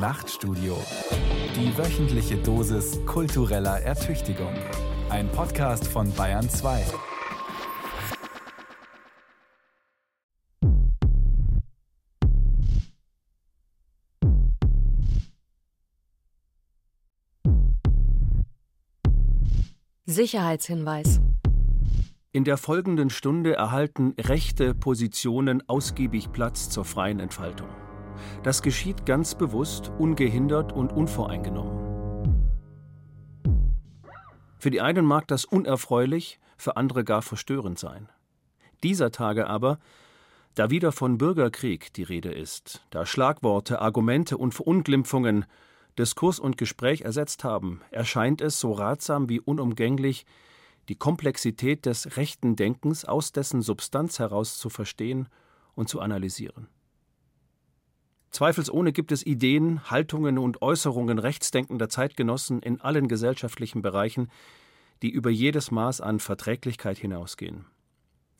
Nachtstudio. 0.00 0.78
Die 1.54 1.76
wöchentliche 1.76 2.38
Dosis 2.38 2.98
kultureller 3.04 3.82
Ertüchtigung. 3.82 4.54
Ein 5.10 5.30
Podcast 5.30 5.86
von 5.86 6.10
Bayern 6.14 6.48
2. 6.48 6.86
Sicherheitshinweis. 20.06 21.20
In 22.32 22.44
der 22.44 22.56
folgenden 22.56 23.10
Stunde 23.10 23.52
erhalten 23.54 24.14
rechte 24.18 24.74
Positionen 24.74 25.68
ausgiebig 25.68 26.32
Platz 26.32 26.70
zur 26.70 26.86
freien 26.86 27.20
Entfaltung. 27.20 27.68
Das 28.42 28.62
geschieht 28.62 29.06
ganz 29.06 29.34
bewusst, 29.34 29.90
ungehindert 29.98 30.72
und 30.72 30.92
unvoreingenommen. 30.92 31.90
Für 34.58 34.70
die 34.70 34.80
einen 34.80 35.06
mag 35.06 35.26
das 35.28 35.44
unerfreulich, 35.44 36.38
für 36.56 36.76
andere 36.76 37.04
gar 37.04 37.22
verstörend 37.22 37.78
sein. 37.78 38.08
Dieser 38.82 39.10
Tage 39.10 39.46
aber, 39.46 39.78
da 40.54 40.70
wieder 40.70 40.92
von 40.92 41.16
Bürgerkrieg 41.16 41.92
die 41.94 42.02
Rede 42.02 42.32
ist, 42.32 42.84
da 42.90 43.06
Schlagworte, 43.06 43.80
Argumente 43.80 44.36
und 44.36 44.52
Verunglimpfungen 44.52 45.46
Diskurs 45.98 46.38
und 46.38 46.56
Gespräch 46.56 47.02
ersetzt 47.02 47.44
haben, 47.44 47.82
erscheint 47.90 48.40
es 48.40 48.58
so 48.60 48.72
ratsam 48.72 49.28
wie 49.28 49.40
unumgänglich, 49.40 50.24
die 50.88 50.96
Komplexität 50.96 51.86
des 51.86 52.16
rechten 52.16 52.56
Denkens 52.56 53.04
aus 53.04 53.32
dessen 53.32 53.62
Substanz 53.62 54.18
heraus 54.18 54.58
zu 54.58 54.70
verstehen 54.70 55.28
und 55.74 55.88
zu 55.88 56.00
analysieren. 56.00 56.68
Zweifelsohne 58.30 58.92
gibt 58.92 59.12
es 59.12 59.26
Ideen, 59.26 59.90
Haltungen 59.90 60.38
und 60.38 60.62
Äußerungen 60.62 61.18
rechtsdenkender 61.18 61.88
Zeitgenossen 61.88 62.60
in 62.62 62.80
allen 62.80 63.08
gesellschaftlichen 63.08 63.82
Bereichen, 63.82 64.30
die 65.02 65.10
über 65.10 65.30
jedes 65.30 65.70
Maß 65.70 66.00
an 66.00 66.20
Verträglichkeit 66.20 66.98
hinausgehen. 66.98 67.66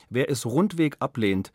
Wer 0.09 0.31
es 0.31 0.47
rundweg 0.47 0.97
ablehnt, 1.01 1.53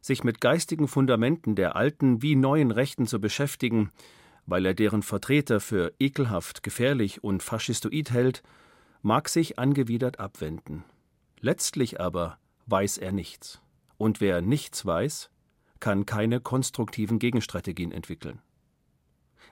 sich 0.00 0.24
mit 0.24 0.40
geistigen 0.40 0.88
Fundamenten 0.88 1.54
der 1.54 1.76
alten 1.76 2.22
wie 2.22 2.34
neuen 2.34 2.70
Rechten 2.70 3.06
zu 3.06 3.20
beschäftigen, 3.20 3.90
weil 4.46 4.66
er 4.66 4.74
deren 4.74 5.02
Vertreter 5.02 5.60
für 5.60 5.92
ekelhaft, 5.98 6.62
gefährlich 6.62 7.22
und 7.22 7.42
faschistoid 7.42 8.10
hält, 8.10 8.42
mag 9.02 9.28
sich 9.28 9.58
angewidert 9.58 10.18
abwenden. 10.18 10.84
Letztlich 11.40 12.00
aber 12.00 12.38
weiß 12.66 12.98
er 12.98 13.12
nichts. 13.12 13.60
Und 13.96 14.20
wer 14.20 14.40
nichts 14.42 14.84
weiß, 14.84 15.30
kann 15.80 16.06
keine 16.06 16.40
konstruktiven 16.40 17.18
Gegenstrategien 17.18 17.92
entwickeln. 17.92 18.40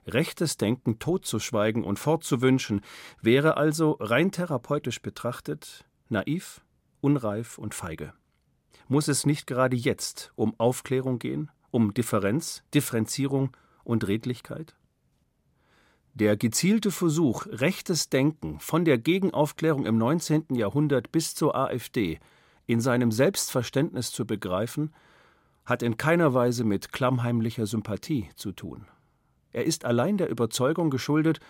Rechtes 0.06 0.56
Denken 0.56 0.98
totzuschweigen 0.98 1.84
und 1.84 1.98
fortzuwünschen, 1.98 2.82
wäre 3.20 3.56
also 3.56 3.96
rein 4.00 4.30
therapeutisch 4.32 5.02
betrachtet 5.02 5.84
naiv, 6.08 6.62
unreif 7.00 7.58
und 7.58 7.74
feige. 7.74 8.12
Muss 8.88 9.08
es 9.08 9.26
nicht 9.26 9.46
gerade 9.46 9.76
jetzt 9.76 10.32
um 10.34 10.58
Aufklärung 10.58 11.18
gehen, 11.18 11.50
um 11.70 11.92
Differenz, 11.92 12.62
Differenzierung 12.72 13.54
und 13.84 14.06
Redlichkeit? 14.08 14.74
Der 16.14 16.36
gezielte 16.36 16.90
Versuch, 16.90 17.46
rechtes 17.46 18.08
Denken 18.08 18.58
von 18.60 18.84
der 18.84 18.98
Gegenaufklärung 18.98 19.86
im 19.86 19.98
19. 19.98 20.54
Jahrhundert 20.54 21.12
bis 21.12 21.34
zur 21.34 21.54
AfD 21.54 22.18
in 22.66 22.80
seinem 22.80 23.12
Selbstverständnis 23.12 24.10
zu 24.10 24.26
begreifen, 24.26 24.92
hat 25.68 25.82
in 25.82 25.98
keiner 25.98 26.32
Weise 26.32 26.64
mit 26.64 26.92
klammheimlicher 26.92 27.66
Sympathie 27.66 28.30
zu 28.36 28.52
tun. 28.52 28.86
Er 29.52 29.64
ist 29.64 29.84
allein 29.84 30.16
der 30.16 30.30
Überzeugung 30.30 30.88
geschuldet, 30.88 31.40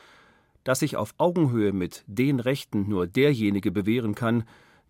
dass 0.64 0.80
sich 0.80 0.96
auf 0.96 1.14
Augenhöhe 1.18 1.72
mit 1.72 2.02
den 2.08 2.40
Rechten 2.40 2.88
nur 2.88 3.06
derjenige 3.06 3.70
bewähren 3.70 4.16
kann, 4.16 4.42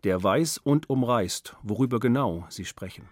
der 0.03 0.23
weiß 0.23 0.59
und 0.59 0.89
umreißt, 0.89 1.57
worüber 1.63 2.01
genau 2.01 2.47
sie 2.49 2.65
sprechen. 2.65 3.07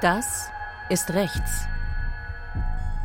Das 0.00 0.48
ist 0.88 1.10
rechts. 1.10 1.66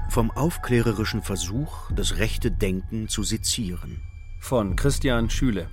Vom 0.10 0.32
aufklärerischen 0.32 1.22
Versuch, 1.22 1.92
das 1.92 2.18
rechte 2.18 2.50
Denken 2.50 3.10
zu 3.10 3.24
sezieren. 3.24 4.02
Von 4.40 4.76
Christian 4.76 5.30
Schüle. 5.30 5.70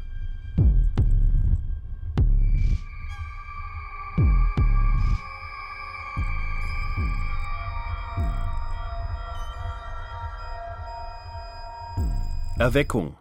Erweckung. 12.59 13.19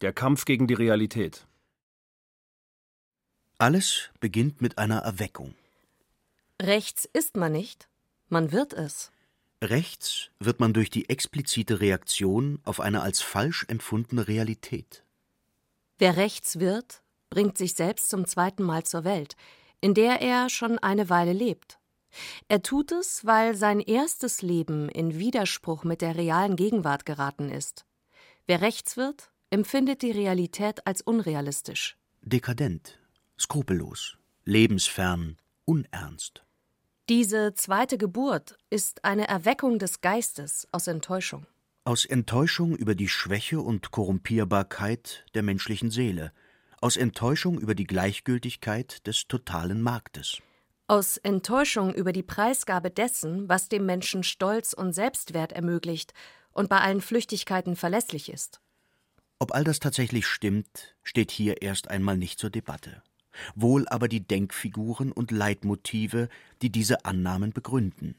Der 0.00 0.14
Kampf 0.14 0.46
gegen 0.46 0.66
die 0.66 0.72
Realität. 0.72 1.46
Alles 3.58 4.08
beginnt 4.20 4.62
mit 4.62 4.78
einer 4.78 5.00
Erweckung. 5.00 5.54
Rechts 6.62 7.06
ist 7.12 7.36
man 7.36 7.52
nicht, 7.52 7.90
man 8.30 8.52
wird 8.52 8.72
es. 8.72 9.12
Rechts 9.62 10.30
wird 10.40 10.60
man 10.60 10.72
durch 10.72 10.88
die 10.88 11.10
explizite 11.10 11.80
Reaktion 11.80 12.58
auf 12.64 12.80
eine 12.80 13.02
als 13.02 13.20
falsch 13.20 13.66
empfundene 13.68 14.28
Realität. 14.28 15.04
Wer 15.98 16.16
rechts 16.16 16.58
wird, 16.58 17.02
bringt 17.28 17.58
sich 17.58 17.74
selbst 17.74 18.08
zum 18.08 18.26
zweiten 18.26 18.62
Mal 18.62 18.84
zur 18.84 19.04
Welt, 19.04 19.36
in 19.82 19.92
der 19.92 20.22
er 20.22 20.48
schon 20.48 20.78
eine 20.78 21.10
Weile 21.10 21.34
lebt. 21.34 21.78
Er 22.48 22.62
tut 22.62 22.92
es, 22.92 23.26
weil 23.26 23.56
sein 23.56 23.80
erstes 23.80 24.40
Leben 24.40 24.88
in 24.88 25.18
Widerspruch 25.18 25.84
mit 25.84 26.00
der 26.00 26.16
realen 26.16 26.56
Gegenwart 26.56 27.04
geraten 27.04 27.50
ist. 27.50 27.84
Wer 28.46 28.60
rechts 28.60 28.98
wird, 28.98 29.30
empfindet 29.48 30.02
die 30.02 30.10
Realität 30.10 30.86
als 30.86 31.00
unrealistisch. 31.00 31.96
Dekadent, 32.20 32.98
skrupellos, 33.38 34.18
lebensfern, 34.44 35.38
unernst. 35.64 36.44
Diese 37.08 37.54
zweite 37.54 37.96
Geburt 37.96 38.58
ist 38.68 39.04
eine 39.04 39.28
Erweckung 39.28 39.78
des 39.78 40.02
Geistes 40.02 40.68
aus 40.72 40.88
Enttäuschung. 40.88 41.46
Aus 41.84 42.04
Enttäuschung 42.04 42.76
über 42.76 42.94
die 42.94 43.08
Schwäche 43.08 43.60
und 43.60 43.90
Korrumpierbarkeit 43.90 45.24
der 45.34 45.42
menschlichen 45.42 45.90
Seele, 45.90 46.32
aus 46.82 46.98
Enttäuschung 46.98 47.58
über 47.58 47.74
die 47.74 47.86
Gleichgültigkeit 47.86 49.06
des 49.06 49.26
totalen 49.26 49.80
Marktes. 49.80 50.42
Aus 50.86 51.16
Enttäuschung 51.16 51.94
über 51.94 52.12
die 52.12 52.22
Preisgabe 52.22 52.90
dessen, 52.90 53.48
was 53.48 53.70
dem 53.70 53.86
Menschen 53.86 54.22
Stolz 54.22 54.74
und 54.74 54.92
Selbstwert 54.92 55.52
ermöglicht 55.52 56.12
und 56.54 56.68
bei 56.68 56.78
allen 56.78 57.02
Flüchtigkeiten 57.02 57.76
verlässlich 57.76 58.32
ist. 58.32 58.60
Ob 59.38 59.54
all 59.54 59.64
das 59.64 59.80
tatsächlich 59.80 60.26
stimmt, 60.26 60.96
steht 61.02 61.30
hier 61.30 61.60
erst 61.60 61.90
einmal 61.90 62.16
nicht 62.16 62.38
zur 62.38 62.50
Debatte 62.50 63.02
wohl 63.54 63.86
aber 63.88 64.08
die 64.08 64.20
Denkfiguren 64.20 65.12
und 65.12 65.30
Leitmotive, 65.30 66.28
die 66.62 66.70
diese 66.70 67.04
Annahmen 67.04 67.52
begründen. 67.52 68.16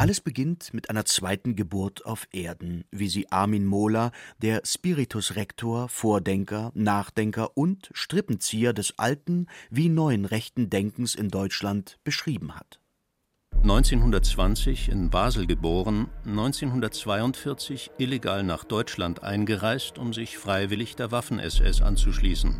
Alles 0.00 0.22
beginnt 0.22 0.72
mit 0.72 0.88
einer 0.88 1.04
zweiten 1.04 1.56
Geburt 1.56 2.06
auf 2.06 2.26
Erden, 2.32 2.84
wie 2.90 3.10
sie 3.10 3.30
Armin 3.30 3.66
Mohler, 3.66 4.12
der 4.40 4.62
Spiritus 4.64 5.36
Rector, 5.36 5.90
Vordenker, 5.90 6.72
Nachdenker 6.72 7.54
und 7.54 7.90
Strippenzieher 7.92 8.72
des 8.72 8.98
alten 8.98 9.46
wie 9.68 9.90
neuen 9.90 10.24
rechten 10.24 10.70
Denkens 10.70 11.14
in 11.14 11.28
Deutschland 11.28 11.98
beschrieben 12.02 12.56
hat. 12.56 12.80
1920 13.60 14.88
in 14.88 15.10
Basel 15.10 15.46
geboren, 15.46 16.08
1942 16.24 17.90
illegal 17.98 18.42
nach 18.42 18.64
Deutschland 18.64 19.22
eingereist, 19.22 19.98
um 19.98 20.14
sich 20.14 20.38
freiwillig 20.38 20.96
der 20.96 21.10
Waffen-SS 21.12 21.82
anzuschließen. 21.82 22.58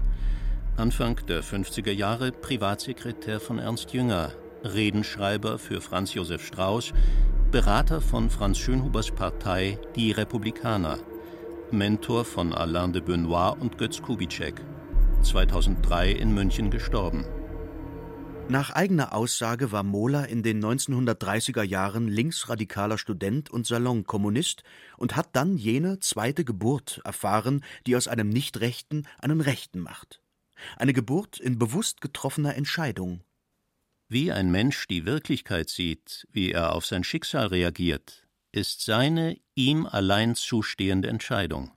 Anfang 0.76 1.24
der 1.26 1.42
50er 1.42 1.90
Jahre 1.90 2.32
Privatsekretär 2.32 3.40
von 3.40 3.58
Ernst 3.58 3.94
Jünger, 3.94 4.30
Redenschreiber 4.64 5.58
für 5.58 5.80
Franz 5.80 6.14
Josef 6.14 6.44
Strauß, 6.44 6.92
Berater 7.50 8.00
von 8.00 8.30
Franz 8.30 8.58
Schönhubers 8.58 9.10
Partei 9.10 9.78
Die 9.96 10.12
Republikaner, 10.12 10.98
Mentor 11.70 12.24
von 12.24 12.52
Alain 12.52 12.92
de 12.92 13.02
Benoit 13.02 13.60
und 13.60 13.78
Götz 13.78 14.02
Kubitschek. 14.02 14.60
2003 15.22 16.12
in 16.12 16.34
München 16.34 16.70
gestorben. 16.70 17.24
Nach 18.48 18.70
eigener 18.70 19.14
Aussage 19.14 19.70
war 19.70 19.84
Mohler 19.84 20.28
in 20.28 20.42
den 20.42 20.64
1930er 20.64 21.62
Jahren 21.62 22.08
linksradikaler 22.08 22.98
Student 22.98 23.48
und 23.48 23.66
Salonkommunist 23.66 24.64
und 24.96 25.14
hat 25.14 25.28
dann 25.34 25.56
jene 25.56 26.00
zweite 26.00 26.44
Geburt 26.44 27.00
erfahren, 27.04 27.62
die 27.86 27.94
aus 27.94 28.08
einem 28.08 28.28
Nichtrechten 28.28 29.06
einen 29.20 29.40
Rechten 29.40 29.78
macht. 29.78 30.20
Eine 30.76 30.92
Geburt 30.92 31.38
in 31.38 31.58
bewusst 31.58 32.00
getroffener 32.00 32.56
Entscheidung. 32.56 33.22
Wie 34.12 34.32
ein 34.32 34.50
Mensch 34.50 34.88
die 34.88 35.06
Wirklichkeit 35.06 35.70
sieht, 35.70 36.26
wie 36.32 36.50
er 36.50 36.74
auf 36.74 36.84
sein 36.84 37.04
Schicksal 37.04 37.46
reagiert, 37.46 38.26
ist 38.50 38.84
seine 38.84 39.36
ihm 39.54 39.86
allein 39.86 40.34
zustehende 40.34 41.06
Entscheidung. 41.06 41.70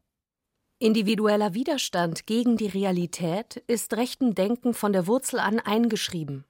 Individueller 0.79 1.53
Widerstand 1.53 2.25
gegen 2.25 2.57
die 2.57 2.65
Realität 2.65 3.57
ist 3.67 3.93
rechten 3.93 4.33
Denken 4.33 4.73
von 4.73 4.93
der 4.93 5.05
Wurzel 5.05 5.39
an 5.39 5.59
eingeschrieben. 5.59 6.43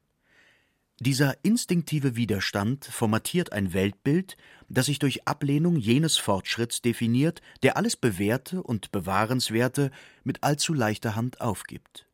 Dieser 1.01 1.35
instinktive 1.43 2.15
Widerstand 2.15 2.85
formatiert 2.85 3.51
ein 3.51 3.73
Weltbild, 3.73 4.37
das 4.69 4.85
sich 4.85 4.99
durch 4.99 5.27
Ablehnung 5.27 5.75
jenes 5.75 6.15
Fortschritts 6.15 6.81
definiert, 6.81 7.41
der 7.61 7.75
alles 7.75 7.97
Bewährte 7.97 8.63
und 8.63 8.93
Bewahrenswerte 8.93 9.91
mit 10.23 10.43
allzu 10.43 10.73
leichter 10.73 11.17
Hand 11.17 11.41
aufgibt, 11.41 12.07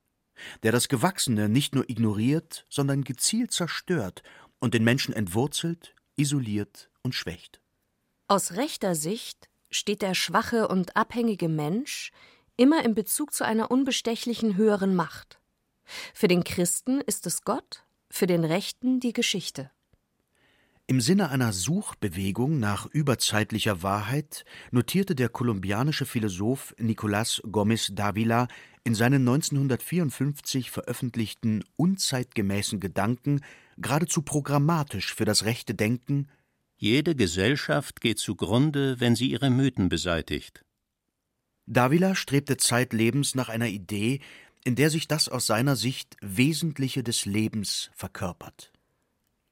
der 0.63 0.71
das 0.71 0.87
Gewachsene 0.87 1.49
nicht 1.49 1.75
nur 1.75 1.89
ignoriert, 1.89 2.65
sondern 2.69 3.03
gezielt 3.03 3.51
zerstört 3.51 4.23
und 4.59 4.73
den 4.73 4.83
Menschen 4.83 5.13
entwurzelt, 5.13 5.95
isoliert 6.15 6.89
und 7.01 7.15
schwächt. 7.15 7.61
Aus 8.27 8.53
rechter 8.53 8.95
Sicht 8.95 9.49
steht 9.71 10.01
der 10.01 10.13
schwache 10.13 10.67
und 10.67 10.95
abhängige 10.95 11.49
Mensch 11.49 12.11
immer 12.57 12.83
in 12.83 12.93
Bezug 12.93 13.33
zu 13.33 13.45
einer 13.45 13.71
unbestechlichen 13.71 14.57
höheren 14.57 14.95
Macht. 14.95 15.39
Für 16.13 16.27
den 16.27 16.43
Christen 16.43 17.01
ist 17.01 17.25
es 17.25 17.43
Gott, 17.43 17.83
für 18.09 18.27
den 18.27 18.43
Rechten 18.43 18.99
die 18.99 19.13
Geschichte. 19.13 19.71
Im 20.89 21.01
Sinne 21.01 21.29
einer 21.29 21.53
Suchbewegung 21.53 22.57
nach 22.57 22.87
überzeitlicher 22.87 23.83
Wahrheit 23.83 24.43
notierte 24.71 25.13
der 25.13 25.29
kolumbianische 25.29 26.07
Philosoph 26.07 26.73
Nicolás 26.79 27.43
Gómez 27.43 27.93
Dávila 27.93 28.47
in 28.83 28.95
seinen 28.95 29.21
1954 29.21 30.71
veröffentlichten 30.71 31.63
unzeitgemäßen 31.75 32.79
Gedanken 32.79 33.41
geradezu 33.77 34.23
programmatisch 34.23 35.13
für 35.13 35.25
das 35.25 35.45
rechte 35.45 35.75
Denken 35.75 36.27
Jede 36.75 37.13
Gesellschaft 37.13 38.01
geht 38.01 38.17
zugrunde, 38.17 38.99
wenn 38.99 39.15
sie 39.15 39.29
ihre 39.29 39.51
Mythen 39.51 39.89
beseitigt. 39.89 40.65
Davila 41.67 42.15
strebte 42.15 42.57
zeitlebens 42.57 43.35
nach 43.35 43.49
einer 43.49 43.67
Idee, 43.67 44.21
in 44.63 44.75
der 44.75 44.89
sich 44.89 45.07
das 45.07 45.29
aus 45.29 45.45
seiner 45.45 45.75
Sicht 45.75 46.17
Wesentliche 46.21 47.03
des 47.03 47.25
Lebens 47.25 47.91
verkörpert. 47.93 48.71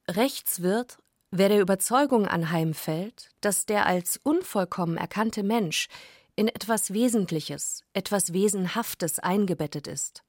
Rechts 0.08 0.62
wird, 0.62 0.98
wer 1.30 1.48
der 1.48 1.60
Überzeugung 1.60 2.26
anheimfällt, 2.26 3.30
dass 3.40 3.66
der 3.66 3.86
als 3.86 4.18
unvollkommen 4.22 4.96
erkannte 4.96 5.42
Mensch 5.42 5.88
in 6.36 6.48
etwas 6.48 6.92
Wesentliches, 6.92 7.82
etwas 7.92 8.32
Wesenhaftes 8.32 9.18
eingebettet 9.18 9.86
ist, 9.86 10.22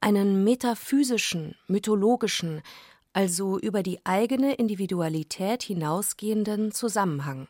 einen 0.00 0.44
metaphysischen, 0.44 1.54
mythologischen, 1.68 2.62
also 3.12 3.58
über 3.58 3.82
die 3.82 4.04
eigene 4.04 4.54
Individualität 4.54 5.62
hinausgehenden 5.62 6.72
Zusammenhang. 6.72 7.48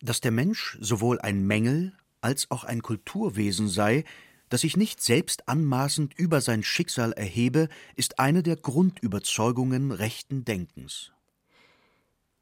Dass 0.00 0.20
der 0.20 0.32
Mensch 0.32 0.78
sowohl 0.80 1.20
ein 1.20 1.46
Mängel 1.46 1.92
als 2.20 2.50
auch 2.50 2.64
ein 2.64 2.82
Kulturwesen 2.82 3.68
sei, 3.68 4.04
das 4.48 4.62
sich 4.62 4.76
nicht 4.76 5.00
selbst 5.00 5.48
anmaßend 5.48 6.14
über 6.18 6.40
sein 6.40 6.62
Schicksal 6.62 7.12
erhebe, 7.12 7.68
ist 7.94 8.18
eine 8.18 8.42
der 8.42 8.56
Grundüberzeugungen 8.56 9.92
rechten 9.92 10.44
Denkens. 10.44 11.12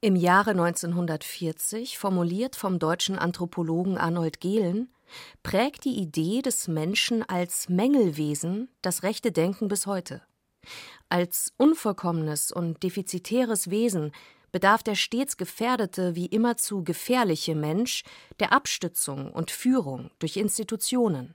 Im 0.01 0.15
Jahre 0.15 0.51
1940, 0.51 1.99
formuliert 1.99 2.55
vom 2.55 2.79
deutschen 2.79 3.19
Anthropologen 3.19 3.99
Arnold 3.99 4.39
Gehlen, 4.39 4.93
prägt 5.43 5.85
die 5.85 5.99
Idee 5.99 6.41
des 6.41 6.69
Menschen 6.69 7.29
als 7.29 7.69
Mängelwesen 7.69 8.69
das 8.81 9.03
rechte 9.03 9.33
Denken 9.33 9.67
bis 9.67 9.87
heute. 9.87 10.23
Als 11.09 11.53
unvollkommenes 11.57 12.53
und 12.53 12.85
defizitäres 12.85 13.71
Wesen 13.71 14.13
bedarf 14.53 14.85
der 14.85 14.95
stets 14.95 15.37
gefährdete 15.37 16.15
wie 16.15 16.27
immerzu 16.27 16.85
gefährliche 16.85 17.57
Mensch 17.57 18.05
der 18.39 18.53
Abstützung 18.53 19.33
und 19.33 19.51
Führung 19.51 20.13
durch 20.21 20.37
Institutionen. 20.37 21.35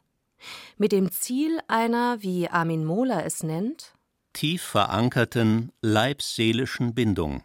Mit 0.77 0.93
dem 0.93 1.11
Ziel 1.11 1.59
einer, 1.67 2.21
wie 2.21 2.47
Armin 2.47 2.85
Mohler 2.85 3.25
es 3.25 3.43
nennt, 3.43 3.93
tief 4.31 4.61
verankerten 4.61 5.73
leibseelischen 5.81 6.93
Bindung. 6.95 7.43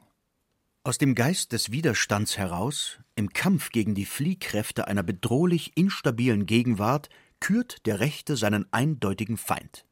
Aus 0.88 0.96
dem 0.96 1.14
Geist 1.14 1.52
des 1.52 1.70
Widerstands 1.70 2.38
heraus, 2.38 2.98
im 3.14 3.34
Kampf 3.34 3.72
gegen 3.72 3.94
die 3.94 4.06
Fliehkräfte 4.06 4.88
einer 4.88 5.02
bedrohlich 5.02 5.76
instabilen 5.76 6.46
Gegenwart, 6.46 7.10
kürt 7.40 7.84
der 7.84 8.00
Rechte 8.00 8.38
seinen 8.38 8.64
eindeutigen 8.72 9.36
Feind. 9.36 9.84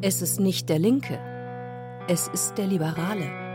Es 0.00 0.22
ist 0.22 0.40
nicht 0.40 0.70
der 0.70 0.78
Linke, 0.78 1.18
es 2.08 2.28
ist 2.28 2.54
der 2.54 2.66
Liberale. 2.66 3.49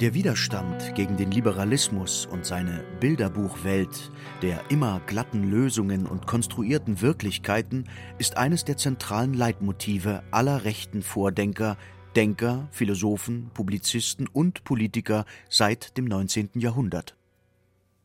Der 0.00 0.14
Widerstand 0.14 0.94
gegen 0.94 1.18
den 1.18 1.30
Liberalismus 1.30 2.24
und 2.24 2.46
seine 2.46 2.82
Bilderbuchwelt 3.00 4.10
der 4.40 4.70
immer 4.70 4.98
glatten 5.00 5.50
Lösungen 5.50 6.06
und 6.06 6.26
konstruierten 6.26 7.02
Wirklichkeiten 7.02 7.86
ist 8.16 8.38
eines 8.38 8.64
der 8.64 8.78
zentralen 8.78 9.34
Leitmotive 9.34 10.22
aller 10.30 10.64
rechten 10.64 11.02
Vordenker, 11.02 11.76
Denker, 12.16 12.66
Philosophen, 12.70 13.50
Publizisten 13.52 14.26
und 14.26 14.64
Politiker 14.64 15.26
seit 15.50 15.98
dem 15.98 16.06
19. 16.06 16.52
Jahrhundert. 16.54 17.14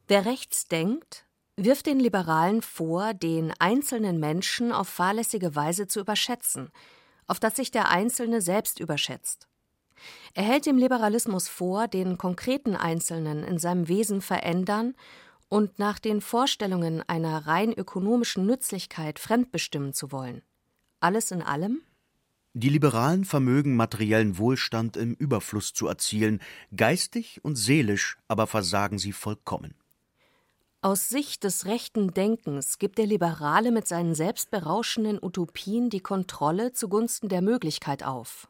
Wer 0.10 0.26
rechts 0.26 0.66
denkt, 0.66 1.26
wirft 1.56 1.86
den 1.86 2.02
Liberalen 2.02 2.62
vor, 2.62 3.14
den 3.14 3.54
einzelnen 3.60 4.20
Menschen 4.20 4.74
auf 4.74 4.90
fahrlässige 4.90 5.56
Weise 5.56 5.88
zu 5.88 6.02
überschätzen, 6.02 6.72
auf 7.26 7.40
dass 7.40 7.56
sich 7.56 7.72
der 7.72 7.90
Einzelne 7.90 8.42
selbst 8.42 8.82
überschätzt. 8.82 9.48
Er 10.34 10.44
hält 10.44 10.66
dem 10.66 10.78
Liberalismus 10.78 11.48
vor, 11.48 11.88
den 11.88 12.18
konkreten 12.18 12.76
Einzelnen 12.76 13.44
in 13.44 13.60
seinem 13.60 13.88
Wesen 13.88 14.22
verändern 14.22 14.96
und 15.50 15.80
nach 15.80 16.00
den 16.00 16.22
Vorstellungen 16.22 17.02
einer 17.08 17.48
rein 17.48 17.72
ökonomischen 17.74 18.46
Nützlichkeit 18.46 19.20
fremdbestimmen 19.20 19.94
zu 19.94 20.12
wollen. 20.12 20.42
Alles 21.00 21.32
in 21.32 21.42
allem? 21.42 21.82
Die 22.54 22.70
Liberalen 22.70 23.26
vermögen 23.26 23.76
materiellen 23.76 24.38
Wohlstand 24.38 24.96
im 24.96 25.14
Überfluss 25.14 25.74
zu 25.74 25.88
erzielen, 25.88 26.42
geistig 26.76 27.44
und 27.44 27.58
seelisch 27.58 28.18
aber 28.30 28.48
versagen 28.48 28.98
sie 28.98 29.12
vollkommen. 29.12 29.76
Aus 30.82 31.10
Sicht 31.10 31.44
des 31.44 31.66
rechten 31.66 32.14
Denkens 32.14 32.78
gibt 32.78 32.98
der 32.98 33.08
Liberale 33.08 33.72
mit 33.72 33.88
seinen 33.88 34.16
selbstberauschenden 34.16 35.20
Utopien 35.22 35.90
die 35.90 36.00
Kontrolle 36.00 36.72
zugunsten 36.74 37.28
der 37.28 37.42
Möglichkeit 37.42 38.04
auf. 38.04 38.48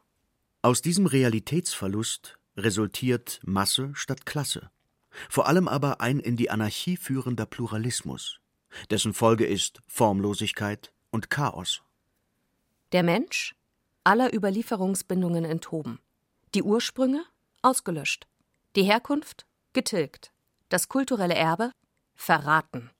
Aus 0.66 0.82
diesem 0.82 1.06
Realitätsverlust 1.06 2.40
resultiert 2.56 3.38
Masse 3.44 3.92
statt 3.94 4.26
Klasse, 4.26 4.68
vor 5.30 5.46
allem 5.46 5.68
aber 5.68 6.00
ein 6.00 6.18
in 6.18 6.36
die 6.36 6.50
Anarchie 6.50 6.96
führender 6.96 7.46
Pluralismus, 7.46 8.40
dessen 8.90 9.14
Folge 9.14 9.46
ist 9.46 9.80
Formlosigkeit 9.86 10.92
und 11.10 11.30
Chaos. 11.30 11.82
Der 12.90 13.04
Mensch 13.04 13.54
aller 14.02 14.34
Überlieferungsbindungen 14.34 15.44
enthoben, 15.44 16.00
die 16.52 16.64
Ursprünge 16.64 17.24
ausgelöscht, 17.62 18.26
die 18.74 18.82
Herkunft 18.82 19.46
getilgt, 19.72 20.32
das 20.68 20.88
kulturelle 20.88 21.36
Erbe 21.36 21.70
verraten. 22.16 22.90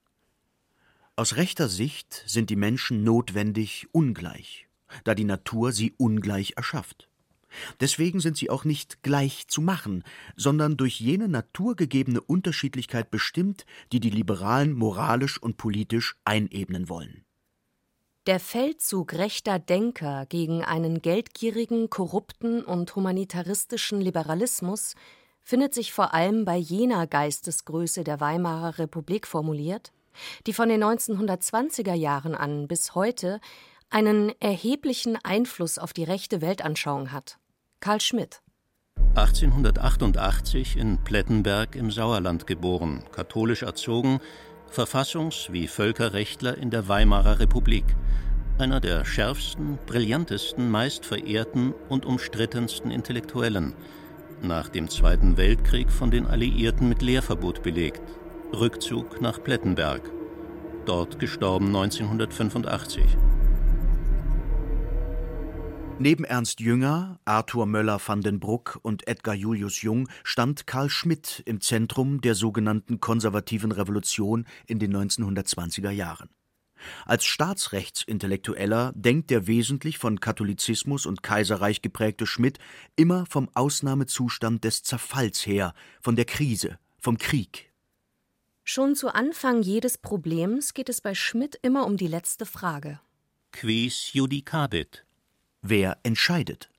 Aus 1.16 1.34
rechter 1.34 1.68
Sicht 1.68 2.22
sind 2.28 2.48
die 2.48 2.54
Menschen 2.54 3.02
notwendig 3.02 3.88
ungleich, 3.90 4.68
da 5.02 5.16
die 5.16 5.24
Natur 5.24 5.72
sie 5.72 5.92
ungleich 5.98 6.52
erschafft. 6.56 7.08
Deswegen 7.80 8.20
sind 8.20 8.36
sie 8.36 8.50
auch 8.50 8.64
nicht 8.64 9.02
gleich 9.02 9.48
zu 9.48 9.60
machen, 9.60 10.04
sondern 10.36 10.76
durch 10.76 11.00
jene 11.00 11.28
naturgegebene 11.28 12.20
Unterschiedlichkeit 12.20 13.10
bestimmt, 13.10 13.66
die 13.92 14.00
die 14.00 14.10
Liberalen 14.10 14.72
moralisch 14.72 15.40
und 15.40 15.56
politisch 15.56 16.16
einebnen 16.24 16.88
wollen. 16.88 17.24
Der 18.26 18.40
Feldzug 18.40 19.12
rechter 19.12 19.60
Denker 19.60 20.26
gegen 20.26 20.64
einen 20.64 21.00
geldgierigen, 21.00 21.90
korrupten 21.90 22.64
und 22.64 22.96
humanitaristischen 22.96 24.00
Liberalismus 24.00 24.96
findet 25.42 25.74
sich 25.74 25.92
vor 25.92 26.12
allem 26.12 26.44
bei 26.44 26.56
jener 26.56 27.06
Geistesgröße 27.06 28.02
der 28.02 28.18
Weimarer 28.18 28.78
Republik 28.78 29.28
formuliert, 29.28 29.92
die 30.48 30.52
von 30.52 30.68
den 30.68 30.82
1920er 30.82 31.94
Jahren 31.94 32.34
an 32.34 32.66
bis 32.66 32.96
heute 32.96 33.40
einen 33.90 34.32
erheblichen 34.40 35.16
Einfluss 35.22 35.78
auf 35.78 35.92
die 35.92 36.02
rechte 36.02 36.40
Weltanschauung 36.40 37.12
hat. 37.12 37.38
Karl 37.86 38.00
Schmidt. 38.00 38.42
1888 39.14 40.76
in 40.76 40.98
Plettenberg 41.04 41.76
im 41.76 41.92
Sauerland 41.92 42.44
geboren, 42.48 43.04
katholisch 43.12 43.62
erzogen, 43.62 44.18
Verfassungs- 44.72 45.52
wie 45.52 45.68
Völkerrechtler 45.68 46.58
in 46.58 46.70
der 46.70 46.88
Weimarer 46.88 47.38
Republik, 47.38 47.84
einer 48.58 48.80
der 48.80 49.04
schärfsten, 49.04 49.78
brillantesten, 49.86 50.68
meistverehrten 50.68 51.74
und 51.88 52.06
umstrittensten 52.06 52.90
Intellektuellen, 52.90 53.72
nach 54.42 54.68
dem 54.68 54.90
Zweiten 54.90 55.36
Weltkrieg 55.36 55.92
von 55.92 56.10
den 56.10 56.26
Alliierten 56.26 56.88
mit 56.88 57.02
Lehrverbot 57.02 57.62
belegt, 57.62 58.02
Rückzug 58.52 59.20
nach 59.20 59.40
Plettenberg, 59.40 60.02
dort 60.86 61.20
gestorben 61.20 61.66
1985. 61.66 63.04
Neben 65.98 66.24
Ernst 66.24 66.60
Jünger, 66.60 67.18
Arthur 67.24 67.64
Möller 67.64 67.98
van 68.04 68.20
den 68.20 68.38
Bruck 68.38 68.78
und 68.82 69.08
Edgar 69.08 69.34
Julius 69.34 69.80
Jung 69.80 70.10
stand 70.24 70.66
Karl 70.66 70.90
Schmidt 70.90 71.42
im 71.46 71.62
Zentrum 71.62 72.20
der 72.20 72.34
sogenannten 72.34 73.00
konservativen 73.00 73.72
Revolution 73.72 74.46
in 74.66 74.78
den 74.78 74.94
1920er 74.94 75.90
Jahren. 75.90 76.28
Als 77.06 77.24
Staatsrechtsintellektueller 77.24 78.92
denkt 78.94 79.30
der 79.30 79.46
wesentlich 79.46 79.96
von 79.96 80.20
Katholizismus 80.20 81.06
und 81.06 81.22
Kaiserreich 81.22 81.80
geprägte 81.80 82.26
Schmidt 82.26 82.58
immer 82.96 83.24
vom 83.24 83.48
Ausnahmezustand 83.54 84.64
des 84.64 84.82
Zerfalls 84.82 85.46
her, 85.46 85.72
von 86.02 86.14
der 86.14 86.26
Krise, 86.26 86.78
vom 86.98 87.16
Krieg. 87.16 87.72
Schon 88.64 88.96
zu 88.96 89.14
Anfang 89.14 89.62
jedes 89.62 89.96
Problems 89.96 90.74
geht 90.74 90.90
es 90.90 91.00
bei 91.00 91.14
Schmidt 91.14 91.58
immer 91.62 91.86
um 91.86 91.96
die 91.96 92.08
letzte 92.08 92.44
Frage. 92.44 93.00
Quis 93.50 94.12
judicabit? 94.12 95.05
Wer 95.62 95.98
entscheidet? 96.02 96.70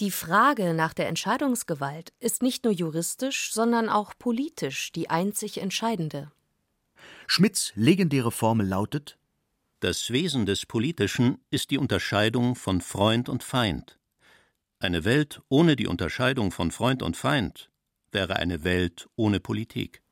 Die 0.00 0.10
Frage 0.10 0.74
nach 0.74 0.92
der 0.92 1.08
Entscheidungsgewalt 1.08 2.12
ist 2.20 2.42
nicht 2.42 2.64
nur 2.64 2.72
juristisch, 2.72 3.52
sondern 3.52 3.88
auch 3.88 4.12
politisch 4.18 4.92
die 4.92 5.08
einzig 5.08 5.58
entscheidende. 5.58 6.30
Schmidts 7.26 7.72
legendäre 7.76 8.30
Formel 8.30 8.66
lautet 8.66 9.18
Das 9.80 10.10
Wesen 10.10 10.44
des 10.44 10.66
Politischen 10.66 11.38
ist 11.50 11.70
die 11.70 11.78
Unterscheidung 11.78 12.56
von 12.56 12.82
Freund 12.82 13.30
und 13.30 13.42
Feind. 13.42 13.98
Eine 14.80 15.04
Welt 15.04 15.40
ohne 15.48 15.76
die 15.76 15.86
Unterscheidung 15.86 16.52
von 16.52 16.70
Freund 16.70 17.02
und 17.02 17.16
Feind 17.16 17.70
wäre 18.12 18.36
eine 18.36 18.64
Welt 18.64 19.08
ohne 19.16 19.40
Politik. 19.40 20.02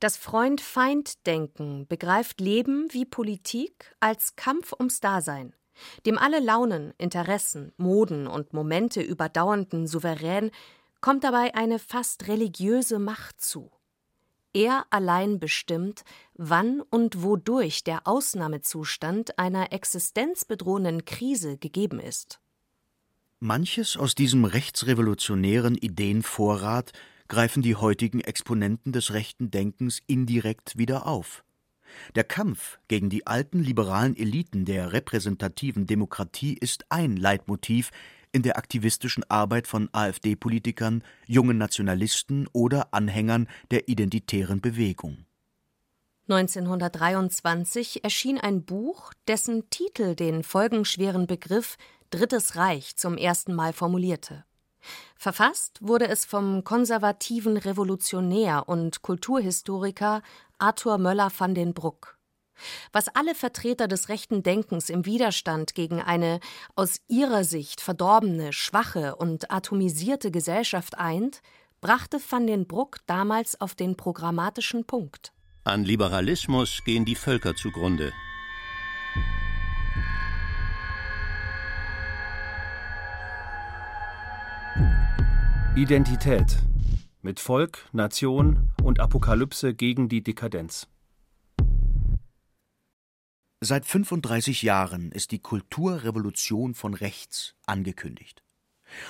Das 0.00 0.16
Freund-Feind-Denken 0.16 1.86
begreift 1.86 2.40
Leben 2.40 2.92
wie 2.92 3.04
Politik 3.04 3.94
als 4.00 4.34
Kampf 4.34 4.72
ums 4.72 5.00
Dasein 5.00 5.54
dem 6.06 6.18
alle 6.18 6.40
Launen, 6.40 6.92
Interessen, 6.98 7.72
Moden 7.76 8.26
und 8.26 8.52
Momente 8.52 9.00
überdauernden 9.02 9.86
Souverän 9.86 10.50
kommt 11.00 11.24
dabei 11.24 11.54
eine 11.54 11.78
fast 11.78 12.28
religiöse 12.28 12.98
Macht 12.98 13.40
zu. 13.40 13.70
Er 14.54 14.86
allein 14.90 15.40
bestimmt, 15.40 16.04
wann 16.34 16.80
und 16.80 17.22
wodurch 17.22 17.82
der 17.82 18.06
Ausnahmezustand 18.06 19.38
einer 19.38 19.72
existenzbedrohenden 19.72 21.04
Krise 21.04 21.58
gegeben 21.58 21.98
ist. 21.98 22.40
Manches 23.40 23.96
aus 23.96 24.14
diesem 24.14 24.44
rechtsrevolutionären 24.44 25.74
Ideenvorrat 25.74 26.92
greifen 27.28 27.62
die 27.62 27.74
heutigen 27.74 28.20
Exponenten 28.20 28.92
des 28.92 29.12
rechten 29.12 29.50
Denkens 29.50 30.00
indirekt 30.06 30.78
wieder 30.78 31.06
auf. 31.06 31.44
Der 32.14 32.24
Kampf 32.24 32.78
gegen 32.88 33.10
die 33.10 33.26
alten 33.26 33.62
liberalen 33.62 34.16
Eliten 34.16 34.64
der 34.64 34.92
repräsentativen 34.92 35.86
Demokratie 35.86 36.54
ist 36.54 36.84
ein 36.88 37.16
Leitmotiv 37.16 37.90
in 38.32 38.42
der 38.42 38.58
aktivistischen 38.58 39.24
Arbeit 39.30 39.66
von 39.68 39.88
AfD-Politikern, 39.92 41.04
jungen 41.26 41.56
Nationalisten 41.56 42.48
oder 42.52 42.92
Anhängern 42.92 43.48
der 43.70 43.88
identitären 43.88 44.60
Bewegung. 44.60 45.24
1923 46.28 48.02
erschien 48.02 48.38
ein 48.38 48.64
Buch, 48.64 49.12
dessen 49.28 49.68
Titel 49.70 50.14
den 50.14 50.42
folgenschweren 50.42 51.26
Begriff 51.26 51.76
Drittes 52.10 52.56
Reich 52.56 52.96
zum 52.96 53.18
ersten 53.18 53.54
Mal 53.54 53.72
formulierte. 53.72 54.44
Verfasst 55.16 55.78
wurde 55.80 56.08
es 56.08 56.24
vom 56.24 56.64
konservativen 56.64 57.56
Revolutionär 57.56 58.68
und 58.68 59.02
Kulturhistoriker 59.02 60.22
Arthur 60.64 60.96
Möller 60.96 61.30
van 61.36 61.54
den 61.54 61.74
Bruck. 61.74 62.18
Was 62.90 63.08
alle 63.08 63.34
Vertreter 63.34 63.86
des 63.86 64.08
rechten 64.08 64.42
Denkens 64.42 64.88
im 64.88 65.04
Widerstand 65.04 65.74
gegen 65.74 66.00
eine 66.00 66.40
aus 66.74 67.00
ihrer 67.06 67.44
Sicht 67.44 67.82
verdorbene, 67.82 68.54
schwache 68.54 69.14
und 69.16 69.50
atomisierte 69.50 70.30
Gesellschaft 70.30 70.96
eint, 70.96 71.42
brachte 71.82 72.18
van 72.30 72.46
den 72.46 72.66
Bruck 72.66 73.00
damals 73.06 73.60
auf 73.60 73.74
den 73.74 73.94
programmatischen 73.94 74.86
Punkt. 74.86 75.34
An 75.64 75.84
Liberalismus 75.84 76.82
gehen 76.86 77.04
die 77.04 77.14
Völker 77.14 77.54
zugrunde. 77.56 78.14
Identität 85.76 86.56
mit 87.24 87.40
Volk, 87.40 87.88
Nation 87.92 88.70
und 88.82 89.00
Apokalypse 89.00 89.74
gegen 89.74 90.08
die 90.08 90.22
Dekadenz. 90.22 90.86
Seit 93.60 93.86
35 93.86 94.62
Jahren 94.62 95.10
ist 95.10 95.30
die 95.30 95.38
Kulturrevolution 95.38 96.74
von 96.74 96.92
rechts 96.92 97.54
angekündigt. 97.64 98.42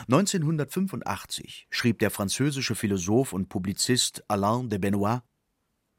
1985 0.03 1.67
schrieb 1.71 1.99
der 1.99 2.13
französische 2.13 2.77
Philosoph 2.77 3.33
und 3.33 3.49
Publizist 3.49 4.23
Alain 4.29 4.69
de 4.69 4.79
Benoit 4.79 5.23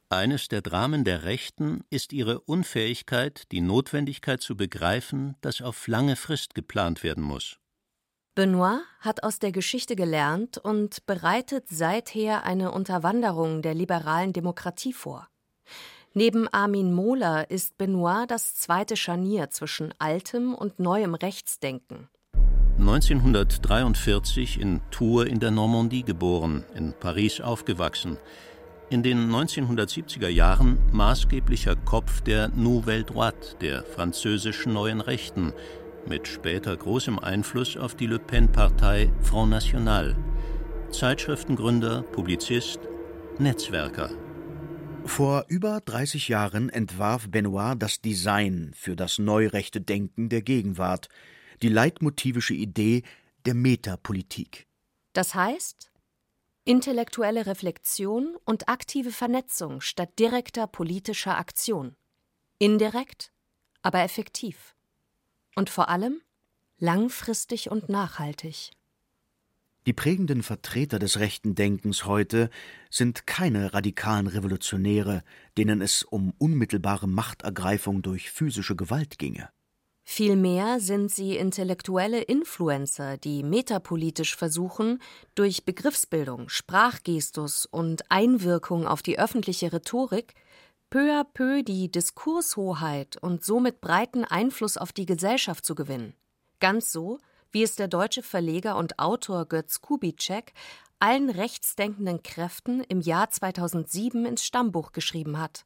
Eines 0.07 0.47
der 0.47 0.61
Dramen 0.61 1.03
der 1.03 1.23
Rechten 1.23 1.83
ist 1.89 2.13
ihre 2.13 2.39
Unfähigkeit, 2.39 3.51
die 3.51 3.59
Notwendigkeit 3.59 4.41
zu 4.41 4.55
begreifen, 4.55 5.35
dass 5.41 5.61
auf 5.61 5.85
lange 5.87 6.15
Frist 6.15 6.55
geplant 6.55 7.03
werden 7.03 7.23
muss. 7.23 7.59
Benoit 8.35 8.81
hat 8.99 9.23
aus 9.23 9.39
der 9.39 9.53
Geschichte 9.53 9.95
gelernt 9.95 10.57
und 10.57 11.05
bereitet 11.05 11.69
seither 11.69 12.43
eine 12.43 12.73
Unterwanderung 12.73 13.61
der 13.61 13.73
liberalen 13.73 14.33
Demokratie 14.33 14.91
vor. 14.91 15.29
Neben 16.13 16.49
Armin 16.49 16.93
Mohler 16.93 17.49
ist 17.49 17.77
Benoit 17.77 18.29
das 18.29 18.55
zweite 18.55 18.97
Scharnier 18.97 19.51
zwischen 19.51 19.93
altem 19.99 20.53
und 20.53 20.79
neuem 20.79 21.15
Rechtsdenken. 21.15 22.09
1943 22.77 24.59
in 24.59 24.81
Tours 24.91 25.29
in 25.29 25.39
der 25.39 25.51
Normandie 25.51 26.03
geboren, 26.03 26.65
in 26.75 26.91
Paris 26.91 27.39
aufgewachsen. 27.39 28.17
In 28.89 29.01
den 29.01 29.31
1970er 29.31 30.27
Jahren 30.27 30.77
maßgeblicher 30.91 31.77
Kopf 31.77 32.19
der 32.19 32.49
Nouvelle 32.49 33.05
Droite, 33.05 33.55
der 33.61 33.83
französischen 33.83 34.73
Neuen 34.73 34.99
Rechten, 34.99 35.53
mit 36.07 36.27
später 36.27 36.75
großem 36.75 37.19
Einfluss 37.19 37.77
auf 37.77 37.95
die 37.95 38.07
Le 38.07 38.19
Pen-Partei 38.19 39.11
Front 39.21 39.51
National. 39.51 40.15
Zeitschriftengründer, 40.91 42.03
Publizist, 42.03 42.79
Netzwerker. 43.37 44.09
Vor 45.05 45.45
über 45.49 45.81
30 45.81 46.29
Jahren 46.29 46.69
entwarf 46.69 47.29
Benoit 47.29 47.75
das 47.77 48.01
Design 48.01 48.71
für 48.75 48.95
das 48.95 49.19
neurechte 49.19 49.81
Denken 49.81 50.29
der 50.29 50.41
Gegenwart, 50.41 51.09
die 51.61 51.69
leitmotivische 51.69 52.53
Idee 52.53 53.03
der 53.45 53.53
Metapolitik. 53.53 54.67
Das 55.13 55.35
heißt, 55.35 55.91
intellektuelle 56.65 57.45
Reflexion 57.45 58.35
und 58.45 58.67
aktive 58.67 59.11
Vernetzung 59.11 59.81
statt 59.81 60.17
direkter 60.17 60.67
politischer 60.67 61.37
Aktion. 61.37 61.95
Indirekt, 62.57 63.31
aber 63.81 64.01
effektiv. 64.01 64.74
Und 65.55 65.69
vor 65.69 65.89
allem 65.89 66.21
langfristig 66.77 67.71
und 67.71 67.89
nachhaltig. 67.89 68.71
Die 69.85 69.93
prägenden 69.93 70.41
Vertreter 70.41 70.97
des 70.97 71.19
rechten 71.19 71.53
Denkens 71.53 72.05
heute 72.05 72.49
sind 72.89 73.27
keine 73.27 73.73
radikalen 73.73 74.25
Revolutionäre, 74.25 75.23
denen 75.57 75.81
es 75.81 76.01
um 76.03 76.33
unmittelbare 76.39 77.07
Machtergreifung 77.07 78.01
durch 78.01 78.31
physische 78.31 78.75
Gewalt 78.75 79.19
ginge. 79.19 79.49
Vielmehr 80.03 80.79
sind 80.79 81.11
sie 81.11 81.35
intellektuelle 81.35 82.21
Influencer, 82.21 83.17
die 83.17 83.43
metapolitisch 83.43 84.35
versuchen, 84.35 84.99
durch 85.33 85.65
Begriffsbildung, 85.65 86.49
Sprachgestus 86.49 87.65
und 87.65 88.09
Einwirkung 88.09 88.85
auf 88.85 89.01
die 89.01 89.17
öffentliche 89.17 89.73
Rhetorik 89.73 90.33
peu 90.89 91.11
à 91.11 91.23
peu 91.23 91.63
die 91.63 91.91
Diskurshoheit 91.91 93.17
und 93.21 93.43
somit 93.43 93.81
breiten 93.81 94.23
Einfluss 94.23 94.77
auf 94.77 94.93
die 94.93 95.05
Gesellschaft 95.05 95.65
zu 95.65 95.75
gewinnen. 95.75 96.13
Ganz 96.59 96.91
so, 96.91 97.19
wie 97.51 97.63
es 97.63 97.75
der 97.75 97.87
deutsche 97.87 98.23
Verleger 98.23 98.77
und 98.77 98.99
Autor 98.99 99.45
Götz 99.45 99.81
Kubitschek 99.81 100.53
allen 100.99 101.29
rechtsdenkenden 101.29 102.23
Kräften 102.23 102.81
im 102.81 103.01
Jahr 103.01 103.29
2007 103.29 104.25
ins 104.25 104.43
Stammbuch 104.43 104.91
geschrieben 104.91 105.39
hat. 105.39 105.65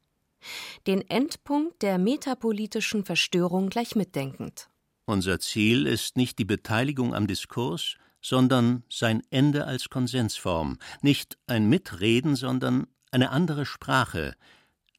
Den 0.88 1.08
Endpunkt 1.10 1.82
der 1.82 1.98
metapolitischen 1.98 3.06
Verstörung 3.06 3.70
gleich 3.70 3.96
mitdenkend. 3.96 4.70
Unser 5.06 5.40
Ziel 5.40 5.88
ist 5.88 6.18
nicht 6.18 6.40
die 6.40 6.46
Beteiligung 6.46 7.14
am 7.14 7.28
Diskurs, 7.28 7.96
sondern 8.22 8.84
sein 8.90 9.24
Ende 9.32 9.66
als 9.66 9.90
Konsensform, 9.90 10.78
nicht 11.02 11.38
ein 11.48 11.68
Mitreden, 11.68 12.36
sondern 12.36 12.88
eine 13.12 13.32
andere 13.32 13.66
Sprache, 13.66 14.36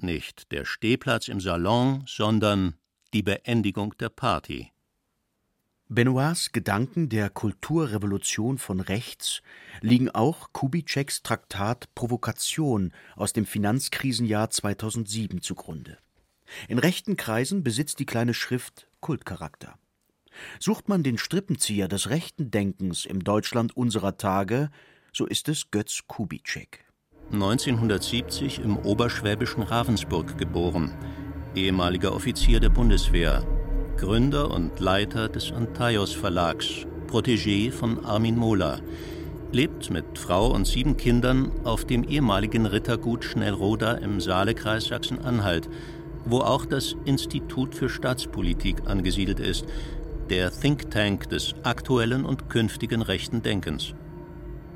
nicht 0.03 0.53
der 0.53 0.65
Stehplatz 0.65 1.29
im 1.29 1.41
Salon, 1.41 2.05
sondern 2.07 2.75
die 3.13 3.23
Beendigung 3.23 3.97
der 3.99 4.09
Party. 4.09 4.71
Benoits 5.89 6.53
Gedanken 6.53 7.09
der 7.09 7.31
Kulturrevolution 7.31 8.59
von 8.59 8.79
rechts 8.79 9.43
liegen 9.81 10.09
auch 10.09 10.53
Kubitscheks 10.53 11.25
Traktat 11.25 11.93
Provokation 11.97 12.93
aus 13.17 13.33
dem 13.33 13.45
Finanzkrisenjahr 13.45 14.51
2007 14.51 15.43
zugrunde. 15.43 15.99
In 16.69 16.79
rechten 16.79 17.17
Kreisen 17.17 17.65
besitzt 17.65 17.99
die 17.99 18.07
kleine 18.07 18.35
Schrift 18.35 18.87
Kultcharakter. 19.01 19.79
Sucht 20.61 20.89
man 20.89 21.03
den 21.03 21.19
Strippenzieher 21.19 21.89
des 21.89 22.09
rechten 22.09 22.53
Denkens 22.53 23.05
im 23.05 23.25
Deutschland 23.25 23.77
unserer 23.77 24.17
Tage, 24.17 24.71
so 25.13 25.27
ist 25.27 25.49
es 25.49 25.73
Götz 25.73 26.05
Kubitschek. 26.07 26.85
1970 27.33 28.61
im 28.61 28.77
oberschwäbischen 28.77 29.63
Ravensburg 29.63 30.37
geboren, 30.37 30.93
ehemaliger 31.55 32.13
Offizier 32.13 32.59
der 32.59 32.71
Bundeswehr, 32.71 33.45
Gründer 33.97 34.51
und 34.51 34.81
Leiter 34.81 35.29
des 35.29 35.53
Antaios 35.53 36.13
Verlags, 36.13 36.87
Protégé 37.07 37.71
von 37.71 38.05
Armin 38.05 38.37
Mohler, 38.37 38.81
lebt 39.53 39.91
mit 39.91 40.19
Frau 40.19 40.51
und 40.51 40.67
sieben 40.67 40.97
Kindern 40.97 41.53
auf 41.65 41.85
dem 41.85 42.03
ehemaligen 42.03 42.67
Rittergut 42.67 43.25
Schnellroda 43.25 43.95
im 43.95 44.21
Saalekreis 44.21 44.87
Sachsen-Anhalt, 44.87 45.69
wo 46.25 46.39
auch 46.39 46.67
das 46.67 46.97
Institut 47.05 47.75
für 47.75 47.89
Staatspolitik 47.89 48.83
angesiedelt 48.87 49.39
ist, 49.41 49.67
der 50.31 50.51
Think 50.51 50.91
Tank 50.91 51.29
des 51.29 51.55
aktuellen 51.63 52.25
und 52.25 52.49
künftigen 52.49 53.03
rechten 53.03 53.43
Denkens. 53.43 53.95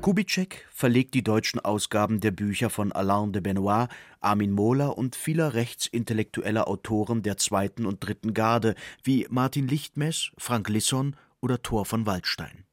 Kubitschek 0.05 0.67
verlegt 0.71 1.15
die 1.15 1.23
deutschen 1.23 1.59
Ausgaben 1.59 2.19
der 2.19 2.29
Bücher 2.29 2.69
von 2.69 2.91
Alain 2.91 3.33
de 3.33 3.41
Benoit, 3.41 3.87
Armin 4.19 4.51
Mohler 4.51 4.99
und 4.99 5.15
vieler 5.15 5.55
rechtsintellektueller 5.55 6.67
Autoren 6.67 7.23
der 7.23 7.37
zweiten 7.37 7.87
und 7.87 8.05
dritten 8.05 8.35
Garde 8.35 8.75
wie 9.01 9.25
Martin 9.31 9.67
Lichtmess, 9.67 10.29
Frank 10.37 10.69
Lisson 10.69 11.15
oder 11.41 11.63
Thor 11.63 11.85
von 11.85 12.05
Waldstein. 12.05 12.65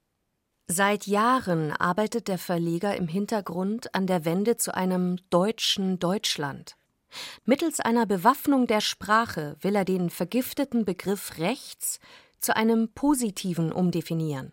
Seit 0.66 1.06
Jahren 1.06 1.72
arbeitet 1.72 2.28
der 2.28 2.36
Verleger 2.36 2.94
im 2.96 3.08
Hintergrund 3.08 3.94
an 3.94 4.06
der 4.06 4.26
Wende 4.26 4.58
zu 4.58 4.74
einem 4.74 5.16
deutschen 5.30 5.98
Deutschland. 5.98 6.76
Mittels 7.46 7.80
einer 7.80 8.04
Bewaffnung 8.04 8.66
der 8.66 8.82
Sprache 8.82 9.56
will 9.62 9.74
er 9.74 9.86
den 9.86 10.10
vergifteten 10.10 10.84
Begriff 10.84 11.38
rechts 11.38 11.98
zu 12.40 12.54
einem 12.54 12.90
positiven 12.92 13.72
umdefinieren 13.72 14.52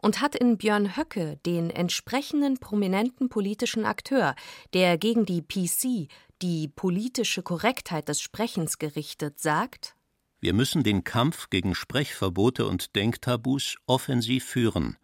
und 0.00 0.20
hat 0.20 0.34
in 0.34 0.58
Björn 0.58 0.96
Höcke 0.96 1.38
den 1.46 1.70
entsprechenden 1.70 2.58
prominenten 2.58 3.28
politischen 3.28 3.84
Akteur, 3.84 4.34
der 4.74 4.98
gegen 4.98 5.26
die 5.26 5.42
PC, 5.42 6.08
die 6.42 6.68
politische 6.68 7.42
Korrektheit 7.42 8.08
des 8.08 8.20
Sprechens 8.20 8.78
gerichtet, 8.78 9.40
sagt 9.40 9.96
Wir 10.40 10.54
müssen 10.54 10.82
den 10.82 11.04
Kampf 11.04 11.50
gegen 11.50 11.74
Sprechverbote 11.74 12.66
und 12.66 12.94
Denktabus 12.96 13.76
offensiv 13.86 14.44
führen. 14.44 14.96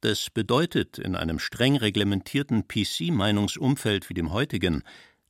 Das 0.00 0.28
bedeutet 0.28 0.98
in 0.98 1.16
einem 1.16 1.38
streng 1.38 1.76
reglementierten 1.76 2.68
PC-Meinungsumfeld 2.68 4.10
wie 4.10 4.14
dem 4.14 4.32
heutigen, 4.32 4.82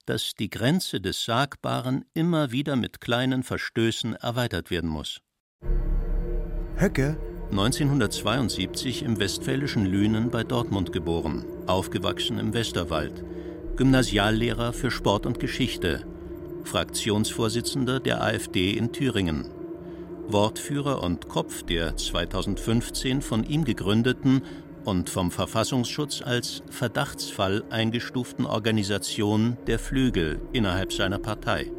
dass 0.06 0.34
die 0.34 0.50
Grenze 0.50 1.00
des 1.00 1.24
Sagbaren 1.24 2.04
immer 2.14 2.50
wieder 2.50 2.76
mit 2.76 3.00
kleinen 3.00 3.42
Verstößen 3.42 4.14
erweitert 4.14 4.70
werden 4.70 4.90
muss. 4.90 5.20
Höcke 6.76 7.16
1972 7.50 9.02
im 9.02 9.18
westfälischen 9.20 9.86
Lünen 9.86 10.30
bei 10.30 10.44
Dortmund 10.44 10.92
geboren, 10.92 11.44
aufgewachsen 11.66 12.38
im 12.38 12.52
Westerwald, 12.52 13.24
Gymnasiallehrer 13.76 14.72
für 14.72 14.90
Sport 14.90 15.26
und 15.26 15.38
Geschichte, 15.38 16.04
Fraktionsvorsitzender 16.64 18.00
der 18.00 18.22
AfD 18.22 18.72
in 18.72 18.92
Thüringen, 18.92 19.46
Wortführer 20.28 21.02
und 21.02 21.28
Kopf 21.28 21.62
der 21.62 21.96
2015 21.96 23.22
von 23.22 23.44
ihm 23.44 23.64
gegründeten 23.64 24.42
und 24.84 25.10
vom 25.10 25.30
Verfassungsschutz 25.30 26.22
als 26.22 26.62
Verdachtsfall 26.70 27.64
eingestuften 27.70 28.46
Organisation 28.46 29.56
der 29.66 29.78
Flügel 29.78 30.40
innerhalb 30.52 30.92
seiner 30.92 31.18
Partei. 31.18 31.70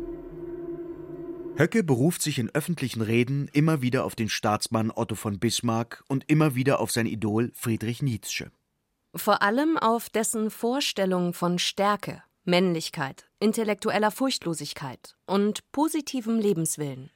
Höcke 1.58 1.86
beruft 1.86 2.22
sich 2.22 2.38
in 2.38 2.54
öffentlichen 2.54 3.02
Reden 3.02 3.50
immer 3.54 3.82
wieder 3.82 4.04
auf 4.04 4.14
den 4.14 4.28
Staatsmann 4.28 4.92
Otto 4.92 5.16
von 5.16 5.40
Bismarck 5.40 6.04
und 6.10 6.30
immer 6.30 6.54
wieder 6.54 6.82
auf 6.82 6.92
sein 6.92 7.06
Idol 7.06 7.52
Friedrich 7.56 8.02
Nietzsche. 8.02 8.52
Vor 9.16 9.42
allem 9.42 9.78
auf 9.78 10.10
dessen 10.10 10.52
Vorstellung 10.52 11.34
von 11.34 11.58
Stärke, 11.58 12.22
Männlichkeit, 12.44 13.30
intellektueller 13.40 14.12
Furchtlosigkeit 14.12 15.16
und 15.28 15.72
positivem 15.72 16.40
Lebenswillen. 16.40 17.10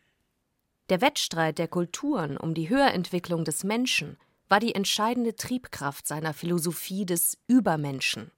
Der 0.88 1.02
Wettstreit 1.02 1.58
der 1.58 1.68
Kulturen 1.68 2.38
um 2.38 2.54
die 2.54 2.70
Höherentwicklung 2.70 3.44
des 3.44 3.66
Menschen 3.66 4.18
war 4.48 4.62
die 4.62 4.74
entscheidende 4.74 5.36
Triebkraft 5.36 6.08
seiner 6.08 6.34
Philosophie 6.34 7.06
des 7.06 7.38
Übermenschen. 7.48 8.32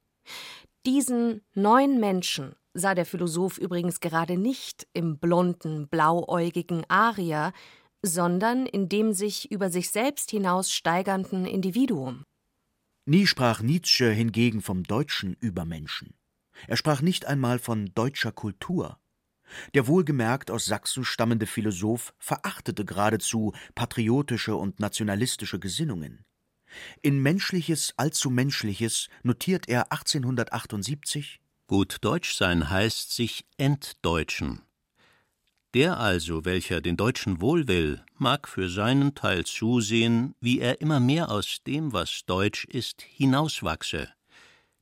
Diesen 0.87 1.43
neuen 1.53 1.99
Menschen 1.99 2.55
sah 2.73 2.95
der 2.95 3.05
Philosoph 3.05 3.57
übrigens 3.57 3.99
gerade 3.99 4.37
nicht 4.37 4.87
im 4.93 5.17
blonden, 5.17 5.87
blauäugigen 5.87 6.83
Arier, 6.89 7.53
sondern 8.01 8.65
in 8.65 8.89
dem 8.89 9.13
sich 9.13 9.51
über 9.51 9.69
sich 9.69 9.89
selbst 9.89 10.31
hinaus 10.31 10.71
steigernden 10.71 11.45
Individuum. 11.45 12.23
Nie 13.05 13.27
sprach 13.27 13.61
Nietzsche 13.61 14.09
hingegen 14.11 14.61
vom 14.61 14.83
deutschen 14.83 15.35
Übermenschen. 15.39 16.13
Er 16.67 16.77
sprach 16.77 17.01
nicht 17.01 17.25
einmal 17.25 17.59
von 17.59 17.91
deutscher 17.93 18.31
Kultur. 18.31 18.99
Der 19.73 19.87
wohlgemerkt 19.87 20.49
aus 20.49 20.65
Sachsen 20.65 21.03
stammende 21.03 21.45
Philosoph 21.45 22.13
verachtete 22.19 22.85
geradezu 22.85 23.53
patriotische 23.75 24.55
und 24.55 24.79
nationalistische 24.79 25.59
Gesinnungen. 25.59 26.23
In 27.01 27.21
Menschliches 27.21 27.93
allzu 27.97 28.29
Menschliches 28.29 29.09
notiert 29.23 29.67
er 29.67 29.91
1878 29.91 31.41
Gut 31.71 31.99
Deutsch 32.01 32.33
sein 32.33 32.69
heißt 32.69 33.15
sich 33.15 33.45
entdeutschen. 33.55 34.61
Der 35.73 36.01
also, 36.01 36.43
welcher 36.43 36.81
den 36.81 36.97
Deutschen 36.97 37.39
wohl 37.39 37.69
will, 37.69 38.03
mag 38.17 38.49
für 38.49 38.69
seinen 38.69 39.15
Teil 39.15 39.45
zusehen, 39.45 40.35
wie 40.41 40.59
er 40.59 40.81
immer 40.81 40.99
mehr 40.99 41.31
aus 41.31 41.63
dem, 41.65 41.93
was 41.93 42.25
Deutsch 42.25 42.65
ist, 42.65 43.01
hinauswachse. 43.01 44.09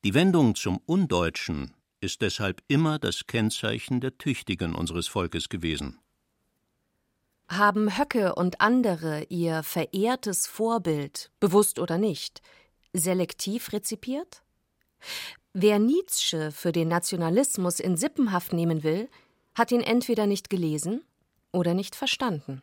Die 0.04 0.16
Wendung 0.16 0.56
zum 0.56 0.80
Undeutschen 0.88 1.76
ist 2.02 2.24
deshalb 2.24 2.64
immer 2.68 2.98
das 2.98 3.28
Kennzeichen 3.28 4.02
der 4.02 4.18
Tüchtigen 4.18 4.74
unseres 4.74 5.08
Volkes 5.08 5.48
gewesen. 5.48 6.00
Haben 7.50 8.00
Höcke 8.00 8.34
und 8.34 8.62
andere 8.62 9.26
ihr 9.26 9.62
verehrtes 9.62 10.48
Vorbild, 10.48 11.30
bewusst 11.40 11.78
oder 11.78 12.00
nicht, 12.00 12.42
selektiv 12.94 13.74
rezipiert? 13.74 14.42
Wer 15.62 15.78
Nietzsche 15.78 16.54
für 16.54 16.72
den 16.72 16.88
Nationalismus 16.88 17.82
in 17.82 17.98
Sippenhaft 17.98 18.54
nehmen 18.54 18.82
will, 18.82 19.10
hat 19.54 19.74
ihn 19.74 19.82
entweder 19.82 20.26
nicht 20.26 20.50
gelesen 20.50 21.02
oder 21.52 21.74
nicht 21.74 21.98
verstanden. 21.98 22.62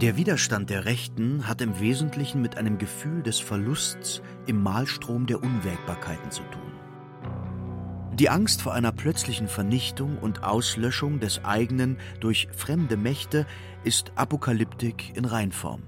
Der 0.00 0.16
Widerstand 0.16 0.70
der 0.70 0.84
Rechten 0.84 1.48
hat 1.48 1.60
im 1.60 1.80
Wesentlichen 1.80 2.40
mit 2.40 2.56
einem 2.56 2.78
Gefühl 2.78 3.24
des 3.24 3.40
Verlusts 3.40 4.22
im 4.46 4.62
Mahlstrom 4.62 5.26
der 5.26 5.42
Unwägbarkeiten 5.42 6.30
zu 6.30 6.42
tun. 6.44 6.83
Die 8.14 8.30
Angst 8.30 8.62
vor 8.62 8.74
einer 8.74 8.92
plötzlichen 8.92 9.48
Vernichtung 9.48 10.18
und 10.18 10.44
Auslöschung 10.44 11.18
des 11.18 11.44
eigenen 11.44 11.98
durch 12.20 12.46
fremde 12.56 12.96
Mächte 12.96 13.44
ist 13.82 14.12
Apokalyptik 14.14 15.16
in 15.16 15.24
Reinform. 15.24 15.82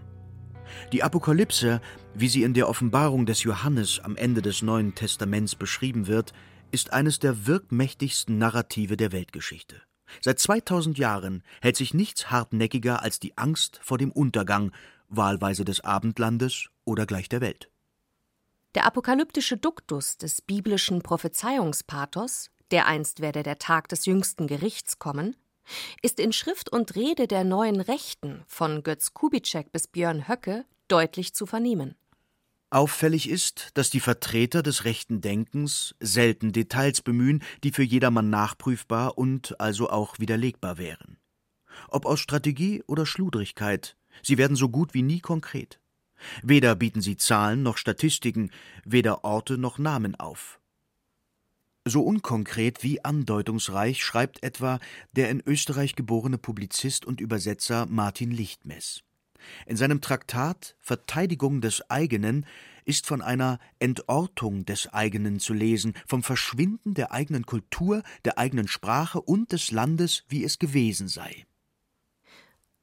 Die 0.93 1.05
Apokalypse, 1.05 1.81
wie 2.15 2.27
sie 2.27 2.43
in 2.43 2.53
der 2.53 2.69
Offenbarung 2.69 3.27
des 3.27 3.45
Johannes 3.45 4.01
am 4.01 4.17
Ende 4.17 4.43
des 4.43 4.61
Neuen 4.62 4.97
Testaments 4.97 5.55
beschrieben 5.55 6.09
wird, 6.09 6.33
ist 6.73 6.93
eines 6.93 7.21
der 7.21 7.47
wirkmächtigsten 7.47 8.39
Narrative 8.39 8.97
der 8.97 9.12
Weltgeschichte. 9.12 9.81
Seit 10.21 10.41
2000 10.41 10.99
Jahren 10.99 11.45
hält 11.62 11.77
sich 11.77 11.95
nichts 11.95 12.29
hartnäckiger 12.29 13.03
als 13.05 13.21
die 13.21 13.39
Angst 13.39 13.79
vor 13.85 13.99
dem 13.99 14.11
Untergang, 14.11 14.73
wahlweise 15.09 15.65
des 15.65 15.83
Abendlandes 15.83 16.71
oder 16.85 17.07
gleich 17.07 17.29
der 17.29 17.41
Welt. 17.41 17.71
Der 18.77 18.85
apokalyptische 18.85 19.57
Duktus 19.57 20.19
des 20.19 20.43
biblischen 20.43 21.01
Prophezeiungspathos, 21.01 22.51
der 22.71 22.87
einst 22.87 23.21
werde 23.21 23.43
der 23.43 23.59
Tag 23.59 23.89
des 23.89 24.05
jüngsten 24.05 24.47
Gerichts 24.47 24.99
kommen, 24.99 25.35
ist 26.03 26.21
in 26.21 26.31
Schrift 26.31 26.71
und 26.71 26.95
Rede 26.95 27.27
der 27.27 27.43
neuen 27.43 27.81
Rechten 27.81 28.45
von 28.47 28.83
Götz 28.83 29.15
Kubitschek 29.15 29.73
bis 29.73 29.87
Björn 29.87 30.29
Höcke 30.29 30.67
deutlich 30.89 31.33
zu 31.33 31.47
vernehmen. 31.47 31.95
Auffällig 32.69 33.31
ist, 33.31 33.71
dass 33.73 33.89
die 33.89 34.01
Vertreter 34.01 34.62
des 34.62 34.85
rechten 34.85 35.23
Denkens 35.23 35.95
selten 35.99 36.53
Details 36.53 37.01
bemühen, 37.01 37.43
die 37.65 37.71
für 37.71 37.83
jedermann 37.83 38.29
nachprüfbar 38.29 39.17
und 39.17 39.59
also 39.59 39.89
auch 39.89 40.19
widerlegbar 40.19 40.77
wären. 40.77 41.17
Ob 41.89 42.05
aus 42.05 42.21
Strategie 42.21 42.83
oder 42.87 43.07
Schludrigkeit, 43.07 43.97
sie 44.23 44.37
werden 44.37 44.55
so 44.55 44.69
gut 44.69 44.93
wie 44.93 45.03
nie 45.03 45.21
konkret. 45.21 45.81
Weder 46.43 46.75
bieten 46.75 47.01
sie 47.01 47.17
Zahlen 47.17 47.62
noch 47.62 47.77
Statistiken, 47.77 48.51
weder 48.85 49.25
Orte 49.25 49.59
noch 49.59 49.79
Namen 49.79 50.15
auf. 50.15 50.61
So 51.85 52.03
unkonkret 52.03 52.83
wie 52.83 53.05
andeutungsreich 53.05 54.05
schreibt 54.05 54.43
etwa 54.43 54.81
der 55.12 55.31
in 55.31 55.41
Österreich 55.47 55.95
geborene 55.95 56.37
Publizist 56.37 57.05
und 57.05 57.21
Übersetzer 57.21 57.87
Martin 57.87 58.33
Lichtmess. 58.33 59.05
In 59.67 59.77
seinem 59.77 60.01
Traktat 60.01 60.75
Verteidigung 60.81 61.61
des 61.61 61.89
eigenen 61.89 62.45
ist 62.85 63.07
von 63.07 63.23
einer 63.23 63.59
Entortung 63.79 64.65
des 64.65 64.93
eigenen 64.93 65.39
zu 65.39 65.53
lesen, 65.53 65.95
vom 66.07 66.25
Verschwinden 66.25 66.95
der 66.95 67.12
eigenen 67.12 67.47
Kultur, 67.47 68.03
der 68.25 68.39
eigenen 68.39 68.69
Sprache 68.69 69.21
und 69.21 69.53
des 69.53 69.71
Landes, 69.71 70.25
wie 70.29 70.45
es 70.45 70.59
gewesen 70.59 71.07
sei. 71.07 71.47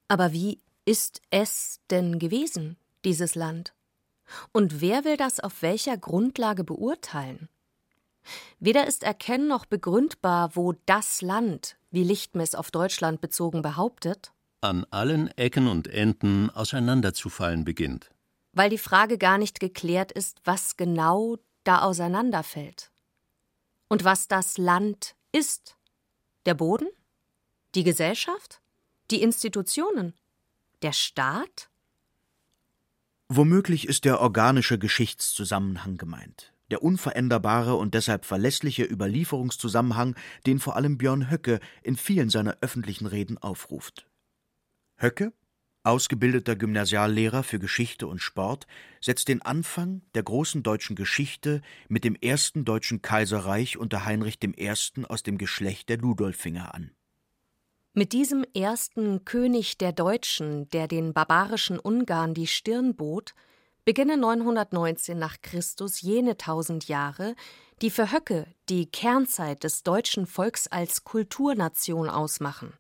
Aber 0.07 0.33
wie 0.33 0.59
ist 0.85 1.21
es 1.29 1.79
denn 1.89 2.19
gewesen, 2.19 2.77
dieses 3.05 3.35
Land? 3.35 3.73
Und 4.51 4.81
wer 4.81 5.03
will 5.03 5.17
das 5.17 5.39
auf 5.39 5.61
welcher 5.61 5.97
Grundlage 5.97 6.63
beurteilen? 6.63 7.49
Weder 8.59 8.87
ist 8.87 9.03
erkennen 9.03 9.47
noch 9.47 9.65
begründbar, 9.65 10.55
wo 10.55 10.73
das 10.85 11.21
Land, 11.21 11.77
wie 11.91 12.03
Lichtmes 12.03 12.55
auf 12.55 12.71
Deutschland 12.71 13.21
bezogen 13.21 13.61
behauptet, 13.61 14.31
an 14.61 14.85
allen 14.91 15.27
Ecken 15.37 15.67
und 15.67 15.87
Enden 15.87 16.49
auseinanderzufallen 16.49 17.65
beginnt. 17.65 18.11
Weil 18.53 18.69
die 18.69 18.77
Frage 18.77 19.17
gar 19.17 19.37
nicht 19.37 19.59
geklärt 19.59 20.11
ist, 20.11 20.39
was 20.45 20.77
genau 20.77 21.37
da 21.65 21.81
auseinanderfällt. 21.81 22.91
Und 23.89 24.05
was 24.05 24.27
das 24.27 24.57
Land 24.57 25.15
ist. 25.31 25.75
Der 26.45 26.53
Boden? 26.53 26.87
Die 27.75 27.83
Gesellschaft? 27.83 28.61
Die 29.11 29.21
Institutionen? 29.21 30.13
Der 30.81 30.93
Staat? 30.93 31.69
Womöglich 33.35 33.87
ist 33.87 34.05
der 34.05 34.21
organische 34.21 34.77
Geschichtszusammenhang 34.77 35.97
gemeint, 35.97 36.53
der 36.69 36.83
unveränderbare 36.83 37.73
und 37.73 37.95
deshalb 37.95 38.25
verlässliche 38.25 38.83
Überlieferungszusammenhang, 38.83 40.15
den 40.45 40.59
vor 40.59 40.75
allem 40.75 40.99
Björn 40.99 41.31
Höcke 41.31 41.59
in 41.81 41.97
vielen 41.97 42.29
seiner 42.29 42.57
öffentlichen 42.61 43.07
Reden 43.07 43.39
aufruft. 43.39 44.07
Höcke, 44.97 45.33
ausgebildeter 45.81 46.55
Gymnasiallehrer 46.55 47.41
für 47.41 47.57
Geschichte 47.57 48.05
und 48.05 48.19
Sport, 48.19 48.67
setzt 49.01 49.29
den 49.29 49.41
Anfang 49.41 50.03
der 50.13 50.21
großen 50.21 50.61
deutschen 50.61 50.95
Geschichte 50.95 51.63
mit 51.87 52.03
dem 52.03 52.13
ersten 52.13 52.65
deutschen 52.65 53.01
Kaiserreich 53.01 53.79
unter 53.79 54.05
Heinrich 54.05 54.37
I. 54.43 54.69
aus 55.09 55.23
dem 55.23 55.39
Geschlecht 55.39 55.89
der 55.89 55.97
Ludolfinger 55.97 56.75
an. 56.75 56.91
Mit 57.95 58.11
diesem 58.11 58.43
ersten 58.55 59.23
König 59.23 59.77
der 59.77 59.91
Deutschen, 59.91 60.67
der 60.69 60.87
den 60.87 61.13
barbarischen 61.13 61.77
Ungarn 61.77 62.33
die 62.33 62.47
Stirn 62.47 62.95
bot, 62.95 63.35
beginnen 63.85 64.19
919 64.19 65.19
nach 65.19 65.41
Christus 65.43 66.01
jene 66.01 66.35
tausend 66.35 66.87
Jahre, 66.87 67.35
die 67.83 67.91
für 67.91 68.11
Höcke 68.11 68.47
die 68.67 68.87
Kernzeit 68.87 69.63
des 69.63 69.83
deutschen 69.83 70.25
Volks 70.25 70.65
als 70.67 71.03
Kulturnation 71.03 72.09
ausmachen. 72.09 72.73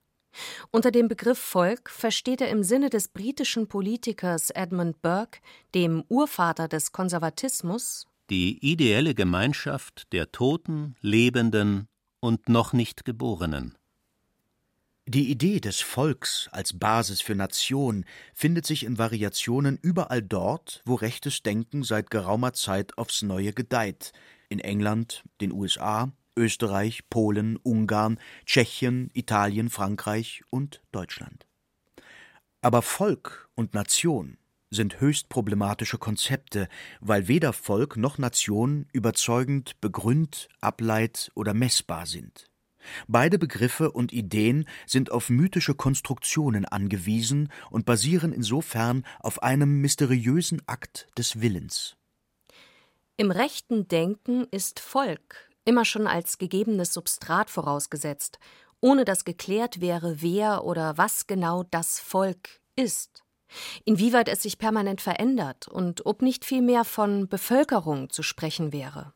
Unter 0.71 0.89
dem 0.89 1.07
Begriff 1.07 1.37
Volk 1.37 1.91
versteht 1.91 2.41
er 2.41 2.49
im 2.49 2.63
Sinne 2.63 2.89
des 2.89 3.09
britischen 3.09 3.67
Politikers 3.67 4.49
Edmund 4.49 5.03
Burke, 5.03 5.41
dem 5.75 6.03
Urvater 6.09 6.67
des 6.67 6.91
Konservatismus, 6.91 8.07
die 8.31 8.57
ideelle 8.65 9.13
Gemeinschaft 9.13 10.11
der 10.11 10.31
Toten, 10.31 10.95
Lebenden 11.01 11.85
und 12.19 12.49
noch 12.49 12.73
nicht 12.73 13.05
Geborenen. 13.05 13.75
Die 15.05 15.29
Idee 15.29 15.59
des 15.59 15.81
Volks 15.81 16.47
als 16.53 16.79
Basis 16.79 17.19
für 17.19 17.35
Nation 17.35 18.05
findet 18.33 18.65
sich 18.65 18.85
in 18.85 18.97
Variationen 18.97 19.77
überall 19.81 20.21
dort, 20.21 20.81
wo 20.85 20.95
rechtes 20.95 21.43
Denken 21.43 21.83
seit 21.83 22.09
geraumer 22.09 22.53
Zeit 22.53 22.97
aufs 22.97 23.21
Neue 23.21 23.51
gedeiht, 23.51 24.13
in 24.47 24.59
England, 24.59 25.25
den 25.41 25.51
USA, 25.51 26.13
Österreich, 26.37 27.09
Polen, 27.09 27.57
Ungarn, 27.57 28.17
Tschechien, 28.45 29.09
Italien, 29.13 29.69
Frankreich 29.69 30.41
und 30.49 30.81
Deutschland. 30.93 31.47
Aber 32.61 32.81
Volk 32.81 33.49
und 33.55 33.73
Nation 33.73 34.37
sind 34.69 35.01
höchst 35.01 35.27
problematische 35.27 35.97
Konzepte, 35.97 36.69
weil 37.01 37.27
weder 37.27 37.51
Volk 37.51 37.97
noch 37.97 38.17
Nation 38.17 38.87
überzeugend 38.93 39.81
begründ, 39.81 40.47
ableit 40.61 41.29
oder 41.35 41.53
messbar 41.53 42.05
sind. 42.05 42.49
Beide 43.07 43.39
Begriffe 43.39 43.91
und 43.91 44.13
Ideen 44.13 44.65
sind 44.85 45.11
auf 45.11 45.29
mythische 45.29 45.75
Konstruktionen 45.75 46.65
angewiesen 46.65 47.49
und 47.69 47.85
basieren 47.85 48.33
insofern 48.33 49.05
auf 49.19 49.41
einem 49.43 49.81
mysteriösen 49.81 50.61
Akt 50.67 51.07
des 51.17 51.41
Willens. 51.41 51.95
Im 53.17 53.31
rechten 53.31 53.87
Denken 53.87 54.45
ist 54.51 54.79
Volk 54.79 55.49
immer 55.65 55.85
schon 55.85 56.07
als 56.07 56.37
gegebenes 56.37 56.93
Substrat 56.93 57.49
vorausgesetzt, 57.49 58.39
ohne 58.81 59.05
dass 59.05 59.25
geklärt 59.25 59.81
wäre, 59.81 60.21
wer 60.21 60.65
oder 60.65 60.97
was 60.97 61.27
genau 61.27 61.63
das 61.63 61.99
Volk 61.99 62.59
ist, 62.75 63.23
inwieweit 63.85 64.27
es 64.27 64.43
sich 64.43 64.57
permanent 64.57 64.99
verändert 64.99 65.67
und 65.67 66.05
ob 66.05 66.21
nicht 66.21 66.43
vielmehr 66.43 66.83
von 66.83 67.27
Bevölkerung 67.27 68.09
zu 68.09 68.23
sprechen 68.23 68.73
wäre. 68.73 69.13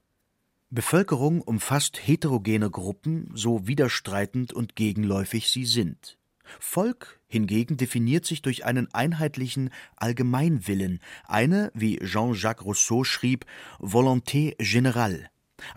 Bevölkerung 0.69 1.41
umfasst 1.41 1.97
heterogene 1.97 2.69
Gruppen, 2.69 3.31
so 3.33 3.67
widerstreitend 3.67 4.51
und 4.51 4.75
gegenläufig 4.75 5.49
sie 5.49 5.65
sind. 5.65 6.17
Volk 6.59 7.21
hingegen 7.27 7.77
definiert 7.77 8.25
sich 8.25 8.41
durch 8.41 8.65
einen 8.65 8.93
einheitlichen 8.93 9.69
Allgemeinwillen, 9.95 10.99
eine, 11.25 11.71
wie 11.73 11.99
Jean-Jacques 11.99 12.65
Rousseau 12.65 13.03
schrieb, 13.03 13.45
Volonté 13.79 14.57
générale, 14.57 15.27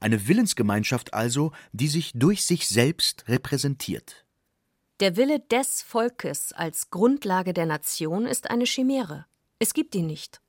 eine 0.01 0.27
Willensgemeinschaft 0.27 1.15
also, 1.15 1.53
die 1.73 1.89
sich 1.89 2.13
durch 2.15 2.45
sich 2.45 2.67
selbst 2.67 3.29
repräsentiert. 3.29 4.25
Der 5.01 5.17
Wille 5.17 5.41
des 5.41 5.83
Volkes 5.83 6.53
als 6.53 6.91
Grundlage 6.91 7.55
der 7.55 7.67
Nation 7.67 8.27
ist 8.27 8.51
eine 8.51 8.65
Chimäre. 8.67 9.27
Es 9.59 9.73
gibt 9.73 9.95
ihn 9.95 10.07
nicht. 10.07 10.41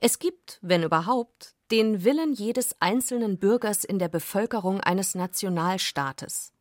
Es 0.00 0.18
gibt, 0.18 0.58
wenn 0.60 0.82
überhaupt, 0.82 1.51
den 1.72 2.04
Willen 2.04 2.34
jedes 2.34 2.76
einzelnen 2.80 3.38
Bürgers 3.38 3.82
in 3.82 3.98
der 3.98 4.08
Bevölkerung 4.08 4.80
eines 4.82 5.14
Nationalstaates. 5.14 6.52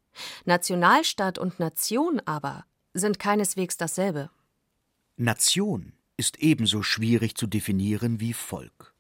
Nationalstaat 0.46 1.38
und 1.38 1.60
Nation 1.60 2.22
aber 2.26 2.66
sind 2.94 3.20
keineswegs 3.20 3.76
dasselbe. 3.76 4.30
Nation 5.18 5.92
ist 6.16 6.40
ebenso 6.40 6.82
schwierig 6.82 7.36
zu 7.36 7.46
definieren 7.46 8.22
wie 8.22 8.32
Volk. 8.32 8.96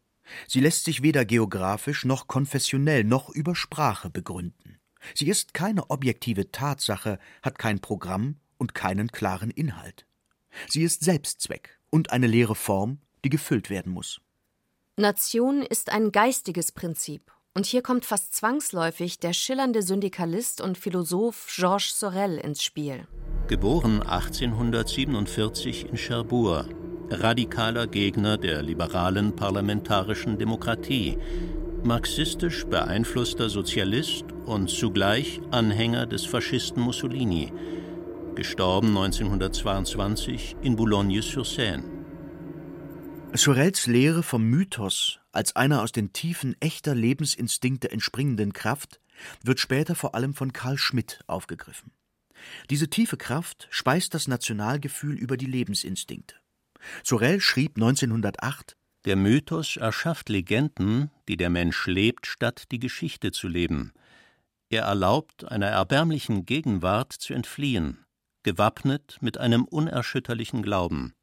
Sie 0.47 0.59
lässt 0.59 0.83
sich 0.83 1.01
weder 1.01 1.23
geografisch 1.23 2.03
noch 2.03 2.27
konfessionell 2.27 3.05
noch 3.05 3.29
über 3.29 3.55
Sprache 3.55 4.09
begründen. 4.09 4.79
Sie 5.15 5.29
ist 5.29 5.53
keine 5.53 5.89
objektive 5.89 6.51
Tatsache, 6.51 7.19
hat 7.41 7.57
kein 7.57 7.79
Programm 7.79 8.35
und 8.57 8.75
keinen 8.75 9.11
klaren 9.11 9.49
Inhalt. 9.49 10.05
Sie 10.67 10.83
ist 10.83 11.03
Selbstzweck 11.05 11.79
und 11.89 12.11
eine 12.11 12.27
leere 12.27 12.55
Form, 12.55 12.99
die 13.23 13.29
gefüllt 13.29 13.69
werden 13.69 13.93
muss. 13.93 14.19
Nation 14.97 15.61
ist 15.61 15.89
ein 15.89 16.11
geistiges 16.11 16.73
Prinzip, 16.73 17.31
und 17.55 17.65
hier 17.65 17.81
kommt 17.81 18.03
fast 18.03 18.35
zwangsläufig 18.35 19.19
der 19.19 19.31
schillernde 19.31 19.83
Syndikalist 19.83 20.59
und 20.59 20.77
Philosoph 20.77 21.47
Georges 21.55 21.97
Sorel 21.97 22.37
ins 22.37 22.61
Spiel. 22.61 23.07
Geboren 23.47 24.01
1847 24.01 25.87
in 25.89 25.95
Cherbourg, 25.95 26.65
radikaler 27.09 27.87
Gegner 27.87 28.37
der 28.37 28.61
liberalen 28.61 29.33
parlamentarischen 29.33 30.37
Demokratie, 30.37 31.17
marxistisch 31.85 32.65
beeinflusster 32.65 33.49
Sozialist 33.49 34.25
und 34.45 34.69
zugleich 34.69 35.39
Anhänger 35.51 36.05
des 36.05 36.25
Faschisten 36.25 36.83
Mussolini, 36.83 37.53
gestorben 38.35 38.89
1922 38.89 40.57
in 40.61 40.75
Boulogne-sur-Seine. 40.75 42.00
Sorels 43.33 43.87
Lehre 43.87 44.23
vom 44.23 44.43
Mythos 44.43 45.19
als 45.31 45.55
einer 45.55 45.81
aus 45.81 45.93
den 45.93 46.11
Tiefen 46.11 46.55
echter 46.59 46.93
Lebensinstinkte 46.93 47.89
entspringenden 47.89 48.51
Kraft 48.51 48.99
wird 49.41 49.61
später 49.61 49.95
vor 49.95 50.15
allem 50.15 50.33
von 50.33 50.51
Karl 50.51 50.77
Schmidt 50.77 51.21
aufgegriffen. 51.27 51.93
Diese 52.69 52.89
tiefe 52.89 53.15
Kraft 53.15 53.69
speist 53.71 54.13
das 54.13 54.27
Nationalgefühl 54.27 55.17
über 55.17 55.37
die 55.37 55.45
Lebensinstinkte. 55.45 56.35
Sorel 57.03 57.39
schrieb 57.39 57.77
1908 57.77 58.75
Der 59.05 59.15
Mythos 59.15 59.77
erschafft 59.77 60.27
Legenden, 60.27 61.09
die 61.29 61.37
der 61.37 61.49
Mensch 61.49 61.87
lebt, 61.87 62.27
statt 62.27 62.65
die 62.71 62.79
Geschichte 62.79 63.31
zu 63.31 63.47
leben. 63.47 63.93
Er 64.69 64.83
erlaubt, 64.83 65.45
einer 65.45 65.67
erbärmlichen 65.67 66.45
Gegenwart 66.45 67.13
zu 67.13 67.33
entfliehen, 67.33 68.05
gewappnet 68.43 69.19
mit 69.21 69.37
einem 69.37 69.63
unerschütterlichen 69.63 70.63
Glauben. 70.63 71.13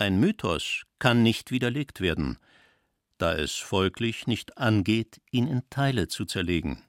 Ein 0.00 0.20
Mythos 0.20 0.84
kann 1.00 1.24
nicht 1.24 1.50
widerlegt 1.50 2.00
werden, 2.00 2.38
da 3.18 3.34
es 3.34 3.56
folglich 3.56 4.28
nicht 4.28 4.56
angeht, 4.56 5.20
ihn 5.32 5.48
in 5.48 5.62
Teile 5.70 6.06
zu 6.06 6.24
zerlegen. 6.24 6.84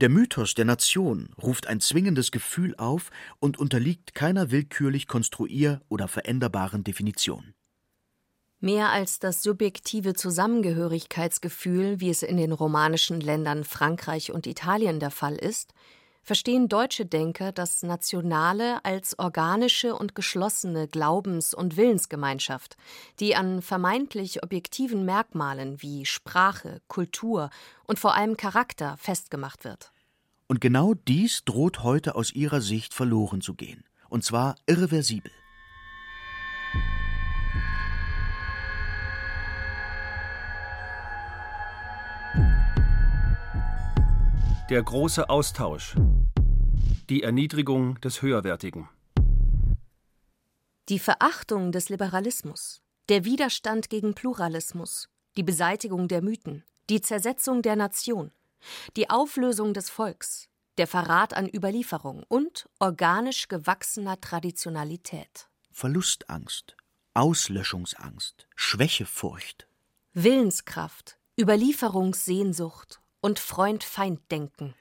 Der 0.00 0.08
Mythos 0.08 0.54
der 0.54 0.64
Nation 0.64 1.32
ruft 1.40 1.68
ein 1.68 1.78
zwingendes 1.78 2.32
Gefühl 2.32 2.74
auf 2.78 3.10
und 3.38 3.60
unterliegt 3.60 4.12
keiner 4.12 4.50
willkürlich 4.50 5.06
konstruier- 5.06 5.82
oder 5.88 6.08
veränderbaren 6.08 6.82
Definition. 6.82 7.54
Mehr 8.58 8.90
als 8.90 9.20
das 9.20 9.44
subjektive 9.44 10.14
Zusammengehörigkeitsgefühl, 10.14 12.00
wie 12.00 12.10
es 12.10 12.24
in 12.24 12.38
den 12.38 12.50
romanischen 12.50 13.20
Ländern 13.20 13.62
Frankreich 13.62 14.32
und 14.32 14.48
Italien 14.48 14.98
der 14.98 15.12
Fall 15.12 15.36
ist, 15.36 15.74
verstehen 16.30 16.68
deutsche 16.68 17.06
Denker 17.06 17.50
das 17.50 17.82
Nationale 17.82 18.84
als 18.84 19.18
organische 19.18 19.96
und 19.96 20.14
geschlossene 20.14 20.86
Glaubens- 20.86 21.54
und 21.54 21.76
Willensgemeinschaft, 21.76 22.76
die 23.18 23.34
an 23.34 23.62
vermeintlich 23.62 24.44
objektiven 24.44 25.04
Merkmalen 25.04 25.82
wie 25.82 26.06
Sprache, 26.06 26.82
Kultur 26.86 27.50
und 27.88 27.98
vor 27.98 28.14
allem 28.14 28.36
Charakter 28.36 28.96
festgemacht 28.96 29.64
wird. 29.64 29.90
Und 30.46 30.60
genau 30.60 30.94
dies 30.94 31.44
droht 31.44 31.82
heute 31.82 32.14
aus 32.14 32.32
ihrer 32.32 32.60
Sicht 32.60 32.94
verloren 32.94 33.40
zu 33.40 33.54
gehen, 33.54 33.82
und 34.08 34.22
zwar 34.22 34.54
irreversibel. 34.66 35.32
Der 44.70 44.84
große 44.84 45.28
Austausch. 45.28 45.96
Die 47.08 47.24
Erniedrigung 47.24 48.00
des 48.02 48.22
Höherwertigen. 48.22 48.88
Die 50.88 51.00
Verachtung 51.00 51.72
des 51.72 51.88
Liberalismus, 51.88 52.80
der 53.08 53.24
Widerstand 53.24 53.90
gegen 53.90 54.14
Pluralismus, 54.14 55.08
die 55.36 55.42
Beseitigung 55.42 56.06
der 56.06 56.22
Mythen, 56.22 56.62
die 56.88 57.00
Zersetzung 57.00 57.62
der 57.62 57.74
Nation, 57.74 58.30
die 58.96 59.10
Auflösung 59.10 59.74
des 59.74 59.90
Volks, 59.90 60.48
der 60.78 60.86
Verrat 60.86 61.34
an 61.34 61.50
Überlieferung 61.52 62.22
und 62.28 62.68
organisch 62.78 63.48
gewachsener 63.48 64.20
Traditionalität. 64.20 65.48
Verlustangst, 65.72 66.76
Auslöschungsangst, 67.14 68.46
Schwächefurcht. 68.54 69.66
Willenskraft, 70.12 71.18
Überlieferungssehnsucht 71.36 72.99
und 73.20 73.38
Freund-Feind-Denken. 73.38 74.74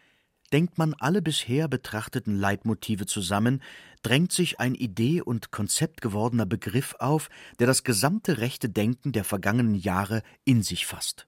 Denkt 0.51 0.77
man 0.79 0.95
alle 0.95 1.21
bisher 1.21 1.67
betrachteten 1.67 2.35
Leitmotive 2.35 3.05
zusammen, 3.05 3.61
drängt 4.01 4.31
sich 4.31 4.59
ein 4.59 4.73
idee- 4.73 5.21
und 5.21 5.51
konzeptgewordener 5.51 6.45
Begriff 6.45 6.95
auf, 6.99 7.29
der 7.59 7.67
das 7.67 7.83
gesamte 7.83 8.39
rechte 8.39 8.69
Denken 8.69 9.11
der 9.11 9.23
vergangenen 9.23 9.75
Jahre 9.75 10.23
in 10.45 10.63
sich 10.63 10.87
fasst. 10.87 11.27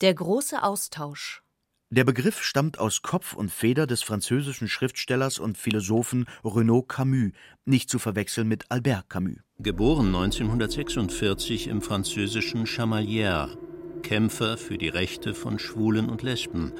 Der 0.00 0.14
große 0.14 0.62
Austausch. 0.62 1.42
Der 1.90 2.04
Begriff 2.04 2.42
stammt 2.42 2.78
aus 2.78 3.00
Kopf 3.00 3.32
und 3.32 3.50
Feder 3.50 3.86
des 3.86 4.02
französischen 4.02 4.68
Schriftstellers 4.68 5.38
und 5.38 5.56
Philosophen 5.56 6.26
Renaud 6.44 6.86
Camus, 6.88 7.32
nicht 7.64 7.88
zu 7.88 7.98
verwechseln 7.98 8.46
mit 8.46 8.70
Albert 8.70 9.08
Camus. 9.08 9.38
Geboren 9.58 10.08
1946 10.14 11.66
im 11.66 11.80
französischen 11.80 12.66
Chamalières, 12.66 13.56
Kämpfer 14.02 14.56
für 14.56 14.78
die 14.78 14.88
Rechte 14.88 15.34
von 15.34 15.58
Schwulen 15.58 16.08
und 16.08 16.22
Lesben, 16.22 16.72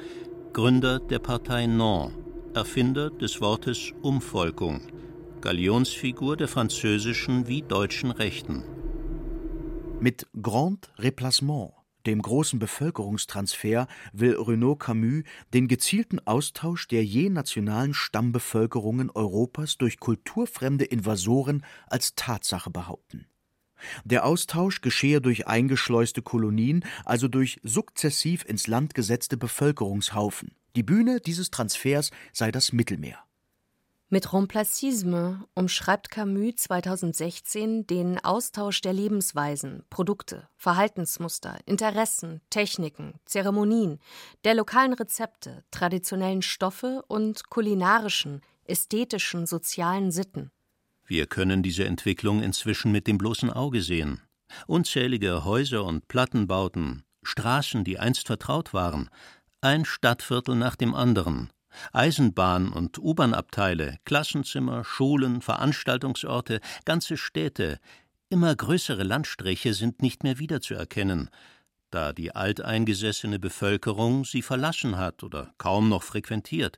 Gründer 0.53 0.99
der 0.99 1.19
Partei 1.19 1.67
Non, 1.67 2.13
Erfinder 2.53 3.09
des 3.09 3.41
Wortes 3.41 3.91
Umvolkung, 4.01 4.81
Galionsfigur 5.41 6.37
der 6.37 6.47
französischen 6.47 7.47
wie 7.47 7.61
deutschen 7.61 8.11
Rechten. 8.11 8.63
Mit 9.99 10.27
Grand 10.41 10.91
Replacement, 10.97 11.73
dem 12.05 12.21
großen 12.21 12.59
Bevölkerungstransfer, 12.59 13.87
will 14.13 14.35
Renaud 14.35 14.79
Camus 14.79 15.23
den 15.53 15.67
gezielten 15.67 16.19
Austausch 16.25 16.87
der 16.87 17.03
je 17.03 17.29
nationalen 17.29 17.93
Stammbevölkerungen 17.93 19.09
Europas 19.11 19.77
durch 19.77 19.99
kulturfremde 19.99 20.85
Invasoren 20.85 21.63
als 21.87 22.15
Tatsache 22.15 22.69
behaupten. 22.69 23.27
Der 24.03 24.25
Austausch 24.25 24.81
geschehe 24.81 25.21
durch 25.21 25.47
eingeschleuste 25.47 26.21
Kolonien, 26.21 26.83
also 27.05 27.27
durch 27.27 27.59
sukzessiv 27.63 28.45
ins 28.45 28.67
Land 28.67 28.93
gesetzte 28.93 29.37
Bevölkerungshaufen. 29.37 30.51
Die 30.75 30.83
Bühne 30.83 31.19
dieses 31.19 31.51
Transfers 31.51 32.11
sei 32.31 32.51
das 32.51 32.73
Mittelmeer. 32.73 33.19
Mit 34.11 34.33
Remplacisme 34.33 35.45
umschreibt 35.53 36.09
Camus 36.09 36.55
2016 36.55 37.85
den 37.85 38.17
Austausch 38.23 38.81
der 38.81 38.91
Lebensweisen, 38.91 39.83
Produkte, 39.91 40.49
Verhaltensmuster, 40.57 41.59
Interessen, 41.67 42.41
Techniken, 42.49 43.19
Zeremonien, 43.25 43.99
der 44.45 44.55
lokalen 44.55 44.93
Rezepte, 44.93 45.63
traditionellen 45.69 46.41
Stoffe 46.41 47.03
und 47.07 47.51
kulinarischen, 47.51 48.41
ästhetischen, 48.65 49.45
sozialen 49.45 50.11
Sitten. 50.11 50.49
Wir 51.09 51.25
können 51.25 51.63
diese 51.63 51.85
Entwicklung 51.85 52.43
inzwischen 52.43 52.91
mit 52.91 53.07
dem 53.07 53.17
bloßen 53.17 53.49
Auge 53.49 53.81
sehen. 53.81 54.21
Unzählige 54.67 55.43
Häuser 55.43 55.83
und 55.83 56.07
Plattenbauten, 56.07 57.03
Straßen, 57.23 57.83
die 57.83 57.97
einst 57.97 58.27
vertraut 58.27 58.75
waren, 58.75 59.09
ein 59.59 59.85
Stadtviertel 59.85 60.55
nach 60.55 60.75
dem 60.75 60.93
anderen, 60.93 61.49
Eisenbahn- 61.93 62.71
und 62.71 62.99
U-Bahn-Abteile, 62.99 63.97
Klassenzimmer, 64.05 64.83
Schulen, 64.83 65.41
Veranstaltungsorte, 65.41 66.59
ganze 66.85 67.17
Städte, 67.17 67.79
immer 68.29 68.55
größere 68.55 69.01
Landstriche 69.01 69.73
sind 69.73 70.03
nicht 70.03 70.23
mehr 70.23 70.37
wiederzuerkennen, 70.37 71.31
da 71.89 72.13
die 72.13 72.35
alteingesessene 72.35 73.39
Bevölkerung 73.39 74.25
sie 74.25 74.43
verlassen 74.43 74.97
hat 74.97 75.23
oder 75.23 75.55
kaum 75.57 75.89
noch 75.89 76.03
frequentiert, 76.03 76.77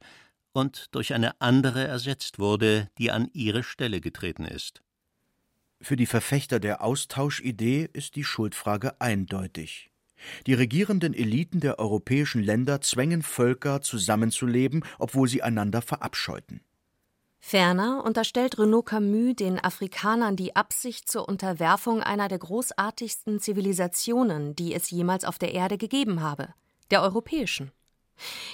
und 0.53 0.87
durch 0.91 1.13
eine 1.13 1.39
andere 1.39 1.87
ersetzt 1.87 2.39
wurde, 2.39 2.89
die 2.97 3.11
an 3.11 3.29
ihre 3.33 3.63
Stelle 3.63 4.01
getreten 4.01 4.45
ist. 4.45 4.81
Für 5.81 5.95
die 5.95 6.05
Verfechter 6.05 6.59
der 6.59 6.83
Austauschidee 6.83 7.89
ist 7.91 8.15
die 8.15 8.23
Schuldfrage 8.23 8.99
eindeutig. 9.01 9.91
Die 10.45 10.53
regierenden 10.53 11.13
Eliten 11.15 11.59
der 11.59 11.79
europäischen 11.79 12.43
Länder 12.43 12.81
zwängen 12.81 13.23
Völker 13.23 13.81
zusammenzuleben, 13.81 14.83
obwohl 14.99 15.27
sie 15.27 15.41
einander 15.41 15.81
verabscheuten. 15.81 16.61
Ferner 17.39 18.03
unterstellt 18.05 18.59
Renaud 18.59 18.85
Camus 18.85 19.35
den 19.35 19.61
Afrikanern 19.61 20.35
die 20.35 20.55
Absicht 20.55 21.09
zur 21.09 21.27
Unterwerfung 21.27 22.03
einer 22.03 22.27
der 22.27 22.37
großartigsten 22.37 23.39
Zivilisationen, 23.39 24.55
die 24.55 24.75
es 24.75 24.91
jemals 24.91 25.25
auf 25.25 25.39
der 25.39 25.51
Erde 25.51 25.79
gegeben 25.79 26.21
habe, 26.21 26.53
der 26.91 27.01
europäischen. 27.01 27.71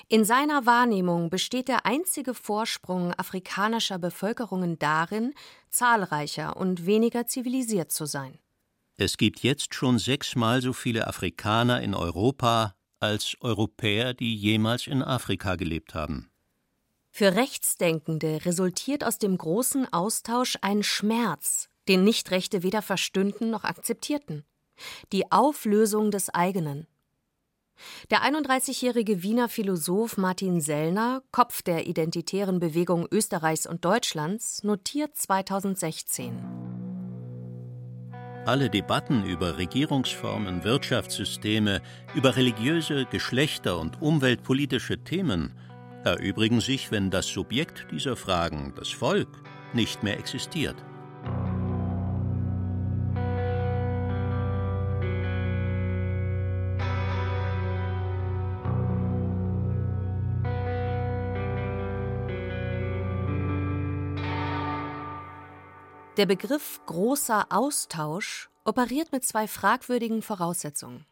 In 0.07 0.25
seiner 0.25 0.65
Wahrnehmung 0.65 1.29
besteht 1.29 1.67
der 1.67 1.85
einzige 1.85 2.33
Vorsprung 2.33 3.13
afrikanischer 3.13 3.99
Bevölkerungen 3.99 4.79
darin, 4.79 5.33
zahlreicher 5.69 6.57
und 6.57 6.85
weniger 6.85 7.27
zivilisiert 7.27 7.91
zu 7.91 8.05
sein. 8.05 8.39
Es 8.97 9.17
gibt 9.17 9.41
jetzt 9.41 9.75
schon 9.75 9.99
sechsmal 9.99 10.61
so 10.61 10.73
viele 10.73 11.07
Afrikaner 11.07 11.81
in 11.81 11.93
Europa 11.93 12.75
als 12.99 13.37
Europäer, 13.41 14.13
die 14.13 14.35
jemals 14.35 14.87
in 14.87 15.03
Afrika 15.03 15.55
gelebt 15.55 15.93
haben. 15.93 16.31
Für 17.11 17.35
Rechtsdenkende 17.35 18.45
resultiert 18.45 19.03
aus 19.03 19.17
dem 19.17 19.37
großen 19.37 19.91
Austausch 19.91 20.57
ein 20.61 20.83
Schmerz, 20.83 21.69
den 21.87 22.03
Nichtrechte 22.03 22.63
weder 22.63 22.81
verstünden 22.81 23.49
noch 23.49 23.63
akzeptierten. 23.63 24.45
Die 25.11 25.31
Auflösung 25.31 26.11
des 26.11 26.29
eigenen. 26.29 26.87
Der 28.09 28.21
31-jährige 28.23 29.23
Wiener 29.23 29.49
Philosoph 29.49 30.17
Martin 30.17 30.61
Sellner, 30.61 31.21
Kopf 31.31 31.61
der 31.61 31.87
identitären 31.87 32.59
Bewegung 32.59 33.07
Österreichs 33.11 33.67
und 33.67 33.85
Deutschlands, 33.85 34.63
notiert 34.63 35.15
2016. 35.15 36.67
Alle 38.45 38.69
Debatten 38.69 39.25
über 39.25 39.57
Regierungsformen, 39.57 40.63
Wirtschaftssysteme, 40.63 41.81
über 42.15 42.37
religiöse, 42.37 43.05
Geschlechter- 43.05 43.77
und 43.77 44.01
umweltpolitische 44.01 45.03
Themen 45.03 45.53
erübrigen 46.05 46.61
sich, 46.61 46.89
wenn 46.89 47.11
das 47.11 47.27
Subjekt 47.27 47.87
dieser 47.91 48.15
Fragen, 48.15 48.73
das 48.77 48.89
Volk, 48.89 49.27
nicht 49.73 50.01
mehr 50.01 50.17
existiert. 50.17 50.77
Der 66.17 66.25
Begriff 66.25 66.81
großer 66.87 67.45
Austausch 67.51 68.49
operiert 68.65 69.11
mit 69.11 69.23
zwei 69.23 69.47
fragwürdigen 69.47 70.23
Voraussetzungen. 70.23 71.05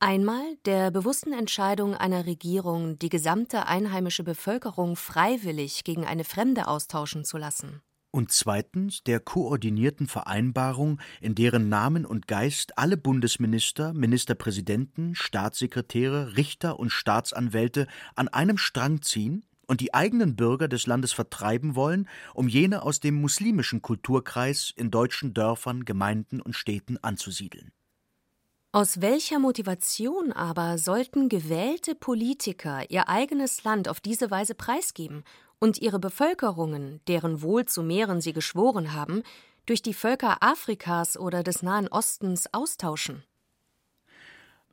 Einmal 0.00 0.56
der 0.64 0.90
bewussten 0.90 1.32
Entscheidung 1.32 1.94
einer 1.94 2.26
Regierung, 2.26 2.98
die 2.98 3.10
gesamte 3.10 3.66
einheimische 3.66 4.24
Bevölkerung 4.24 4.96
freiwillig 4.96 5.84
gegen 5.84 6.04
eine 6.04 6.24
Fremde 6.24 6.66
austauschen 6.66 7.24
zu 7.24 7.38
lassen. 7.38 7.80
Und 8.10 8.32
zweitens 8.32 9.04
der 9.04 9.20
koordinierten 9.20 10.08
Vereinbarung, 10.08 11.00
in 11.20 11.36
deren 11.36 11.68
Namen 11.68 12.04
und 12.04 12.26
Geist 12.26 12.76
alle 12.76 12.96
Bundesminister, 12.96 13.92
Ministerpräsidenten, 13.92 15.14
Staatssekretäre, 15.14 16.36
Richter 16.36 16.80
und 16.80 16.90
Staatsanwälte 16.90 17.86
an 18.16 18.26
einem 18.26 18.58
Strang 18.58 19.00
ziehen 19.00 19.44
und 19.68 19.80
die 19.80 19.94
eigenen 19.94 20.34
Bürger 20.34 20.66
des 20.66 20.86
Landes 20.86 21.12
vertreiben 21.12 21.76
wollen, 21.76 22.08
um 22.34 22.48
jene 22.48 22.82
aus 22.82 22.98
dem 22.98 23.20
muslimischen 23.20 23.82
Kulturkreis 23.82 24.72
in 24.74 24.90
deutschen 24.90 25.34
Dörfern, 25.34 25.84
Gemeinden 25.84 26.40
und 26.40 26.54
Städten 26.54 26.98
anzusiedeln. 26.98 27.70
Aus 28.72 29.00
welcher 29.00 29.38
Motivation 29.38 30.32
aber 30.32 30.76
sollten 30.76 31.28
gewählte 31.28 31.94
Politiker 31.94 32.90
ihr 32.90 33.08
eigenes 33.08 33.64
Land 33.64 33.88
auf 33.88 34.00
diese 34.00 34.30
Weise 34.30 34.54
preisgeben 34.54 35.24
und 35.58 35.78
ihre 35.78 35.98
Bevölkerungen, 35.98 37.00
deren 37.08 37.40
Wohl 37.42 37.64
zu 37.64 37.82
mehren 37.82 38.20
sie 38.20 38.32
geschworen 38.32 38.92
haben, 38.92 39.22
durch 39.64 39.82
die 39.82 39.94
Völker 39.94 40.42
Afrikas 40.42 41.18
oder 41.18 41.42
des 41.42 41.62
Nahen 41.62 41.88
Ostens 41.88 42.52
austauschen? 42.52 43.22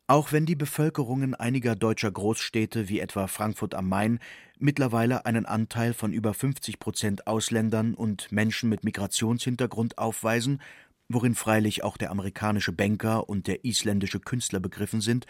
Auch 0.08 0.32
wenn 0.32 0.46
die 0.46 0.56
Bevölkerungen 0.56 1.34
einiger 1.34 1.76
deutscher 1.76 2.12
Großstädte 2.12 2.90
wie 2.90 3.00
etwa 3.00 3.26
Frankfurt 3.26 3.74
am 3.74 3.90
Main 3.90 4.20
mittlerweile 4.60 5.26
einen 5.26 5.48
Anteil 5.48 5.96
von 5.96 6.14
über 6.14 6.36
50 6.36 6.80
Prozent 6.80 7.26
Ausländern 7.26 7.96
und 7.96 8.32
Menschen 8.32 8.70
mit 8.70 8.84
Migrationshintergrund 8.84 9.98
aufweisen, 9.98 10.62
worin 11.10 11.34
freilich 11.34 11.84
auch 11.84 11.98
der 11.98 12.12
amerikanische 12.12 12.72
Banker 12.72 13.28
und 13.28 13.48
der 13.48 13.66
isländische 13.66 14.20
Künstler 14.20 14.60
begriffen 14.60 15.02
sind, 15.02 15.26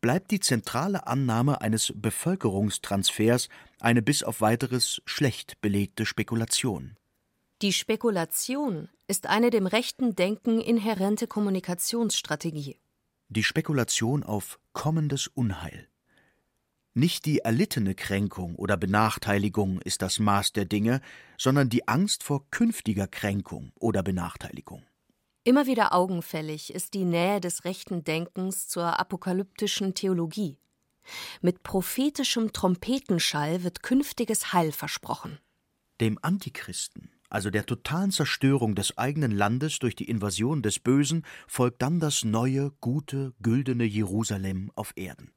bleibt 0.00 0.32
die 0.32 0.40
zentrale 0.40 1.06
Annahme 1.06 1.60
eines 1.60 1.92
Bevölkerungstransfers 1.94 3.48
eine 3.78 4.02
bis 4.02 4.24
auf 4.24 4.40
weiteres 4.40 5.00
schlecht 5.04 5.60
belegte 5.60 6.04
Spekulation. 6.04 6.96
Die 7.62 7.72
Spekulation 7.72 8.88
ist 9.06 9.28
eine 9.28 9.50
dem 9.50 9.66
rechten 9.66 10.16
Denken 10.16 10.60
inhärente 10.60 11.28
Kommunikationsstrategie 11.28 12.76
die 13.28 13.42
Spekulation 13.42 14.22
auf 14.22 14.58
kommendes 14.72 15.26
Unheil. 15.26 15.88
Nicht 16.94 17.26
die 17.26 17.40
erlittene 17.40 17.94
Kränkung 17.94 18.54
oder 18.54 18.76
Benachteiligung 18.76 19.82
ist 19.82 20.00
das 20.00 20.18
Maß 20.18 20.52
der 20.52 20.64
Dinge, 20.64 21.00
sondern 21.36 21.68
die 21.68 21.86
Angst 21.88 22.22
vor 22.22 22.50
künftiger 22.50 23.06
Kränkung 23.06 23.72
oder 23.78 24.02
Benachteiligung. 24.02 24.82
Immer 25.44 25.66
wieder 25.66 25.92
augenfällig 25.92 26.72
ist 26.72 26.94
die 26.94 27.04
Nähe 27.04 27.40
des 27.40 27.64
rechten 27.64 28.02
Denkens 28.02 28.66
zur 28.68 28.98
apokalyptischen 28.98 29.94
Theologie. 29.94 30.58
Mit 31.40 31.62
prophetischem 31.62 32.52
Trompetenschall 32.52 33.62
wird 33.62 33.82
künftiges 33.82 34.52
Heil 34.52 34.72
versprochen. 34.72 35.38
Dem 36.00 36.18
Antichristen 36.22 37.10
also 37.30 37.50
der 37.50 37.66
totalen 37.66 38.10
Zerstörung 38.10 38.74
des 38.74 38.96
eigenen 38.98 39.30
Landes 39.30 39.78
durch 39.78 39.96
die 39.96 40.08
Invasion 40.08 40.62
des 40.62 40.78
Bösen, 40.78 41.24
folgt 41.46 41.82
dann 41.82 42.00
das 42.00 42.24
neue, 42.24 42.72
gute, 42.80 43.32
güldene 43.42 43.84
Jerusalem 43.84 44.70
auf 44.74 44.92
Erden. 44.96 45.32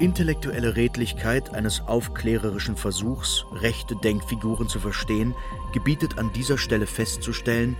Intellektuelle 0.00 0.76
Redlichkeit 0.76 1.52
eines 1.52 1.82
aufklärerischen 1.82 2.74
Versuchs, 2.74 3.44
rechte 3.52 3.94
Denkfiguren 3.96 4.66
zu 4.66 4.80
verstehen, 4.80 5.34
gebietet 5.74 6.16
an 6.16 6.32
dieser 6.32 6.56
Stelle 6.56 6.86
festzustellen, 6.86 7.76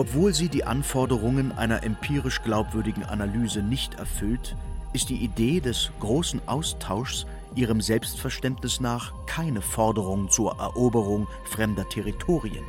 obwohl 0.00 0.32
sie 0.32 0.48
die 0.48 0.64
Anforderungen 0.64 1.52
einer 1.52 1.82
empirisch 1.82 2.40
glaubwürdigen 2.42 3.04
Analyse 3.04 3.60
nicht 3.60 3.96
erfüllt, 3.98 4.56
ist 4.94 5.10
die 5.10 5.22
Idee 5.22 5.60
des 5.60 5.90
großen 6.00 6.40
Austauschs 6.48 7.26
ihrem 7.54 7.82
Selbstverständnis 7.82 8.80
nach 8.80 9.12
keine 9.26 9.60
Forderung 9.60 10.30
zur 10.30 10.58
Eroberung 10.58 11.28
fremder 11.44 11.86
Territorien. 11.86 12.64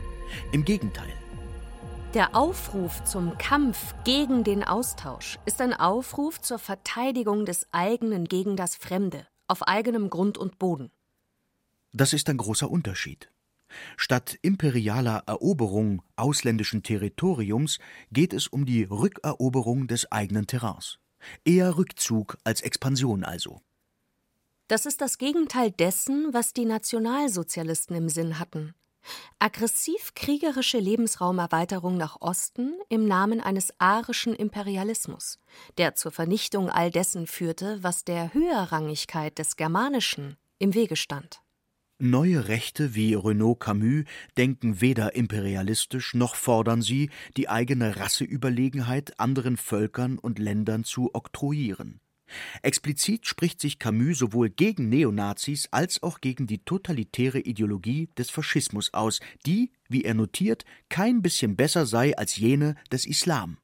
Im 0.51 0.65
Gegenteil. 0.65 1.07
Der 2.15 2.35
Aufruf 2.35 3.01
zum 3.05 3.37
Kampf 3.37 3.95
gegen 4.03 4.43
den 4.43 4.65
Austausch 4.65 5.39
ist 5.45 5.61
ein 5.61 5.73
Aufruf 5.73 6.41
zur 6.41 6.59
Verteidigung 6.59 7.45
des 7.45 7.65
eigenen 7.71 8.25
gegen 8.25 8.57
das 8.57 8.75
Fremde 8.75 9.25
auf 9.47 9.65
eigenem 9.69 10.09
Grund 10.09 10.37
und 10.37 10.59
Boden. 10.59 10.91
Das 11.93 12.11
ist 12.11 12.27
ein 12.29 12.35
großer 12.35 12.69
Unterschied. 12.69 13.30
Statt 13.97 14.37
imperialer 14.41 15.23
Eroberung 15.27 16.01
ausländischen 16.15 16.83
Territoriums 16.83 17.79
geht 18.11 18.33
es 18.33 18.47
um 18.47 18.65
die 18.65 18.83
Rückeroberung 18.83 19.87
des 19.87 20.11
eigenen 20.11 20.47
Terrains. 20.47 20.99
Eher 21.45 21.77
Rückzug 21.77 22.37
als 22.43 22.61
Expansion 22.61 23.23
also. 23.23 23.61
Das 24.67 24.85
ist 24.85 25.01
das 25.01 25.17
Gegenteil 25.17 25.71
dessen, 25.71 26.33
was 26.33 26.53
die 26.53 26.65
Nationalsozialisten 26.65 27.95
im 27.95 28.09
Sinn 28.09 28.39
hatten. 28.39 28.73
Aggressiv 29.39 30.13
kriegerische 30.13 30.77
Lebensraumerweiterung 30.77 31.97
nach 31.97 32.21
Osten 32.21 32.75
im 32.87 33.07
Namen 33.07 33.41
eines 33.41 33.73
arischen 33.79 34.35
Imperialismus, 34.35 35.39
der 35.77 35.95
zur 35.95 36.11
Vernichtung 36.11 36.69
all 36.69 36.91
dessen 36.91 37.27
führte, 37.27 37.79
was 37.81 38.03
der 38.03 38.33
Höherrangigkeit 38.33 39.39
des 39.39 39.55
Germanischen 39.55 40.37
im 40.59 40.73
Wege 40.73 40.95
stand. 40.95 41.41
Neue 42.03 42.47
Rechte 42.47 42.95
wie 42.95 43.13
Renaud 43.13 43.59
Camus 43.59 44.05
denken 44.35 44.81
weder 44.81 45.13
imperialistisch 45.15 46.15
noch 46.15 46.33
fordern 46.33 46.81
sie, 46.81 47.11
die 47.37 47.47
eigene 47.47 47.97
Rasseüberlegenheit 47.97 49.19
anderen 49.19 49.55
Völkern 49.55 50.17
und 50.17 50.39
Ländern 50.39 50.83
zu 50.83 51.13
oktroyieren. 51.13 51.99
Explizit 52.63 53.27
spricht 53.27 53.61
sich 53.61 53.77
Camus 53.77 54.17
sowohl 54.17 54.49
gegen 54.49 54.89
Neonazis 54.89 55.67
als 55.69 56.01
auch 56.01 56.21
gegen 56.21 56.47
die 56.47 56.65
totalitäre 56.65 57.39
Ideologie 57.39 58.09
des 58.17 58.31
Faschismus 58.31 58.95
aus, 58.95 59.19
die, 59.45 59.71
wie 59.87 60.03
er 60.03 60.15
notiert, 60.15 60.65
kein 60.89 61.21
bisschen 61.21 61.55
besser 61.55 61.85
sei 61.85 62.17
als 62.17 62.35
jene 62.35 62.77
des 62.91 63.05
Islam. 63.05 63.57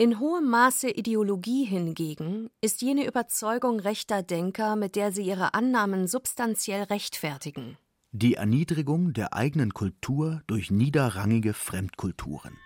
In 0.00 0.20
hohem 0.20 0.48
Maße 0.48 0.90
Ideologie 0.90 1.64
hingegen 1.64 2.50
ist 2.60 2.82
jene 2.82 3.04
Überzeugung 3.04 3.80
rechter 3.80 4.22
Denker, 4.22 4.76
mit 4.76 4.94
der 4.94 5.10
sie 5.10 5.22
ihre 5.22 5.54
Annahmen 5.54 6.06
substanziell 6.06 6.84
rechtfertigen. 6.84 7.76
Die 8.12 8.34
Erniedrigung 8.34 9.12
der 9.12 9.34
eigenen 9.34 9.74
Kultur 9.74 10.42
durch 10.46 10.70
niederrangige 10.70 11.52
Fremdkulturen. 11.52 12.56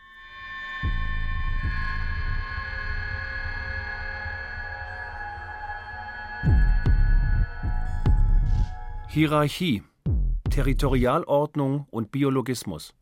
Hierarchie, 9.08 9.82
Territorialordnung 10.50 11.86
und 11.90 12.12
Biologismus. 12.12 12.92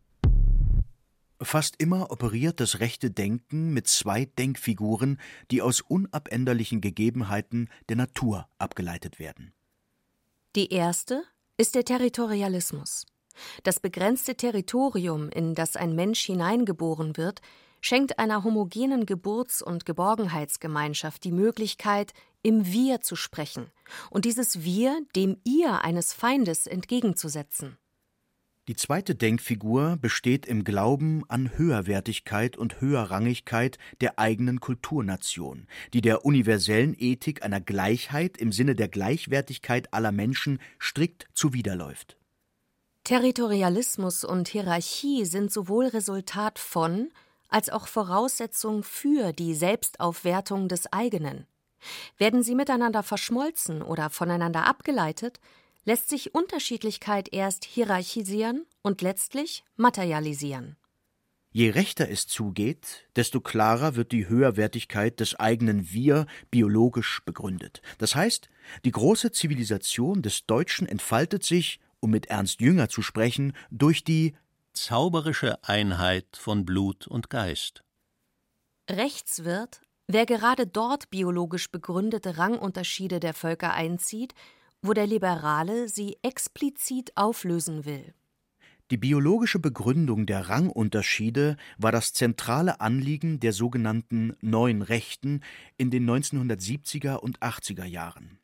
Fast 1.42 1.76
immer 1.79 2.11
operiert 2.11 2.61
das 2.61 2.81
rechte 2.81 3.11
Denken 3.11 3.72
mit 3.72 3.88
zwei 3.88 4.26
Denkfiguren, 4.26 5.18
die 5.50 5.62
aus 5.62 5.81
unabänderlichen 5.81 6.81
Gegebenheiten 6.83 7.70
der 7.88 7.96
Natur 7.96 8.46
abgeleitet 8.59 9.18
werden. 9.18 9.55
Die 10.55 10.70
erste 10.72 11.22
ist 11.57 11.74
der 11.74 11.85
Territorialismus. 11.85 13.07
Das 13.62 13.81
begrenzte 13.81 14.35
Territorium, 14.35 15.31
in 15.31 15.55
das 15.55 15.76
ein 15.76 15.94
Mensch 15.94 16.20
hineingeboren 16.20 17.16
wird, 17.16 17.40
schenkt 17.81 18.18
einer 18.18 18.44
homogenen 18.44 19.07
Geburts- 19.07 19.62
und 19.62 19.87
Geborgenheitsgemeinschaft 19.87 21.24
die 21.24 21.33
Möglichkeit, 21.33 22.12
im 22.42 22.66
Wir 22.66 23.00
zu 23.00 23.16
sprechen 23.16 23.70
und 24.11 24.24
dieses 24.24 24.62
Wir 24.62 25.00
dem 25.14 25.38
Ihr 25.44 25.83
eines 25.85 26.12
Feindes 26.12 26.66
entgegenzusetzen. 26.66 27.79
Die 28.68 28.76
zweite 28.76 29.14
Denkfigur 29.14 29.96
besteht 30.00 30.46
im 30.46 30.64
Glauben 30.64 31.24
an 31.28 31.50
Höherwertigkeit 31.56 32.56
und 32.56 32.80
Höherrangigkeit 32.80 33.78
der 34.00 34.18
eigenen 34.18 34.60
Kulturnation, 34.60 35.66
die 35.92 36.02
der 36.02 36.24
universellen 36.24 36.94
Ethik 36.96 37.42
einer 37.42 37.60
Gleichheit 37.60 38.36
im 38.36 38.52
Sinne 38.52 38.74
der 38.74 38.88
Gleichwertigkeit 38.88 39.92
aller 39.92 40.12
Menschen 40.12 40.60
strikt 40.80 41.26
zuwiderläuft. 41.32 42.16
Territorialismus 43.04 44.24
und 44.24 44.48
Hierarchie 44.48 45.24
sind 45.24 45.50
sowohl 45.50 45.86
Resultat 45.86 46.58
von 46.58 47.08
als 47.48 47.70
auch 47.70 47.88
Voraussetzung 47.88 48.84
für 48.84 49.32
die 49.32 49.54
Selbstaufwertung 49.54 50.68
des 50.68 50.92
eigenen. 50.92 51.46
Werden 52.18 52.42
sie 52.42 52.54
miteinander 52.54 53.02
verschmolzen 53.02 53.82
oder 53.82 54.10
voneinander 54.10 54.66
abgeleitet, 54.66 55.40
lässt 55.84 56.08
sich 56.08 56.34
Unterschiedlichkeit 56.34 57.32
erst 57.32 57.64
hierarchisieren 57.64 58.66
und 58.82 59.02
letztlich 59.02 59.64
materialisieren. 59.76 60.76
Je 61.52 61.70
rechter 61.70 62.08
es 62.08 62.28
zugeht, 62.28 63.08
desto 63.16 63.40
klarer 63.40 63.96
wird 63.96 64.12
die 64.12 64.28
Höherwertigkeit 64.28 65.18
des 65.18 65.34
eigenen 65.34 65.90
Wir 65.90 66.26
biologisch 66.50 67.22
begründet. 67.24 67.82
Das 67.98 68.14
heißt, 68.14 68.48
die 68.84 68.92
große 68.92 69.32
Zivilisation 69.32 70.22
des 70.22 70.46
Deutschen 70.46 70.86
entfaltet 70.86 71.42
sich, 71.42 71.80
um 71.98 72.10
mit 72.10 72.26
Ernst 72.26 72.60
Jünger 72.60 72.88
zu 72.88 73.02
sprechen, 73.02 73.52
durch 73.70 74.04
die 74.04 74.36
zauberische 74.74 75.62
Einheit 75.64 76.26
von 76.34 76.64
Blut 76.64 77.09
und 77.09 77.30
Geist. 77.30 77.82
Rechts 78.88 79.42
wird, 79.42 79.80
wer 80.07 80.26
gerade 80.26 80.68
dort 80.68 81.11
biologisch 81.11 81.70
begründete 81.70 82.38
Rangunterschiede 82.38 83.18
der 83.18 83.34
Völker 83.34 83.74
einzieht 83.74 84.34
wo 84.83 84.93
der 84.93 85.07
Liberale 85.07 85.89
sie 85.89 86.16
explizit 86.22 87.12
auflösen 87.16 87.85
will. 87.85 88.14
Die 88.91 88.97
biologische 88.97 89.61
Begründung 89.61 90.26
der 90.26 90.49
Rangunterschiede 90.49 91.57
war 91.78 91.93
das 91.93 92.12
zentrale 92.12 92.81
Anliegen 92.81 93.39
der 93.39 93.53
sogenannten 93.53 94.37
Neuen 94.41 94.83
Rechten 94.83 95.43
in 95.76 95.91
den 95.91 96.11
1970er 96.11 97.16
und 97.16 97.39
80er 97.41 97.85
Jahren. 97.85 98.41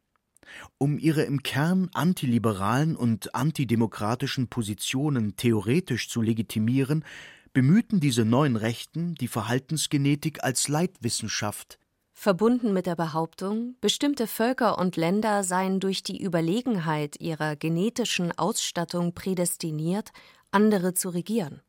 Um 0.78 0.98
ihre 0.98 1.22
im 1.22 1.42
Kern 1.42 1.90
antiliberalen 1.92 2.94
und 2.94 3.34
antidemokratischen 3.34 4.46
Positionen 4.46 5.34
theoretisch 5.36 6.08
zu 6.08 6.22
legitimieren, 6.22 7.04
bemühten 7.52 7.98
diese 7.98 8.24
neuen 8.24 8.54
Rechten 8.54 9.14
die 9.16 9.28
Verhaltensgenetik 9.28 10.44
als 10.44 10.68
Leitwissenschaft. 10.68 11.80
Verbunden 12.18 12.72
mit 12.72 12.86
der 12.86 12.96
Behauptung, 12.96 13.76
bestimmte 13.82 14.26
Völker 14.26 14.78
und 14.78 14.96
Länder 14.96 15.44
seien 15.44 15.80
durch 15.80 16.02
die 16.02 16.20
Überlegenheit 16.20 17.20
ihrer 17.20 17.56
genetischen 17.56 18.36
Ausstattung 18.36 19.12
prädestiniert, 19.12 20.10
andere 20.50 20.94
zu 20.94 21.10
regieren. 21.10 21.60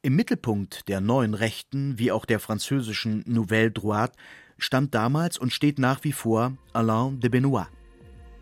Im 0.00 0.16
Mittelpunkt 0.16 0.88
der 0.88 1.02
neuen 1.02 1.34
Rechten 1.34 1.98
wie 1.98 2.10
auch 2.10 2.24
der 2.24 2.40
französischen 2.40 3.22
Nouvelle 3.26 3.70
Droite 3.70 4.16
stand 4.56 4.94
damals 4.94 5.36
und 5.36 5.52
steht 5.52 5.78
nach 5.78 6.02
wie 6.04 6.12
vor 6.12 6.56
Alain 6.72 7.20
de 7.20 7.28
Benoit. 7.28 7.66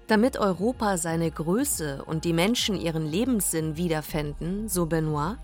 Damit 0.07 0.39
Europa 0.39 0.99
seine 0.99 1.31
Größe 1.31 2.05
und 2.05 2.25
die 2.25 2.33
Menschen 2.33 2.81
ihren 2.81 3.11
Lebenssinn 3.11 3.77
wiederfänden, 3.77 4.69
so 4.69 4.87
Benoit, 4.87 5.37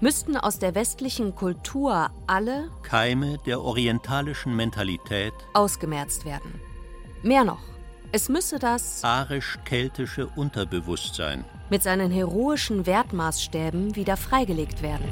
müssten 0.00 0.36
aus 0.36 0.58
der 0.58 0.74
westlichen 0.74 1.34
Kultur 1.34 2.10
alle 2.26 2.70
Keime 2.82 3.38
der 3.46 3.60
orientalischen 3.60 4.54
Mentalität 4.54 5.34
ausgemerzt 5.54 6.24
werden. 6.24 6.60
Mehr 7.22 7.44
noch, 7.44 7.62
es 8.12 8.28
müsse 8.28 8.58
das 8.58 9.04
arisch-keltische 9.04 10.26
Unterbewusstsein 10.26 11.44
mit 11.70 11.82
seinen 11.82 12.10
heroischen 12.10 12.86
Wertmaßstäben 12.86 13.94
wieder 13.94 14.16
freigelegt 14.16 14.82
werden. 14.82 15.04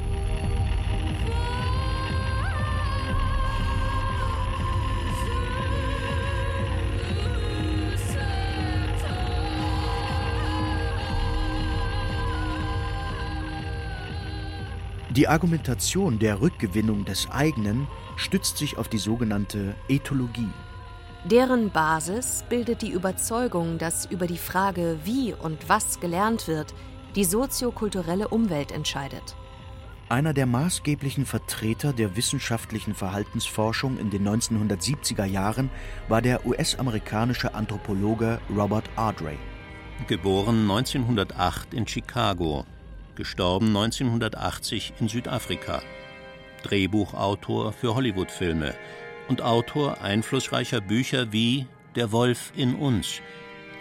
Die 15.11 15.27
Argumentation 15.27 16.19
der 16.19 16.39
Rückgewinnung 16.39 17.03
des 17.03 17.29
eigenen 17.31 17.87
stützt 18.15 18.57
sich 18.57 18.77
auf 18.77 18.89
die 18.89 18.99
sogenannte 18.99 19.75
Ethologie. 19.87 20.49
Deren 21.25 21.71
Basis 21.71 22.45
bildet 22.47 22.83
die 22.83 22.91
Überzeugung, 22.91 23.79
dass 23.79 24.05
über 24.05 24.27
die 24.27 24.37
Frage, 24.37 24.99
wie 25.03 25.33
und 25.33 25.67
was 25.67 25.99
gelernt 25.99 26.47
wird, 26.47 26.75
die 27.15 27.23
soziokulturelle 27.23 28.27
Umwelt 28.27 28.71
entscheidet. 28.71 29.35
Einer 30.09 30.33
der 30.33 30.45
maßgeblichen 30.45 31.25
Vertreter 31.25 31.91
der 31.91 32.15
wissenschaftlichen 32.15 32.93
Verhaltensforschung 32.93 33.97
in 33.97 34.11
den 34.11 34.27
1970er 34.27 35.25
Jahren 35.25 35.71
war 36.07 36.21
der 36.21 36.45
US-amerikanische 36.45 37.53
Anthropologe 37.55 38.39
Robert 38.55 38.89
Ardrey. 38.95 39.37
Geboren 40.07 40.61
1908 40.69 41.73
in 41.73 41.85
Chicago, 41.85 42.65
gestorben 43.19 43.67
1980 43.75 44.93
in 45.01 45.09
Südafrika. 45.09 45.81
Drehbuchautor 46.63 47.73
für 47.73 47.93
Hollywood-Filme 47.93 48.73
und 49.27 49.41
Autor 49.41 50.01
einflussreicher 50.01 50.79
Bücher 50.79 51.33
wie 51.33 51.67
Der 51.95 52.13
Wolf 52.13 52.53
in 52.55 52.75
uns, 52.75 53.19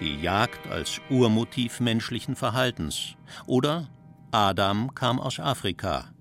die 0.00 0.20
Jagd 0.20 0.66
als 0.66 1.00
Urmotiv 1.08 1.78
menschlichen 1.78 2.34
Verhaltens 2.34 3.14
oder 3.46 3.88
Adam 4.32 4.92
kam 4.96 5.20
aus 5.20 5.38
Afrika. 5.38 6.12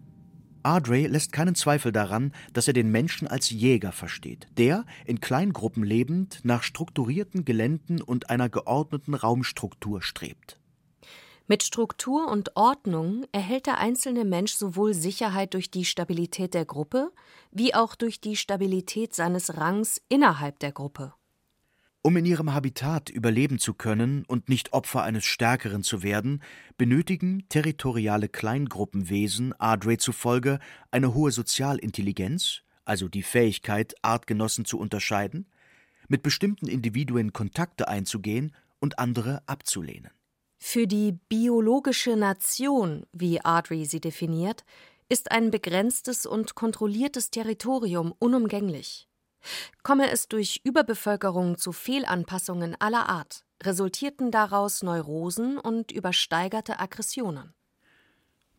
Ardrey 0.62 1.08
lässt 1.08 1.32
keinen 1.32 1.56
Zweifel 1.56 1.92
daran, 1.92 2.34
dass 2.54 2.68
er 2.68 2.74
den 2.74 2.92
Menschen 2.92 3.28
als 3.28 3.50
Jäger 3.50 3.94
versteht, 3.94 4.48
der, 4.60 4.86
in 5.06 5.22
Kleingruppen 5.22 5.84
lebend, 5.84 6.42
nach 6.44 6.62
strukturierten 6.62 7.46
Geländen 7.46 8.00
und 8.00 8.30
einer 8.30 8.50
geordneten 8.50 9.16
Raumstruktur 9.16 10.04
strebt. 10.04 10.60
Mit 11.50 11.64
Struktur 11.64 12.28
und 12.30 12.58
Ordnung 12.58 13.24
erhält 13.32 13.68
der 13.68 13.78
einzelne 13.78 14.26
Mensch 14.26 14.52
sowohl 14.52 14.94
Sicherheit 14.94 15.54
durch 15.54 15.72
die 15.72 15.86
Stabilität 15.86 16.54
der 16.54 16.66
Gruppe 16.66 17.14
wie 17.52 17.74
auch 17.74 17.96
durch 17.96 18.20
die 18.20 18.36
Stabilität 18.36 19.16
seines 19.16 19.56
Rangs 19.56 20.02
innerhalb 20.10 20.60
der 20.60 20.74
Gruppe. 20.74 21.14
Um 22.02 22.18
in 22.18 22.26
ihrem 22.26 22.54
Habitat 22.54 23.10
überleben 23.10 23.60
zu 23.60 23.74
können 23.74 24.26
und 24.28 24.50
nicht 24.50 24.74
Opfer 24.74 25.04
eines 25.04 25.24
Stärkeren 25.24 25.84
zu 25.84 26.04
werden, 26.04 26.44
benötigen 26.78 27.48
territoriale 27.48 28.28
Kleingruppenwesen 28.28 29.54
Ardrey 29.58 29.98
zufolge 29.98 30.60
eine 30.92 31.14
hohe 31.14 31.32
Sozialintelligenz, 31.32 32.64
also 32.84 33.08
die 33.08 33.24
Fähigkeit, 33.24 33.96
Artgenossen 34.02 34.66
zu 34.66 34.78
unterscheiden, 34.78 35.48
mit 36.10 36.24
bestimmten 36.24 36.68
Individuen 36.68 37.32
Kontakte 37.32 37.88
einzugehen 37.88 38.54
und 38.80 39.00
andere 39.00 39.44
abzulehnen. 39.48 40.12
Für 40.60 40.88
die 40.88 41.14
biologische 41.30 42.16
Nation, 42.16 43.06
wie 43.14 43.42
Ardrey 43.42 43.86
sie 43.86 44.02
definiert, 44.02 44.66
ist 45.10 45.32
ein 45.32 45.52
begrenztes 45.52 46.26
und 46.26 46.56
kontrolliertes 46.56 47.30
Territorium 47.30 48.14
unumgänglich. 48.20 49.08
Komme 49.84 50.12
es 50.12 50.28
durch 50.28 50.62
Überbevölkerung 50.64 51.58
zu 51.58 51.72
Fehlanpassungen 51.72 52.76
aller 52.80 53.08
Art, 53.08 53.46
resultierten 53.64 54.32
daraus 54.32 54.84
Neurosen 54.84 55.58
und 55.58 55.92
übersteigerte 55.92 56.80
Aggressionen. 56.80 57.54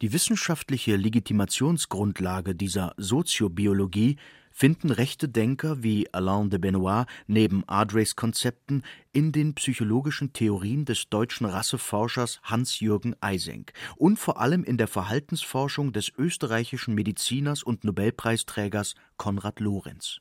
Die 0.01 0.13
wissenschaftliche 0.13 0.97
Legitimationsgrundlage 0.97 2.55
dieser 2.55 2.95
Soziobiologie 2.97 4.17
finden 4.59 4.91
rechte 4.91 5.29
Denker 5.29 5.85
wie 5.85 6.13
Alain 6.13 6.51
de 6.51 6.59
Benoit 6.59 7.07
neben 7.29 7.63
Ardreys 7.69 8.17
Konzepten 8.17 8.83
in 9.13 9.31
den 9.31 9.55
psychologischen 9.55 10.33
Theorien 10.33 10.85
des 10.85 11.09
deutschen 11.09 11.47
Rasseforschers 11.47 12.41
Hans-Jürgen 12.43 13.15
Eysenck 13.21 13.73
und 13.97 14.19
vor 14.19 14.41
allem 14.41 14.65
in 14.65 14.77
der 14.77 14.89
Verhaltensforschung 14.89 15.93
des 15.93 16.11
österreichischen 16.19 16.97
Mediziners 16.97 17.63
und 17.63 17.85
Nobelpreisträgers 17.85 18.97
Konrad 19.17 19.61
Lorenz. 19.61 20.19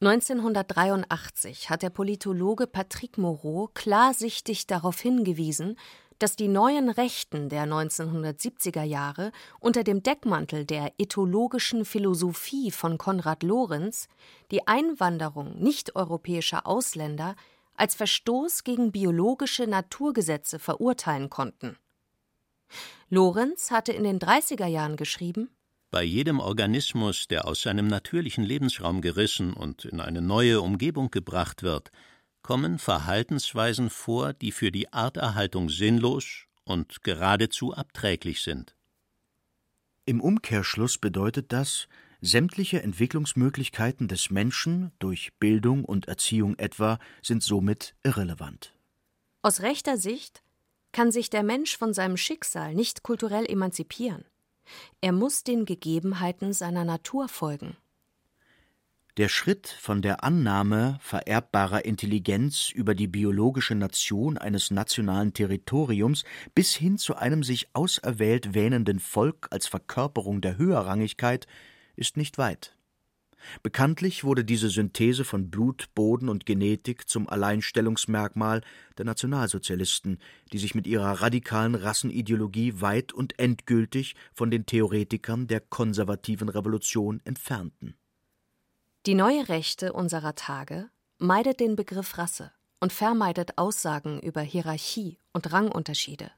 1983 0.00 1.68
hat 1.68 1.82
der 1.82 1.90
Politologe 1.90 2.66
Patrick 2.66 3.18
Moreau 3.18 3.68
klarsichtig 3.74 4.66
darauf 4.66 5.00
hingewiesen, 5.00 5.76
dass 6.18 6.36
die 6.36 6.48
neuen 6.48 6.88
Rechten 6.90 7.48
der 7.48 7.64
1970er 7.66 8.82
Jahre 8.82 9.32
unter 9.60 9.84
dem 9.84 10.02
Deckmantel 10.02 10.64
der 10.64 10.92
ethologischen 10.98 11.84
Philosophie 11.84 12.70
von 12.70 12.98
Konrad 12.98 13.42
Lorenz 13.42 14.08
die 14.50 14.66
Einwanderung 14.66 15.58
nicht-europäischer 15.58 16.66
Ausländer 16.66 17.36
als 17.74 17.94
Verstoß 17.94 18.64
gegen 18.64 18.90
biologische 18.90 19.66
Naturgesetze 19.66 20.58
verurteilen 20.58 21.30
konnten. 21.30 21.76
Lorenz 23.08 23.70
hatte 23.70 23.92
in 23.92 24.04
den 24.04 24.18
30er 24.18 24.66
Jahren 24.66 24.96
geschrieben 24.96 25.48
Bei 25.90 26.02
jedem 26.02 26.40
Organismus, 26.40 27.28
der 27.28 27.46
aus 27.46 27.62
seinem 27.62 27.86
natürlichen 27.86 28.44
Lebensraum 28.44 29.00
gerissen 29.00 29.54
und 29.54 29.84
in 29.84 30.00
eine 30.00 30.20
neue 30.20 30.60
Umgebung 30.60 31.10
gebracht 31.10 31.62
wird, 31.62 31.90
kommen 32.48 32.78
Verhaltensweisen 32.78 33.90
vor, 33.90 34.32
die 34.32 34.52
für 34.52 34.72
die 34.72 34.90
Arterhaltung 34.90 35.68
sinnlos 35.68 36.46
und 36.64 37.04
geradezu 37.04 37.74
abträglich 37.74 38.40
sind. 38.40 38.74
Im 40.06 40.22
Umkehrschluss 40.22 40.96
bedeutet 40.96 41.52
das, 41.52 41.88
sämtliche 42.22 42.82
Entwicklungsmöglichkeiten 42.82 44.08
des 44.08 44.30
Menschen 44.30 44.92
durch 44.98 45.34
Bildung 45.38 45.84
und 45.84 46.08
Erziehung 46.08 46.58
etwa 46.58 46.98
sind 47.20 47.42
somit 47.42 47.94
irrelevant. 48.02 48.72
Aus 49.42 49.60
rechter 49.60 49.98
Sicht 49.98 50.42
kann 50.92 51.12
sich 51.12 51.28
der 51.28 51.42
Mensch 51.42 51.76
von 51.76 51.92
seinem 51.92 52.16
Schicksal 52.16 52.74
nicht 52.74 53.02
kulturell 53.02 53.44
emanzipieren. 53.44 54.24
Er 55.02 55.12
muss 55.12 55.44
den 55.44 55.66
Gegebenheiten 55.66 56.54
seiner 56.54 56.86
Natur 56.86 57.28
folgen. 57.28 57.76
Der 59.18 59.28
Schritt 59.28 59.66
von 59.66 60.00
der 60.00 60.22
Annahme 60.22 60.96
vererbbarer 61.00 61.84
Intelligenz 61.84 62.70
über 62.70 62.94
die 62.94 63.08
biologische 63.08 63.74
Nation 63.74 64.38
eines 64.38 64.70
nationalen 64.70 65.34
Territoriums 65.34 66.22
bis 66.54 66.76
hin 66.76 66.98
zu 66.98 67.16
einem 67.16 67.42
sich 67.42 67.66
auserwählt 67.72 68.54
wähnenden 68.54 69.00
Volk 69.00 69.48
als 69.50 69.66
Verkörperung 69.66 70.40
der 70.40 70.56
Höherrangigkeit 70.56 71.48
ist 71.96 72.16
nicht 72.16 72.38
weit. 72.38 72.76
Bekanntlich 73.64 74.22
wurde 74.22 74.44
diese 74.44 74.68
Synthese 74.68 75.24
von 75.24 75.50
Blut, 75.50 75.92
Boden 75.96 76.28
und 76.28 76.46
Genetik 76.46 77.08
zum 77.08 77.28
Alleinstellungsmerkmal 77.28 78.60
der 78.98 79.04
Nationalsozialisten, 79.04 80.18
die 80.52 80.58
sich 80.58 80.76
mit 80.76 80.86
ihrer 80.86 81.22
radikalen 81.22 81.74
Rassenideologie 81.74 82.80
weit 82.80 83.12
und 83.12 83.36
endgültig 83.40 84.14
von 84.32 84.52
den 84.52 84.64
Theoretikern 84.64 85.48
der 85.48 85.58
konservativen 85.58 86.48
Revolution 86.48 87.20
entfernten 87.24 87.96
die 89.08 89.14
neue 89.14 89.48
Rechte 89.48 89.94
unserer 89.94 90.34
Tage 90.34 90.90
meidet 91.16 91.60
den 91.60 91.76
Begriff 91.76 92.18
Rasse 92.18 92.52
und 92.78 92.92
vermeidet 92.92 93.56
Aussagen 93.56 94.20
über 94.20 94.42
Hierarchie 94.42 95.18
und 95.32 95.50
Rangunterschiede. 95.50 96.30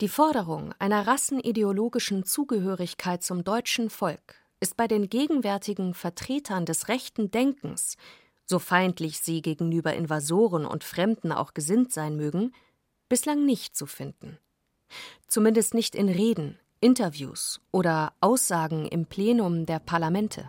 Die 0.00 0.08
Forderung 0.08 0.72
einer 0.78 1.06
rassenideologischen 1.06 2.24
Zugehörigkeit 2.24 3.22
zum 3.22 3.44
deutschen 3.44 3.90
Volk 3.90 4.36
ist 4.60 4.78
bei 4.78 4.88
den 4.88 5.10
gegenwärtigen 5.10 5.92
Vertretern 5.92 6.64
des 6.64 6.88
rechten 6.88 7.30
Denkens 7.30 7.98
so 8.46 8.58
feindlich 8.58 9.18
sie 9.18 9.42
gegenüber 9.42 9.92
Invasoren 9.92 10.64
und 10.64 10.84
Fremden 10.84 11.32
auch 11.32 11.52
gesinnt 11.52 11.92
sein 11.92 12.16
mögen, 12.16 12.54
bislang 13.10 13.44
nicht 13.44 13.76
zu 13.76 13.84
finden. 13.84 14.38
Zumindest 15.26 15.74
nicht 15.74 15.94
in 15.94 16.08
Reden, 16.08 16.58
Interviews 16.80 17.60
oder 17.72 18.14
Aussagen 18.22 18.88
im 18.88 19.04
Plenum 19.04 19.66
der 19.66 19.80
Parlamente. 19.80 20.48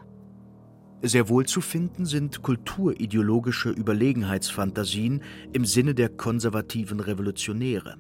Sehr 1.02 1.30
wohl 1.30 1.46
zu 1.46 1.62
finden 1.62 2.06
sind 2.06 2.42
kulturideologische 2.42 3.70
Überlegenheitsfantasien 3.70 5.22
im 5.54 5.64
Sinne 5.64 5.96
der 5.96 6.10
konservativen 6.10 7.00
Revolutionäre, 7.00 7.96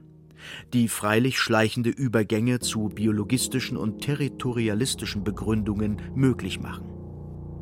die 0.74 0.90
freilich 0.90 1.40
schleichende 1.40 1.92
Übergänge 1.92 2.60
zu 2.60 2.90
biologistischen 2.90 3.78
und 3.78 4.02
territorialistischen 4.02 5.24
Begründungen 5.24 6.02
möglich 6.14 6.60
machen. 6.60 6.90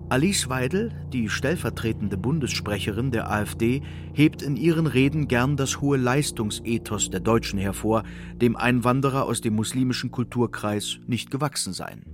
Alice 0.10 0.50
Weidel, 0.50 0.92
die 1.12 1.30
stellvertretende 1.30 2.18
Bundessprecherin 2.18 3.12
der 3.12 3.30
AfD, 3.30 3.82
hebt 4.14 4.42
in 4.42 4.56
ihren 4.56 4.88
Reden 4.88 5.28
gern 5.28 5.58
das 5.58 5.82
hohe 5.82 5.98
Leistungsethos 5.98 7.10
der 7.10 7.20
Deutschen 7.20 7.60
hervor, 7.60 8.04
dem 8.36 8.56
Einwanderer 8.56 9.26
aus 9.26 9.42
dem 9.42 9.56
muslimischen 9.56 10.10
Kulturkreis 10.10 11.00
nicht 11.08 11.30
gewachsen 11.30 11.74
seien. 11.74 12.06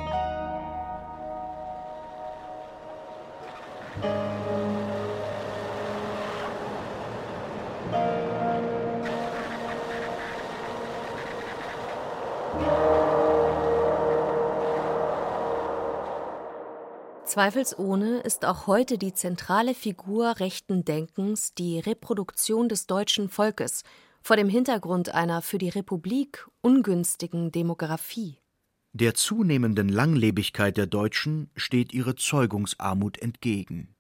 Zweifelsohne 17.34 18.20
ist 18.20 18.46
auch 18.46 18.68
heute 18.68 19.00
die 19.00 19.16
zentrale 19.16 19.74
Figur 19.74 20.40
rechten 20.40 20.86
Denkens 20.86 21.56
die 21.56 21.80
Reproduktion 21.80 22.70
des 22.70 22.86
deutschen 22.86 23.28
Volkes 23.28 23.82
vor 24.22 24.36
dem 24.36 24.50
Hintergrund 24.50 25.16
einer 25.16 25.42
für 25.42 25.58
die 25.58 25.70
Republik 25.70 26.48
ungünstigen 26.62 27.52
Demografie. 27.52 28.38
Der 28.92 29.16
zunehmenden 29.16 29.90
Langlebigkeit 29.90 30.78
der 30.78 30.86
Deutschen 30.86 31.50
steht 31.56 31.92
ihre 31.92 32.14
Zeugungsarmut 32.14 33.18
entgegen. 33.18 33.96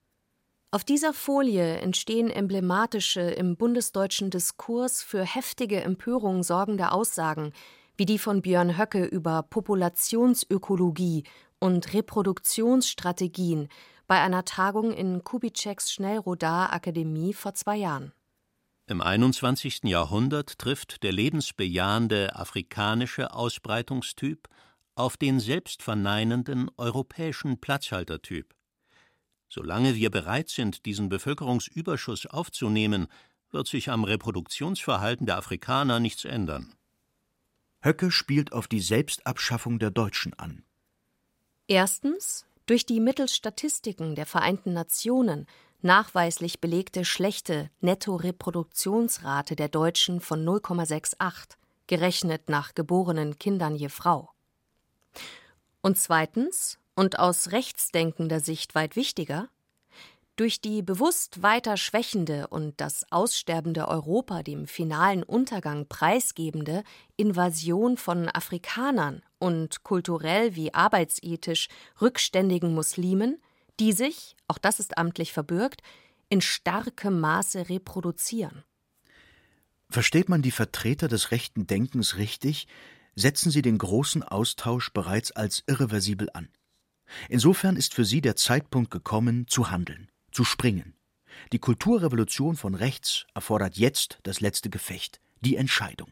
Auf 0.69 0.83
dieser 0.83 1.11
Folie 1.11 1.77
entstehen 1.77 2.29
emblematische, 2.29 3.21
im 3.21 3.57
bundesdeutschen 3.57 4.29
Diskurs 4.29 5.01
für 5.01 5.25
heftige 5.25 5.81
Empörung 5.81 6.43
sorgende 6.43 6.91
Aussagen, 6.91 7.51
wie 7.97 8.05
die 8.05 8.19
von 8.19 8.43
Björn 8.43 8.77
Höcke 8.77 9.05
über 9.05 9.41
Populationsökologie 9.41 11.23
und 11.63 11.93
Reproduktionsstrategien 11.93 13.69
bei 14.05 14.19
einer 14.19 14.43
Tagung 14.43 14.91
in 14.91 15.23
Kubitscheks 15.23 15.93
Schnellrodar 15.93 16.73
Akademie 16.73 17.33
vor 17.33 17.53
zwei 17.53 17.77
Jahren. 17.77 18.11
Im 18.85 18.99
21. 18.99 19.83
Jahrhundert 19.85 20.59
trifft 20.59 21.03
der 21.03 21.13
lebensbejahende 21.13 22.35
afrikanische 22.35 23.33
Ausbreitungstyp 23.33 24.49
auf 24.95 25.15
den 25.15 25.39
selbstverneinenden 25.39 26.69
europäischen 26.75 27.61
Platzhaltertyp. 27.61 28.53
Solange 29.47 29.95
wir 29.95 30.11
bereit 30.11 30.49
sind, 30.49 30.85
diesen 30.85 31.07
Bevölkerungsüberschuss 31.07 32.25
aufzunehmen, 32.25 33.07
wird 33.51 33.67
sich 33.67 33.89
am 33.89 34.03
Reproduktionsverhalten 34.03 35.27
der 35.27 35.37
Afrikaner 35.37 36.01
nichts 36.01 36.25
ändern. 36.25 36.73
Höcke 37.81 38.11
spielt 38.11 38.51
auf 38.51 38.67
die 38.67 38.81
Selbstabschaffung 38.81 39.79
der 39.79 39.91
Deutschen 39.91 40.33
an. 40.33 40.65
Erstens 41.73 42.45
durch 42.67 42.85
die 42.85 42.99
mittels 42.99 43.35
Statistiken 43.35 44.13
der 44.13 44.27
Vereinten 44.27 44.73
Nationen 44.73 45.47
nachweislich 45.81 46.61
belegte 46.61 47.03
schlechte 47.03 47.71
Nettoreproduktionsrate 47.81 49.55
der 49.55 49.69
Deutschen 49.69 50.21
von 50.21 50.45
0,68, 50.45 51.55
gerechnet 51.87 52.47
nach 52.47 52.75
geborenen 52.75 53.39
Kindern 53.39 53.75
je 53.75 53.89
Frau. 53.89 54.29
Und 55.81 55.97
zweitens, 55.97 56.77
und 56.93 57.17
aus 57.17 57.51
rechtsdenkender 57.51 58.39
Sicht 58.39 58.75
weit 58.75 58.95
wichtiger, 58.95 59.49
durch 60.35 60.61
die 60.61 60.83
bewusst 60.83 61.41
weiter 61.41 61.75
schwächende 61.77 62.49
und 62.49 62.79
das 62.81 63.03
aussterbende 63.11 63.87
Europa 63.87 64.43
dem 64.43 64.67
finalen 64.67 65.23
Untergang 65.23 65.87
preisgebende 65.87 66.83
Invasion 67.17 67.97
von 67.97 68.29
Afrikanern 68.29 69.23
und 69.43 69.83
kulturell 69.83 70.55
wie 70.55 70.73
arbeitsethisch 70.73 71.67
rückständigen 71.99 72.73
Muslimen, 72.73 73.41
die 73.77 73.91
sich, 73.91 74.37
auch 74.47 74.57
das 74.57 74.79
ist 74.79 74.97
amtlich 74.97 75.33
verbürgt, 75.33 75.81
in 76.29 76.39
starkem 76.39 77.19
Maße 77.19 77.67
reproduzieren. 77.67 78.63
Versteht 79.89 80.29
man 80.29 80.41
die 80.41 80.51
Vertreter 80.51 81.09
des 81.09 81.31
rechten 81.31 81.67
Denkens 81.67 82.15
richtig, 82.15 82.67
setzen 83.15 83.51
sie 83.51 83.61
den 83.61 83.77
großen 83.77 84.23
Austausch 84.23 84.93
bereits 84.93 85.33
als 85.33 85.63
irreversibel 85.67 86.29
an. 86.33 86.47
Insofern 87.27 87.75
ist 87.75 87.93
für 87.93 88.05
sie 88.05 88.21
der 88.21 88.37
Zeitpunkt 88.37 88.91
gekommen, 88.91 89.49
zu 89.49 89.69
handeln, 89.69 90.09
zu 90.31 90.45
springen. 90.45 90.95
Die 91.51 91.59
Kulturrevolution 91.59 92.55
von 92.55 92.75
rechts 92.75 93.25
erfordert 93.33 93.75
jetzt 93.75 94.19
das 94.23 94.39
letzte 94.39 94.69
Gefecht, 94.69 95.19
die 95.41 95.57
Entscheidung. 95.57 96.09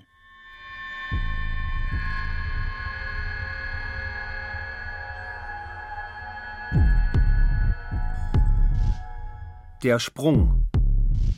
Der 9.84 9.98
Sprung. 9.98 10.68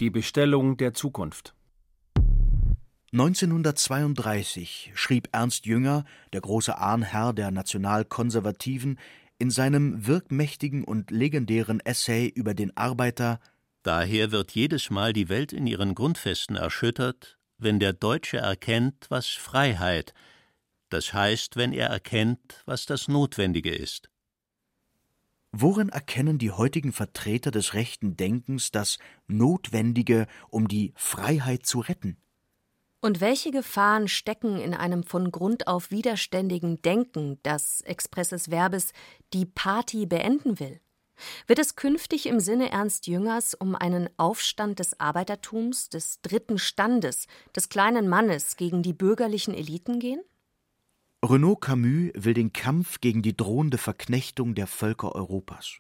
Die 0.02 0.10
Bestellung 0.10 0.76
der 0.76 0.94
Zukunft. 0.94 1.56
1932 3.14 4.92
schrieb 4.96 5.30
Ernst 5.32 5.66
Jünger, 5.66 6.04
der 6.34 6.42
große 6.42 6.78
Ahnherr 6.78 7.32
der 7.32 7.52
Nationalkonservativen, 7.52 9.00
in 9.40 9.50
seinem 9.50 10.06
wirkmächtigen 10.08 10.84
und 10.84 11.10
legendären 11.10 11.80
Essay 11.80 12.28
über 12.28 12.54
den 12.54 12.76
Arbeiter 12.76 13.40
Daher 13.84 14.32
wird 14.32 14.52
jedes 14.52 14.90
Mal 14.90 15.12
die 15.14 15.28
Welt 15.28 15.52
in 15.52 15.68
ihren 15.68 15.94
Grundfesten 15.94 16.56
erschüttert, 16.56 17.38
wenn 17.58 17.80
der 17.80 17.92
Deutsche 17.92 18.38
erkennt, 18.38 19.08
was 19.10 19.28
Freiheit, 19.28 20.14
das 20.90 21.14
heißt, 21.14 21.56
wenn 21.56 21.74
er 21.74 21.88
erkennt, 21.88 22.62
was 22.66 22.86
das 22.86 23.08
Notwendige 23.08 23.74
ist. 23.76 24.10
Worin 25.56 25.90
erkennen 25.90 26.40
die 26.40 26.50
heutigen 26.50 26.92
Vertreter 26.92 27.52
des 27.52 27.76
rechten 27.76 28.18
Denkens 28.18 28.72
das 28.72 28.98
Notwendige, 29.28 30.26
um 30.50 30.68
die 30.68 30.94
Freiheit 30.96 31.68
zu 31.68 31.80
retten? 31.80 32.18
Und 33.02 33.22
welche 33.22 33.52
Gefahren 33.52 34.08
stecken 34.08 34.58
in 34.58 34.74
einem 34.74 35.04
von 35.04 35.32
Grund 35.32 35.68
auf 35.68 35.92
widerständigen 35.92 36.82
Denken, 36.82 37.38
das 37.44 37.82
expresses 37.82 38.50
Verbes 38.50 38.94
die 39.32 39.46
Party 39.46 40.08
beenden 40.08 40.60
will? 40.60 40.82
Wird 41.46 41.60
es 41.60 41.76
künftig 41.76 42.26
im 42.26 42.40
Sinne 42.40 42.72
Ernst 42.72 43.06
Jüngers 43.06 43.54
um 43.54 43.76
einen 43.76 44.10
Aufstand 44.18 44.80
des 44.80 45.00
Arbeitertums, 45.00 45.90
des 45.90 46.20
dritten 46.22 46.58
Standes, 46.58 47.28
des 47.56 47.70
kleinen 47.70 48.10
Mannes 48.10 48.58
gegen 48.58 48.82
die 48.82 48.94
bürgerlichen 48.94 49.54
Eliten 49.54 50.00
gehen? 50.00 50.22
Renaud 51.26 51.62
Camus 51.62 52.12
will 52.16 52.34
den 52.34 52.52
Kampf 52.52 53.00
gegen 53.00 53.22
die 53.22 53.36
drohende 53.38 53.78
Verknechtung 53.78 54.56
der 54.56 54.68
Völker 54.68 55.16
Europas. 55.16 55.78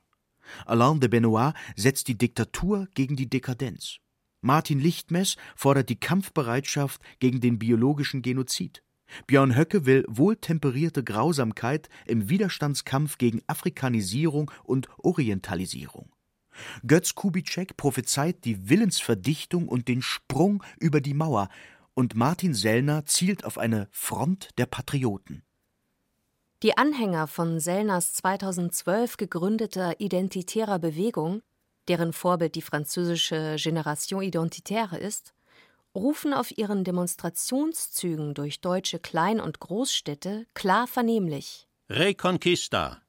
Alain 0.65 1.01
de 1.01 1.09
Benoit 1.09 1.53
setzt 1.75 2.07
die 2.07 2.17
Diktatur 2.17 2.87
gegen 2.95 3.17
die 3.17 3.29
Dekadenz. 3.29 3.97
Martin 4.39 4.79
Lichtmess 4.79 5.35
fordert 5.57 5.89
die 5.89 5.99
Kampfbereitschaft 5.99 7.01
gegen 7.19 7.41
den 7.41 7.59
biologischen 7.59 8.21
Genozid. 8.21 8.83
Björn 9.27 9.57
Höcke 9.57 9.85
will 9.85 10.05
wohltemperierte 10.07 11.03
Grausamkeit 11.03 11.89
im 12.05 12.29
Widerstandskampf 12.29 13.17
gegen 13.17 13.41
Afrikanisierung 13.45 14.49
und 14.63 14.87
Orientalisierung. 14.97 16.09
Götz 16.87 17.15
Kubitschek 17.15 17.75
prophezeit 17.75 18.45
die 18.45 18.69
Willensverdichtung 18.69 19.67
und 19.67 19.89
den 19.89 20.01
Sprung 20.01 20.63
über 20.79 21.01
die 21.01 21.13
Mauer, 21.13 21.49
und 21.93 22.15
Martin 22.15 22.53
Sellner 22.53 23.05
zielt 23.05 23.45
auf 23.45 23.57
eine 23.57 23.87
Front 23.91 24.49
der 24.57 24.65
Patrioten. 24.65 25.43
Die 26.63 26.77
Anhänger 26.77 27.27
von 27.27 27.59
Sellners 27.59 28.13
2012 28.13 29.17
gegründeter 29.17 29.99
identitärer 29.99 30.79
Bewegung, 30.79 31.41
deren 31.89 32.13
Vorbild 32.13 32.55
die 32.55 32.61
französische 32.61 33.55
Génération 33.57 34.21
Identitaire 34.21 34.97
ist, 34.97 35.33
rufen 35.93 36.33
auf 36.33 36.57
ihren 36.57 36.83
Demonstrationszügen 36.83 38.33
durch 38.33 38.61
deutsche 38.61 38.99
Klein- 38.99 39.41
und 39.41 39.59
Großstädte 39.59 40.47
klar 40.53 40.87
vernehmlich 40.87 41.67
Reconquista. 41.89 43.01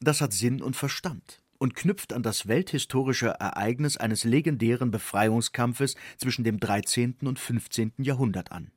Das 0.00 0.20
hat 0.20 0.32
Sinn 0.32 0.60
und 0.60 0.76
Verstand 0.76 1.43
und 1.64 1.74
knüpft 1.74 2.12
an 2.12 2.22
das 2.22 2.46
welthistorische 2.46 3.28
Ereignis 3.28 3.96
eines 3.96 4.24
legendären 4.24 4.90
Befreiungskampfes 4.90 5.94
zwischen 6.18 6.44
dem 6.44 6.60
13. 6.60 7.16
und 7.22 7.38
15. 7.38 7.94
Jahrhundert 7.96 8.52
an. 8.52 8.70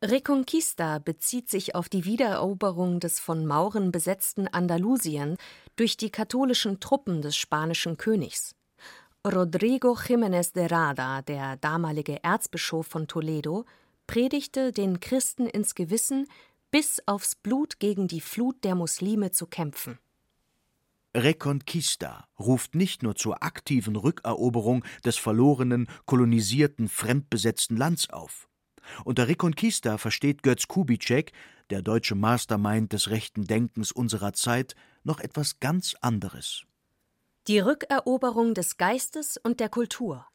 Reconquista 0.00 1.00
bezieht 1.00 1.50
sich 1.50 1.74
auf 1.74 1.88
die 1.88 2.04
Wiedereroberung 2.04 3.00
des 3.00 3.18
von 3.18 3.44
Mauren 3.46 3.90
besetzten 3.90 4.46
Andalusien 4.46 5.38
durch 5.74 5.96
die 5.96 6.10
katholischen 6.10 6.78
Truppen 6.78 7.20
des 7.20 7.36
spanischen 7.36 7.96
Königs. 7.96 8.54
Rodrigo 9.26 9.94
Jiménez 9.94 10.52
de 10.52 10.68
Rada, 10.68 11.22
der 11.22 11.56
damalige 11.56 12.22
Erzbischof 12.22 12.86
von 12.86 13.08
Toledo, 13.08 13.64
predigte 14.06 14.70
den 14.70 15.00
Christen 15.00 15.46
ins 15.46 15.74
Gewissen, 15.74 16.28
bis 16.70 17.02
aufs 17.06 17.34
Blut 17.34 17.80
gegen 17.80 18.06
die 18.06 18.20
Flut 18.20 18.62
der 18.62 18.76
Muslime 18.76 19.32
zu 19.32 19.48
kämpfen. 19.48 19.98
Reconquista 21.16 22.28
ruft 22.38 22.76
nicht 22.76 23.02
nur 23.02 23.16
zur 23.16 23.42
aktiven 23.42 23.96
Rückeroberung 23.96 24.84
des 25.04 25.16
verlorenen, 25.16 25.88
kolonisierten, 26.06 26.88
fremdbesetzten 26.88 27.76
Lands 27.76 28.10
auf. 28.10 28.48
Unter 29.04 29.26
Reconquista 29.26 29.98
versteht 29.98 30.42
Götz 30.42 30.68
Kubitschek, 30.68 31.32
der 31.70 31.82
deutsche 31.82 32.14
Mastermind 32.14 32.92
des 32.92 33.10
rechten 33.10 33.44
Denkens 33.44 33.92
unserer 33.92 34.32
Zeit, 34.32 34.74
noch 35.02 35.20
etwas 35.20 35.58
ganz 35.60 35.94
anderes. 36.00 36.62
Die 37.48 37.58
Rückeroberung 37.58 38.54
des 38.54 38.76
Geistes 38.76 39.36
und 39.36 39.60
der 39.60 39.68
Kultur. 39.68 40.26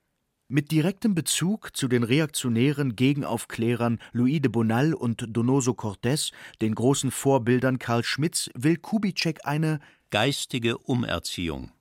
Mit 0.48 0.70
direktem 0.70 1.16
Bezug 1.16 1.76
zu 1.76 1.88
den 1.88 2.04
reaktionären 2.04 2.96
Gegenaufklärern 2.96 3.98
Louis 4.12 4.42
de 4.42 4.52
Bonal 4.52 4.94
und 4.94 5.26
Donoso 5.28 5.72
Cortés, 5.72 6.34
den 6.62 6.76
großen 6.76 7.10
Vorbildern 7.10 7.80
Karl 7.80 8.04
Schmitz, 8.04 8.52
will 8.54 8.78
Kubitschek 8.78 9.40
eine 9.44 9.80
geistige 10.12 10.78
Umerziehung. 10.78 11.72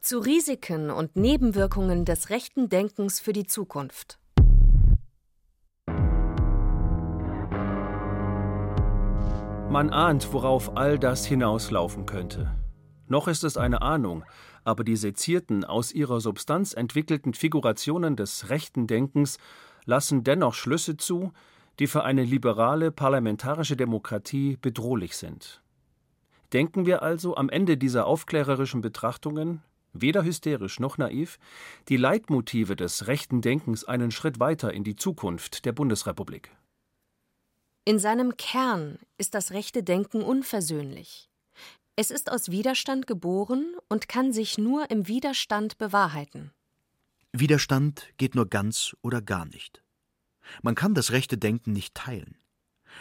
Zu 0.00 0.20
Risiken 0.20 0.88
und 0.88 1.16
Nebenwirkungen 1.16 2.06
des 2.06 2.30
rechten 2.30 2.70
Denkens 2.70 3.20
für 3.20 3.34
die 3.34 3.44
Zukunft. 3.44 4.18
Man 9.68 9.90
ahnt, 9.90 10.32
worauf 10.32 10.74
all 10.78 10.98
das 10.98 11.26
hinauslaufen 11.26 12.06
könnte. 12.06 12.50
Noch 13.08 13.28
ist 13.28 13.44
es 13.44 13.56
eine 13.56 13.82
Ahnung, 13.82 14.24
aber 14.70 14.84
die 14.84 14.96
sezierten, 14.96 15.64
aus 15.64 15.90
ihrer 15.90 16.20
Substanz 16.20 16.74
entwickelten 16.74 17.34
Figurationen 17.34 18.14
des 18.14 18.50
rechten 18.50 18.86
Denkens 18.86 19.38
lassen 19.84 20.22
dennoch 20.22 20.54
Schlüsse 20.54 20.96
zu, 20.96 21.32
die 21.80 21.88
für 21.88 22.04
eine 22.04 22.22
liberale 22.22 22.92
parlamentarische 22.92 23.76
Demokratie 23.76 24.56
bedrohlich 24.62 25.16
sind. 25.16 25.60
Denken 26.52 26.86
wir 26.86 27.02
also 27.02 27.36
am 27.36 27.48
Ende 27.48 27.76
dieser 27.76 28.06
aufklärerischen 28.06 28.80
Betrachtungen, 28.80 29.62
weder 29.92 30.22
hysterisch 30.22 30.78
noch 30.78 30.98
naiv, 30.98 31.38
die 31.88 31.96
Leitmotive 31.96 32.76
des 32.76 33.08
rechten 33.08 33.40
Denkens 33.40 33.84
einen 33.84 34.12
Schritt 34.12 34.38
weiter 34.38 34.72
in 34.72 34.84
die 34.84 34.94
Zukunft 34.94 35.64
der 35.64 35.72
Bundesrepublik. 35.72 36.52
In 37.84 37.98
seinem 37.98 38.36
Kern 38.36 39.00
ist 39.18 39.34
das 39.34 39.50
rechte 39.50 39.82
Denken 39.82 40.22
unversöhnlich. 40.22 41.29
Es 42.02 42.10
ist 42.10 42.32
aus 42.32 42.50
Widerstand 42.50 43.06
geboren 43.06 43.74
und 43.90 44.08
kann 44.08 44.32
sich 44.32 44.56
nur 44.56 44.90
im 44.90 45.06
Widerstand 45.06 45.76
bewahrheiten. 45.76 46.50
Widerstand 47.30 48.08
geht 48.16 48.34
nur 48.34 48.48
ganz 48.48 48.96
oder 49.02 49.20
gar 49.20 49.44
nicht. 49.44 49.82
Man 50.62 50.74
kann 50.74 50.94
das 50.94 51.10
rechte 51.12 51.36
Denken 51.36 51.72
nicht 51.72 51.94
teilen. 51.94 52.38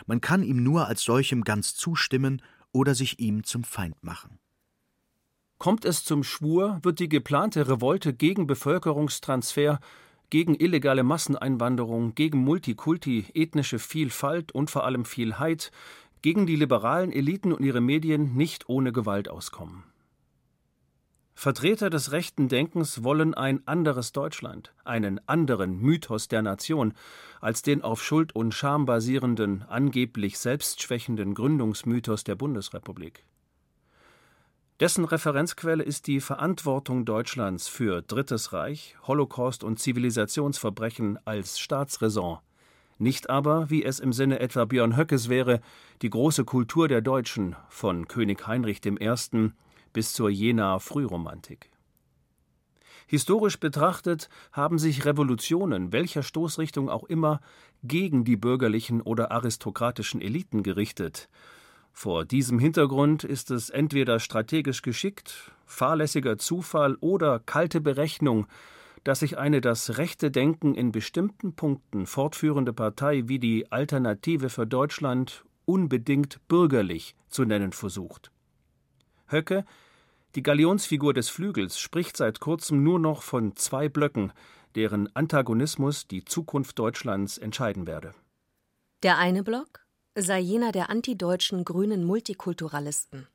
Man 0.06 0.20
kann 0.20 0.44
ihm 0.44 0.64
nur 0.64 0.88
als 0.88 1.04
solchem 1.04 1.46
ganz 1.46 1.76
zustimmen 1.76 2.42
oder 2.74 2.94
sich 2.94 3.22
ihm 3.22 3.46
zum 3.46 3.64
Feind 3.64 4.04
machen. 4.04 4.38
Kommt 5.60 5.86
es 5.86 6.04
zum 6.04 6.22
Schwur, 6.22 6.80
wird 6.84 7.00
die 7.00 7.08
geplante 7.08 7.70
Revolte 7.70 8.14
gegen 8.14 8.48
Bevölkerungstransfer, 8.48 9.80
gegen 10.30 10.56
illegale 10.56 11.04
Masseneinwanderung, 11.04 12.16
gegen 12.16 12.40
Multikulti, 12.40 13.28
ethnische 13.34 13.80
Vielfalt 13.80 14.52
und 14.52 14.70
vor 14.70 14.84
allem 14.84 15.06
Vielheit, 15.06 15.72
gegen 16.22 16.46
die 16.46 16.56
liberalen 16.56 17.12
Eliten 17.12 17.54
und 17.54 17.64
ihre 17.64 17.82
Medien 17.82 18.36
nicht 18.36 18.68
ohne 18.70 18.92
Gewalt 18.92 19.30
auskommen. 19.30 19.84
Vertreter 21.40 21.90
des 21.90 22.12
rechten 22.12 22.50
Denkens 22.50 23.02
wollen 23.02 23.34
ein 23.34 23.66
anderes 23.66 24.12
Deutschland, 24.12 24.74
einen 24.84 25.22
anderen 25.26 25.80
Mythos 25.80 26.28
der 26.28 26.42
Nation, 26.42 26.94
als 27.40 27.62
den 27.62 27.82
auf 27.82 28.04
Schuld 28.04 28.36
und 28.36 28.54
Scham 28.54 28.86
basierenden, 28.86 29.64
angeblich 29.70 30.38
selbstschwächenden 30.38 31.36
Gründungsmythos 31.36 32.26
der 32.26 32.36
Bundesrepublik. 32.36 33.24
Dessen 34.82 35.06
Referenzquelle 35.06 35.84
ist 35.84 36.08
die 36.08 36.20
Verantwortung 36.20 37.06
Deutschlands 37.06 37.70
für 37.70 38.02
Drittes 38.02 38.52
Reich, 38.52 38.98
Holocaust 39.08 39.64
und 39.64 39.80
Zivilisationsverbrechen 39.80 41.20
als 41.26 41.58
Staatsräson, 41.58 42.40
nicht 43.00 43.30
aber, 43.30 43.70
wie 43.70 43.84
es 43.84 44.00
im 44.00 44.14
Sinne 44.14 44.40
etwa 44.40 44.66
Björn 44.66 44.98
Höckes 44.98 45.30
wäre, 45.30 45.62
die 46.02 46.10
große 46.10 46.46
Kultur 46.46 46.88
der 46.88 47.02
Deutschen 47.02 47.56
von 47.70 48.08
König 48.08 48.46
Heinrich 48.48 48.86
I 48.86 49.52
bis 49.94 50.14
zur 50.14 50.30
Jenaer 50.30 50.80
Frühromantik. 50.80 51.70
Historisch 53.08 53.60
betrachtet 53.60 54.30
haben 54.52 54.78
sich 54.78 55.04
Revolutionen, 55.04 55.92
welcher 55.92 56.22
Stoßrichtung 56.22 56.90
auch 56.90 57.06
immer, 57.06 57.40
gegen 57.82 58.24
die 58.24 58.36
bürgerlichen 58.36 59.02
oder 59.02 59.32
aristokratischen 59.32 60.22
Eliten 60.22 60.62
gerichtet. 60.62 61.28
Vor 61.92 62.24
diesem 62.24 62.60
Hintergrund 62.60 63.24
ist 63.24 63.50
es 63.50 63.72
entweder 63.72 64.20
strategisch 64.20 64.84
geschickt, 64.84 65.52
fahrlässiger 65.66 66.38
Zufall 66.38 66.98
oder 67.02 67.40
kalte 67.40 67.82
Berechnung, 67.82 68.46
dass 69.04 69.20
sich 69.20 69.38
eine 69.38 69.62
das 69.62 69.98
rechte 69.98 70.32
Denken 70.32 70.76
in 70.76 70.92
bestimmten 70.92 71.54
Punkten 71.54 72.06
fortführende 72.06 72.74
Partei 72.74 73.24
wie 73.28 73.40
die 73.40 73.72
Alternative 73.72 74.50
für 74.50 74.68
Deutschland 74.68 75.44
unbedingt 75.66 76.46
bürgerlich 76.48 77.16
zu 77.30 77.46
nennen 77.46 77.72
versucht. 77.72 78.32
Höcke, 79.28 79.66
die 80.36 80.44
Galionsfigur 80.44 81.14
des 81.14 81.30
Flügels, 81.30 81.80
spricht 81.80 82.18
seit 82.18 82.40
kurzem 82.40 82.84
nur 82.84 83.00
noch 83.00 83.24
von 83.24 83.56
zwei 83.56 83.90
Blöcken, 83.90 84.32
deren 84.76 85.14
Antagonismus 85.16 86.08
die 86.08 86.24
Zukunft 86.26 86.78
Deutschlands 86.78 87.38
entscheiden 87.38 87.88
werde. 87.88 88.14
Der 89.02 89.18
eine 89.18 89.44
Block 89.44 89.86
sei 90.16 90.40
jener 90.40 90.72
der 90.72 90.90
antideutschen 90.90 91.64
grünen 91.64 92.04
Multikulturalisten. 92.04 93.28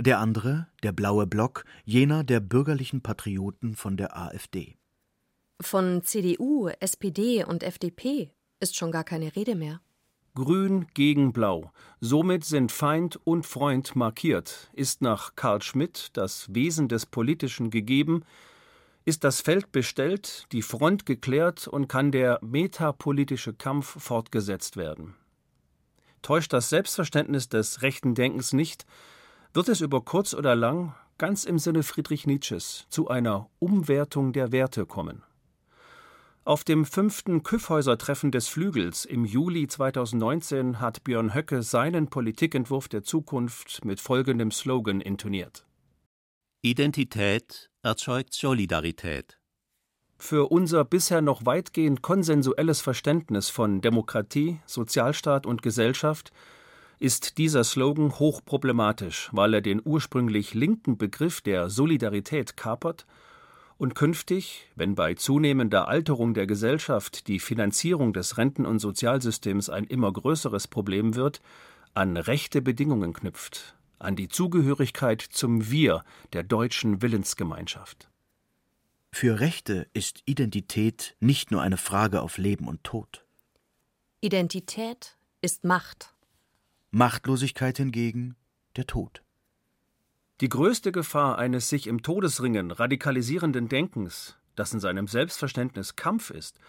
Der 0.00 0.20
andere, 0.20 0.68
der 0.82 0.92
blaue 0.92 1.26
Block, 1.26 1.64
jener 1.84 2.22
der 2.22 2.40
bürgerlichen 2.40 3.02
Patrioten 3.02 3.74
von 3.74 3.96
der 3.96 4.16
AfD. 4.16 4.77
Von 5.60 6.02
CDU, 6.04 6.68
SPD 6.80 7.44
und 7.44 7.64
FDP 7.64 8.30
ist 8.60 8.76
schon 8.76 8.92
gar 8.92 9.02
keine 9.02 9.34
Rede 9.34 9.56
mehr. 9.56 9.80
Grün 10.36 10.86
gegen 10.94 11.32
Blau. 11.32 11.72
Somit 12.00 12.44
sind 12.44 12.70
Feind 12.70 13.18
und 13.24 13.44
Freund 13.44 13.96
markiert. 13.96 14.70
Ist 14.72 15.02
nach 15.02 15.34
Karl 15.34 15.60
Schmidt 15.62 16.10
das 16.12 16.54
Wesen 16.54 16.86
des 16.86 17.06
Politischen 17.06 17.70
gegeben, 17.70 18.24
ist 19.04 19.24
das 19.24 19.40
Feld 19.40 19.72
bestellt, 19.72 20.46
die 20.52 20.62
Front 20.62 21.06
geklärt 21.06 21.66
und 21.66 21.88
kann 21.88 22.12
der 22.12 22.38
metapolitische 22.40 23.52
Kampf 23.52 24.00
fortgesetzt 24.00 24.76
werden. 24.76 25.14
Täuscht 26.22 26.52
das 26.52 26.68
Selbstverständnis 26.68 27.48
des 27.48 27.82
rechten 27.82 28.14
Denkens 28.14 28.52
nicht, 28.52 28.86
wird 29.54 29.68
es 29.68 29.80
über 29.80 30.02
kurz 30.02 30.34
oder 30.34 30.54
lang, 30.54 30.94
ganz 31.16 31.44
im 31.44 31.58
Sinne 31.58 31.82
Friedrich 31.82 32.28
Nietzsches, 32.28 32.86
zu 32.90 33.08
einer 33.08 33.50
Umwertung 33.58 34.32
der 34.32 34.52
Werte 34.52 34.86
kommen. 34.86 35.24
Auf 36.48 36.64
dem 36.64 36.86
fünften 36.86 37.42
Kyffhäuser-Treffen 37.42 38.30
des 38.30 38.48
Flügels 38.48 39.04
im 39.04 39.26
Juli 39.26 39.66
2019 39.66 40.80
hat 40.80 41.04
Björn 41.04 41.34
Höcke 41.34 41.62
seinen 41.62 42.08
Politikentwurf 42.08 42.88
der 42.88 43.02
Zukunft 43.02 43.84
mit 43.84 44.00
folgendem 44.00 44.50
Slogan 44.50 45.02
intoniert: 45.02 45.66
Identität 46.62 47.68
erzeugt 47.82 48.32
Solidarität. 48.32 49.38
Für 50.16 50.50
unser 50.50 50.86
bisher 50.86 51.20
noch 51.20 51.44
weitgehend 51.44 52.00
konsensuelles 52.00 52.80
Verständnis 52.80 53.50
von 53.50 53.82
Demokratie, 53.82 54.58
Sozialstaat 54.64 55.44
und 55.44 55.60
Gesellschaft 55.60 56.32
ist 56.98 57.36
dieser 57.36 57.62
Slogan 57.62 58.18
hochproblematisch, 58.18 59.28
weil 59.32 59.52
er 59.52 59.60
den 59.60 59.82
ursprünglich 59.84 60.54
linken 60.54 60.96
Begriff 60.96 61.42
der 61.42 61.68
Solidarität 61.68 62.56
kapert 62.56 63.04
und 63.78 63.94
künftig, 63.94 64.68
wenn 64.74 64.94
bei 64.94 65.14
zunehmender 65.14 65.88
Alterung 65.88 66.34
der 66.34 66.46
Gesellschaft 66.46 67.28
die 67.28 67.38
Finanzierung 67.38 68.12
des 68.12 68.36
Renten- 68.36 68.66
und 68.66 68.80
Sozialsystems 68.80 69.70
ein 69.70 69.84
immer 69.84 70.12
größeres 70.12 70.66
Problem 70.68 71.14
wird, 71.14 71.40
an 71.94 72.16
rechte 72.16 72.60
Bedingungen 72.60 73.12
knüpft, 73.12 73.76
an 73.98 74.16
die 74.16 74.28
Zugehörigkeit 74.28 75.22
zum 75.22 75.70
Wir 75.70 76.04
der 76.32 76.42
deutschen 76.42 77.02
Willensgemeinschaft. 77.02 78.10
Für 79.12 79.40
Rechte 79.40 79.88
ist 79.94 80.22
Identität 80.26 81.16
nicht 81.20 81.50
nur 81.50 81.62
eine 81.62 81.78
Frage 81.78 82.20
auf 82.20 82.36
Leben 82.36 82.68
und 82.68 82.84
Tod. 82.84 83.24
Identität 84.20 85.16
ist 85.40 85.64
Macht. 85.64 86.14
Machtlosigkeit 86.90 87.76
hingegen 87.78 88.36
der 88.76 88.86
Tod. 88.86 89.22
Die 90.40 90.48
größte 90.48 90.92
Gefahr 90.92 91.36
eines 91.36 91.68
sich 91.68 91.88
im 91.88 92.02
Todesringen 92.02 92.70
radikalisierenden 92.70 93.68
Denkens, 93.68 94.36
das 94.54 94.72
in 94.72 94.78
seinem 94.78 95.08
Selbstverständnis 95.08 95.96
Kampf 95.96 96.30
ist, 96.30 96.60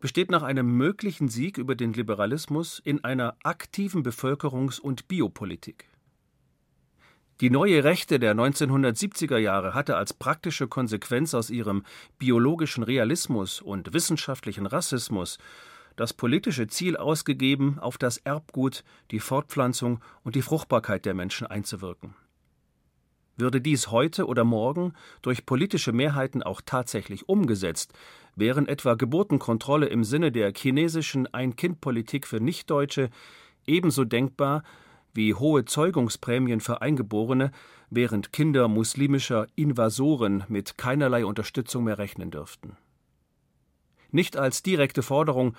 besteht 0.00 0.28
nach 0.32 0.42
einem 0.42 0.76
möglichen 0.76 1.28
Sieg 1.28 1.56
über 1.56 1.76
den 1.76 1.92
Liberalismus 1.92 2.80
in 2.80 3.04
einer 3.04 3.36
aktiven 3.44 4.02
Bevölkerungs- 4.02 4.80
und 4.80 5.06
Biopolitik. 5.06 5.88
Die 7.40 7.50
neue 7.50 7.84
Rechte 7.84 8.18
der 8.18 8.34
1970er 8.34 9.38
Jahre 9.38 9.72
hatte 9.72 9.96
als 9.96 10.12
praktische 10.12 10.66
Konsequenz 10.66 11.32
aus 11.32 11.50
ihrem 11.50 11.84
biologischen 12.18 12.82
Realismus 12.82 13.60
und 13.60 13.92
wissenschaftlichen 13.92 14.66
Rassismus 14.66 15.38
das 15.94 16.12
politische 16.12 16.66
Ziel 16.66 16.96
ausgegeben, 16.96 17.78
auf 17.78 17.98
das 17.98 18.16
Erbgut, 18.16 18.82
die 19.12 19.20
Fortpflanzung 19.20 20.00
und 20.24 20.34
die 20.34 20.42
Fruchtbarkeit 20.42 21.04
der 21.04 21.14
Menschen 21.14 21.46
einzuwirken. 21.46 22.16
Würde 23.36 23.60
dies 23.60 23.90
heute 23.90 24.26
oder 24.26 24.44
morgen 24.44 24.92
durch 25.22 25.46
politische 25.46 25.92
Mehrheiten 25.92 26.42
auch 26.42 26.60
tatsächlich 26.64 27.28
umgesetzt, 27.28 27.92
wären 28.36 28.68
etwa 28.68 28.94
Geburtenkontrolle 28.94 29.86
im 29.86 30.04
Sinne 30.04 30.32
der 30.32 30.52
chinesischen 30.54 31.32
Ein-Kind-Politik 31.32 32.26
für 32.26 32.40
Nichtdeutsche 32.40 33.10
ebenso 33.66 34.04
denkbar 34.04 34.62
wie 35.14 35.34
hohe 35.34 35.64
Zeugungsprämien 35.64 36.60
für 36.60 36.80
Eingeborene, 36.80 37.52
während 37.90 38.32
Kinder 38.32 38.68
muslimischer 38.68 39.46
Invasoren 39.54 40.44
mit 40.48 40.78
keinerlei 40.78 41.26
Unterstützung 41.26 41.84
mehr 41.84 41.98
rechnen 41.98 42.30
dürften. 42.30 42.76
Nicht 44.10 44.36
als 44.36 44.62
direkte 44.62 45.02
Forderung, 45.02 45.54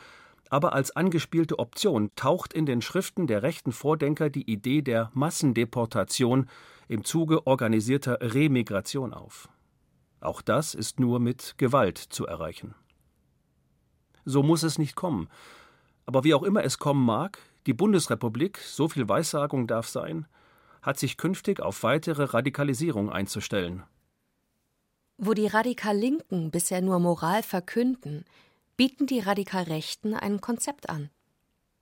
aber 0.50 0.74
als 0.74 0.96
angespielte 0.96 1.60
Option 1.60 2.12
taucht 2.16 2.54
in 2.54 2.66
den 2.66 2.82
Schriften 2.82 3.28
der 3.28 3.44
rechten 3.44 3.72
Vordenker 3.72 4.30
die 4.30 4.50
Idee 4.50 4.82
der 4.82 5.10
Massendeportation 5.14 6.48
im 6.88 7.04
Zuge 7.04 7.48
organisierter 7.48 8.20
Remigration 8.22 9.14
auf. 9.14 9.50
Auch 10.20 10.42
das 10.42 10.74
ist 10.74 11.00
nur 11.00 11.20
mit 11.20 11.56
Gewalt 11.58 11.98
zu 11.98 12.26
erreichen. 12.26 12.76
So 14.26 14.44
muss 14.44 14.64
es 14.64 14.78
nicht 14.78 14.96
kommen. 14.96 15.28
Aber 16.06 16.24
wie 16.24 16.34
auch 16.34 16.44
immer 16.44 16.64
es 16.64 16.78
kommen 16.78 17.06
mag, 17.06 17.40
die 17.66 17.74
Bundesrepublik, 17.74 18.58
so 18.60 18.88
viel 18.88 19.08
Weissagung 19.08 19.68
darf 19.68 19.88
sein, 19.88 20.28
hat 20.82 21.00
sich 21.00 21.18
künftig 21.18 21.62
auf 21.62 21.84
weitere 21.84 22.24
Radikalisierung 22.26 23.10
einzustellen. 23.10 23.84
Wo 25.18 25.34
die 25.34 25.48
Radikal-Linken 25.48 26.52
bisher 26.52 26.82
nur 26.82 27.00
Moral 27.00 27.44
verkünden, 27.44 28.26
bieten 28.78 29.08
die 29.08 29.20
Radikal-Rechten 29.20 30.14
ein 30.14 30.42
Konzept 30.42 30.90
an. 30.90 31.10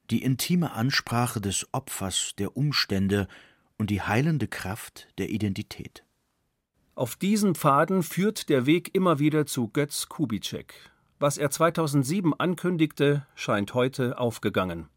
Die 0.10 0.24
intime 0.24 0.74
Ansprache 0.74 1.40
des 1.40 1.68
Opfers 1.72 2.34
der 2.38 2.58
Umstände 2.58 3.28
und 3.78 3.90
die 3.90 4.02
heilende 4.02 4.48
Kraft 4.48 5.08
der 5.18 5.30
Identität. 5.30 6.04
Auf 6.96 7.16
diesen 7.16 7.56
Pfaden 7.56 8.04
führt 8.04 8.50
der 8.50 8.66
Weg 8.66 8.94
immer 8.94 9.20
wieder 9.20 9.46
zu 9.46 9.70
Götz 9.70 10.10
Kubitschek. 10.10 10.74
Was 11.20 11.38
er 11.38 11.50
2007 11.50 12.34
ankündigte, 12.34 13.26
scheint 13.36 13.74
heute 13.74 14.18
aufgegangen. 14.20 14.90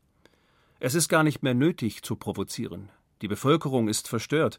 Es 0.81 0.95
ist 0.95 1.09
gar 1.09 1.23
nicht 1.23 1.43
mehr 1.43 1.55
nötig 1.55 2.03
zu 2.03 2.17
provozieren. 2.17 2.91
Die 3.23 3.29
Bevölkerung 3.29 3.89
ist 3.89 4.09
verstört, 4.09 4.59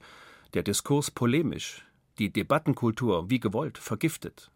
der 0.53 0.63
Diskurs 0.63 1.11
polemisch, 1.11 1.86
die 2.17 2.31
Debattenkultur 2.31 3.29
wie 3.29 3.39
gewollt 3.39 3.77
vergiftet. 3.77 4.49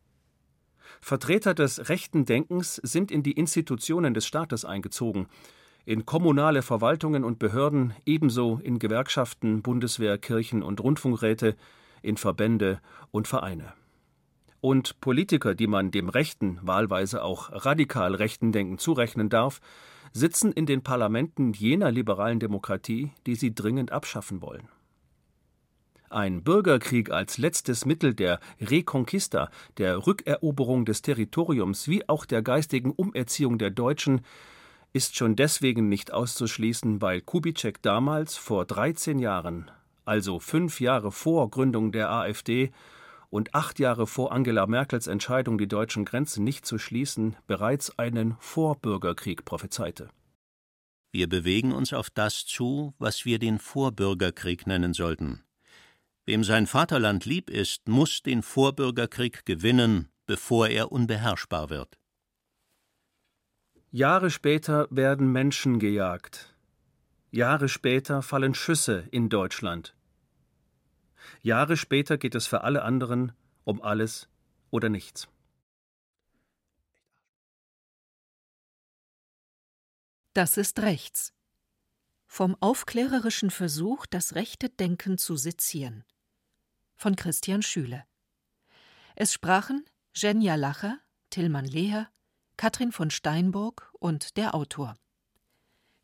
Vertreter 1.01 1.53
des 1.53 1.89
rechten 1.89 2.25
Denkens 2.25 2.75
sind 2.75 3.11
in 3.11 3.23
die 3.23 3.33
Institutionen 3.33 4.13
des 4.13 4.25
Staates 4.25 4.65
eingezogen, 4.65 5.27
in 5.85 6.05
kommunale 6.05 6.61
Verwaltungen 6.61 7.23
und 7.23 7.39
Behörden, 7.39 7.93
ebenso 8.05 8.59
in 8.63 8.79
Gewerkschaften, 8.79 9.61
Bundeswehr, 9.61 10.17
Kirchen 10.17 10.61
und 10.61 10.81
Rundfunkräte, 10.81 11.55
in 12.01 12.17
Verbände 12.17 12.79
und 13.11 13.27
Vereine. 13.27 13.73
Und 14.61 14.99
Politiker, 14.99 15.55
die 15.55 15.67
man 15.67 15.91
dem 15.91 16.09
rechten, 16.09 16.59
wahlweise 16.61 17.23
auch 17.23 17.49
radikal 17.51 18.13
rechten 18.13 18.51
Denken 18.51 18.77
zurechnen 18.77 19.29
darf, 19.29 19.61
sitzen 20.11 20.51
in 20.51 20.65
den 20.65 20.83
Parlamenten 20.83 21.53
jener 21.53 21.91
liberalen 21.91 22.39
Demokratie, 22.39 23.11
die 23.25 23.35
sie 23.35 23.53
dringend 23.55 23.91
abschaffen 23.91 24.41
wollen. 24.41 24.67
Ein 26.09 26.43
Bürgerkrieg 26.43 27.11
als 27.11 27.37
letztes 27.37 27.85
Mittel 27.85 28.15
der 28.15 28.39
Reconquista, 28.59 29.51
der 29.77 30.07
Rückeroberung 30.07 30.85
des 30.85 31.03
Territoriums 31.03 31.87
wie 31.87 32.09
auch 32.09 32.25
der 32.25 32.41
geistigen 32.41 32.91
Umerziehung 32.91 33.59
der 33.59 33.69
Deutschen 33.69 34.21
ist 34.91 35.15
schon 35.15 35.35
deswegen 35.35 35.87
nicht 35.87 36.11
auszuschließen, 36.11 36.99
weil 36.99 37.21
Kubitschek 37.21 37.83
damals 37.83 38.37
vor 38.37 38.65
13 38.65 39.19
Jahren, 39.19 39.69
also 40.03 40.39
fünf 40.39 40.81
Jahre 40.81 41.11
vor 41.11 41.51
Gründung 41.51 41.91
der 41.91 42.09
AfD 42.09 42.71
und 43.29 43.53
acht 43.53 43.77
Jahre 43.77 44.07
vor 44.07 44.31
Angela 44.31 44.65
Merkels 44.65 45.05
Entscheidung, 45.05 45.59
die 45.59 45.67
deutschen 45.67 46.05
Grenzen 46.05 46.43
nicht 46.43 46.65
zu 46.65 46.79
schließen, 46.79 47.35
bereits 47.45 47.99
einen 47.99 48.35
Vorbürgerkrieg 48.39 49.45
prophezeite. 49.45 50.09
Wir 51.11 51.29
bewegen 51.29 51.71
uns 51.71 51.93
auf 51.93 52.09
das 52.09 52.45
zu, 52.47 52.95
was 52.97 53.25
wir 53.25 53.37
den 53.37 53.59
Vorbürgerkrieg 53.59 54.65
nennen 54.65 54.93
sollten. 54.93 55.43
Wem 56.29 56.43
sein 56.43 56.67
Vaterland 56.67 57.25
lieb 57.25 57.49
ist, 57.49 57.87
muss 57.87 58.21
den 58.21 58.43
Vorbürgerkrieg 58.43 59.47
gewinnen, 59.47 60.09
bevor 60.27 60.67
er 60.67 60.91
unbeherrschbar 60.91 61.71
wird. 61.71 61.97
Jahre 63.89 64.29
später 64.29 64.87
werden 64.91 65.31
Menschen 65.31 65.79
gejagt. 65.79 66.55
Jahre 67.31 67.67
später 67.67 68.21
fallen 68.21 68.53
Schüsse 68.53 69.07
in 69.09 69.29
Deutschland. 69.29 69.95
Jahre 71.41 71.75
später 71.77 72.19
geht 72.19 72.35
es 72.35 72.45
für 72.45 72.61
alle 72.61 72.83
anderen 72.83 73.31
um 73.63 73.81
alles 73.81 74.29
oder 74.69 74.89
nichts. 74.89 75.27
Das 80.33 80.57
ist 80.57 80.79
rechts. 80.81 81.33
Vom 82.27 82.55
aufklärerischen 82.59 83.49
Versuch, 83.49 84.05
das 84.05 84.35
rechte 84.35 84.69
Denken 84.69 85.17
zu 85.17 85.35
sezieren 85.35 86.05
von 86.99 87.15
Christian 87.15 87.61
Schüle. 87.61 88.03
Es 89.15 89.33
sprachen 89.33 89.85
Jenja 90.13 90.55
Lacher, 90.55 90.99
Tillmann 91.29 91.65
Leher, 91.65 92.09
Katrin 92.57 92.91
von 92.91 93.09
Steinburg 93.09 93.89
und 93.99 94.35
der 94.35 94.53
Autor. 94.53 94.97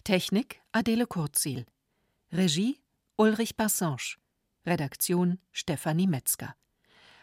Technik 0.05 0.61
Adele 0.71 1.05
Kurzil. 1.05 1.65
Regie 2.31 2.79
Ulrich 3.17 3.57
Bassange. 3.57 4.15
Redaktion 4.65 5.39
Stefanie 5.51 6.07
Metzger. 6.07 6.55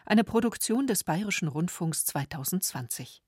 Eine 0.05 0.23
Produktion 0.23 0.85
des 0.85 1.03
Bayerischen 1.03 1.47
Rundfunks 1.47 2.05
2020. 2.05 3.23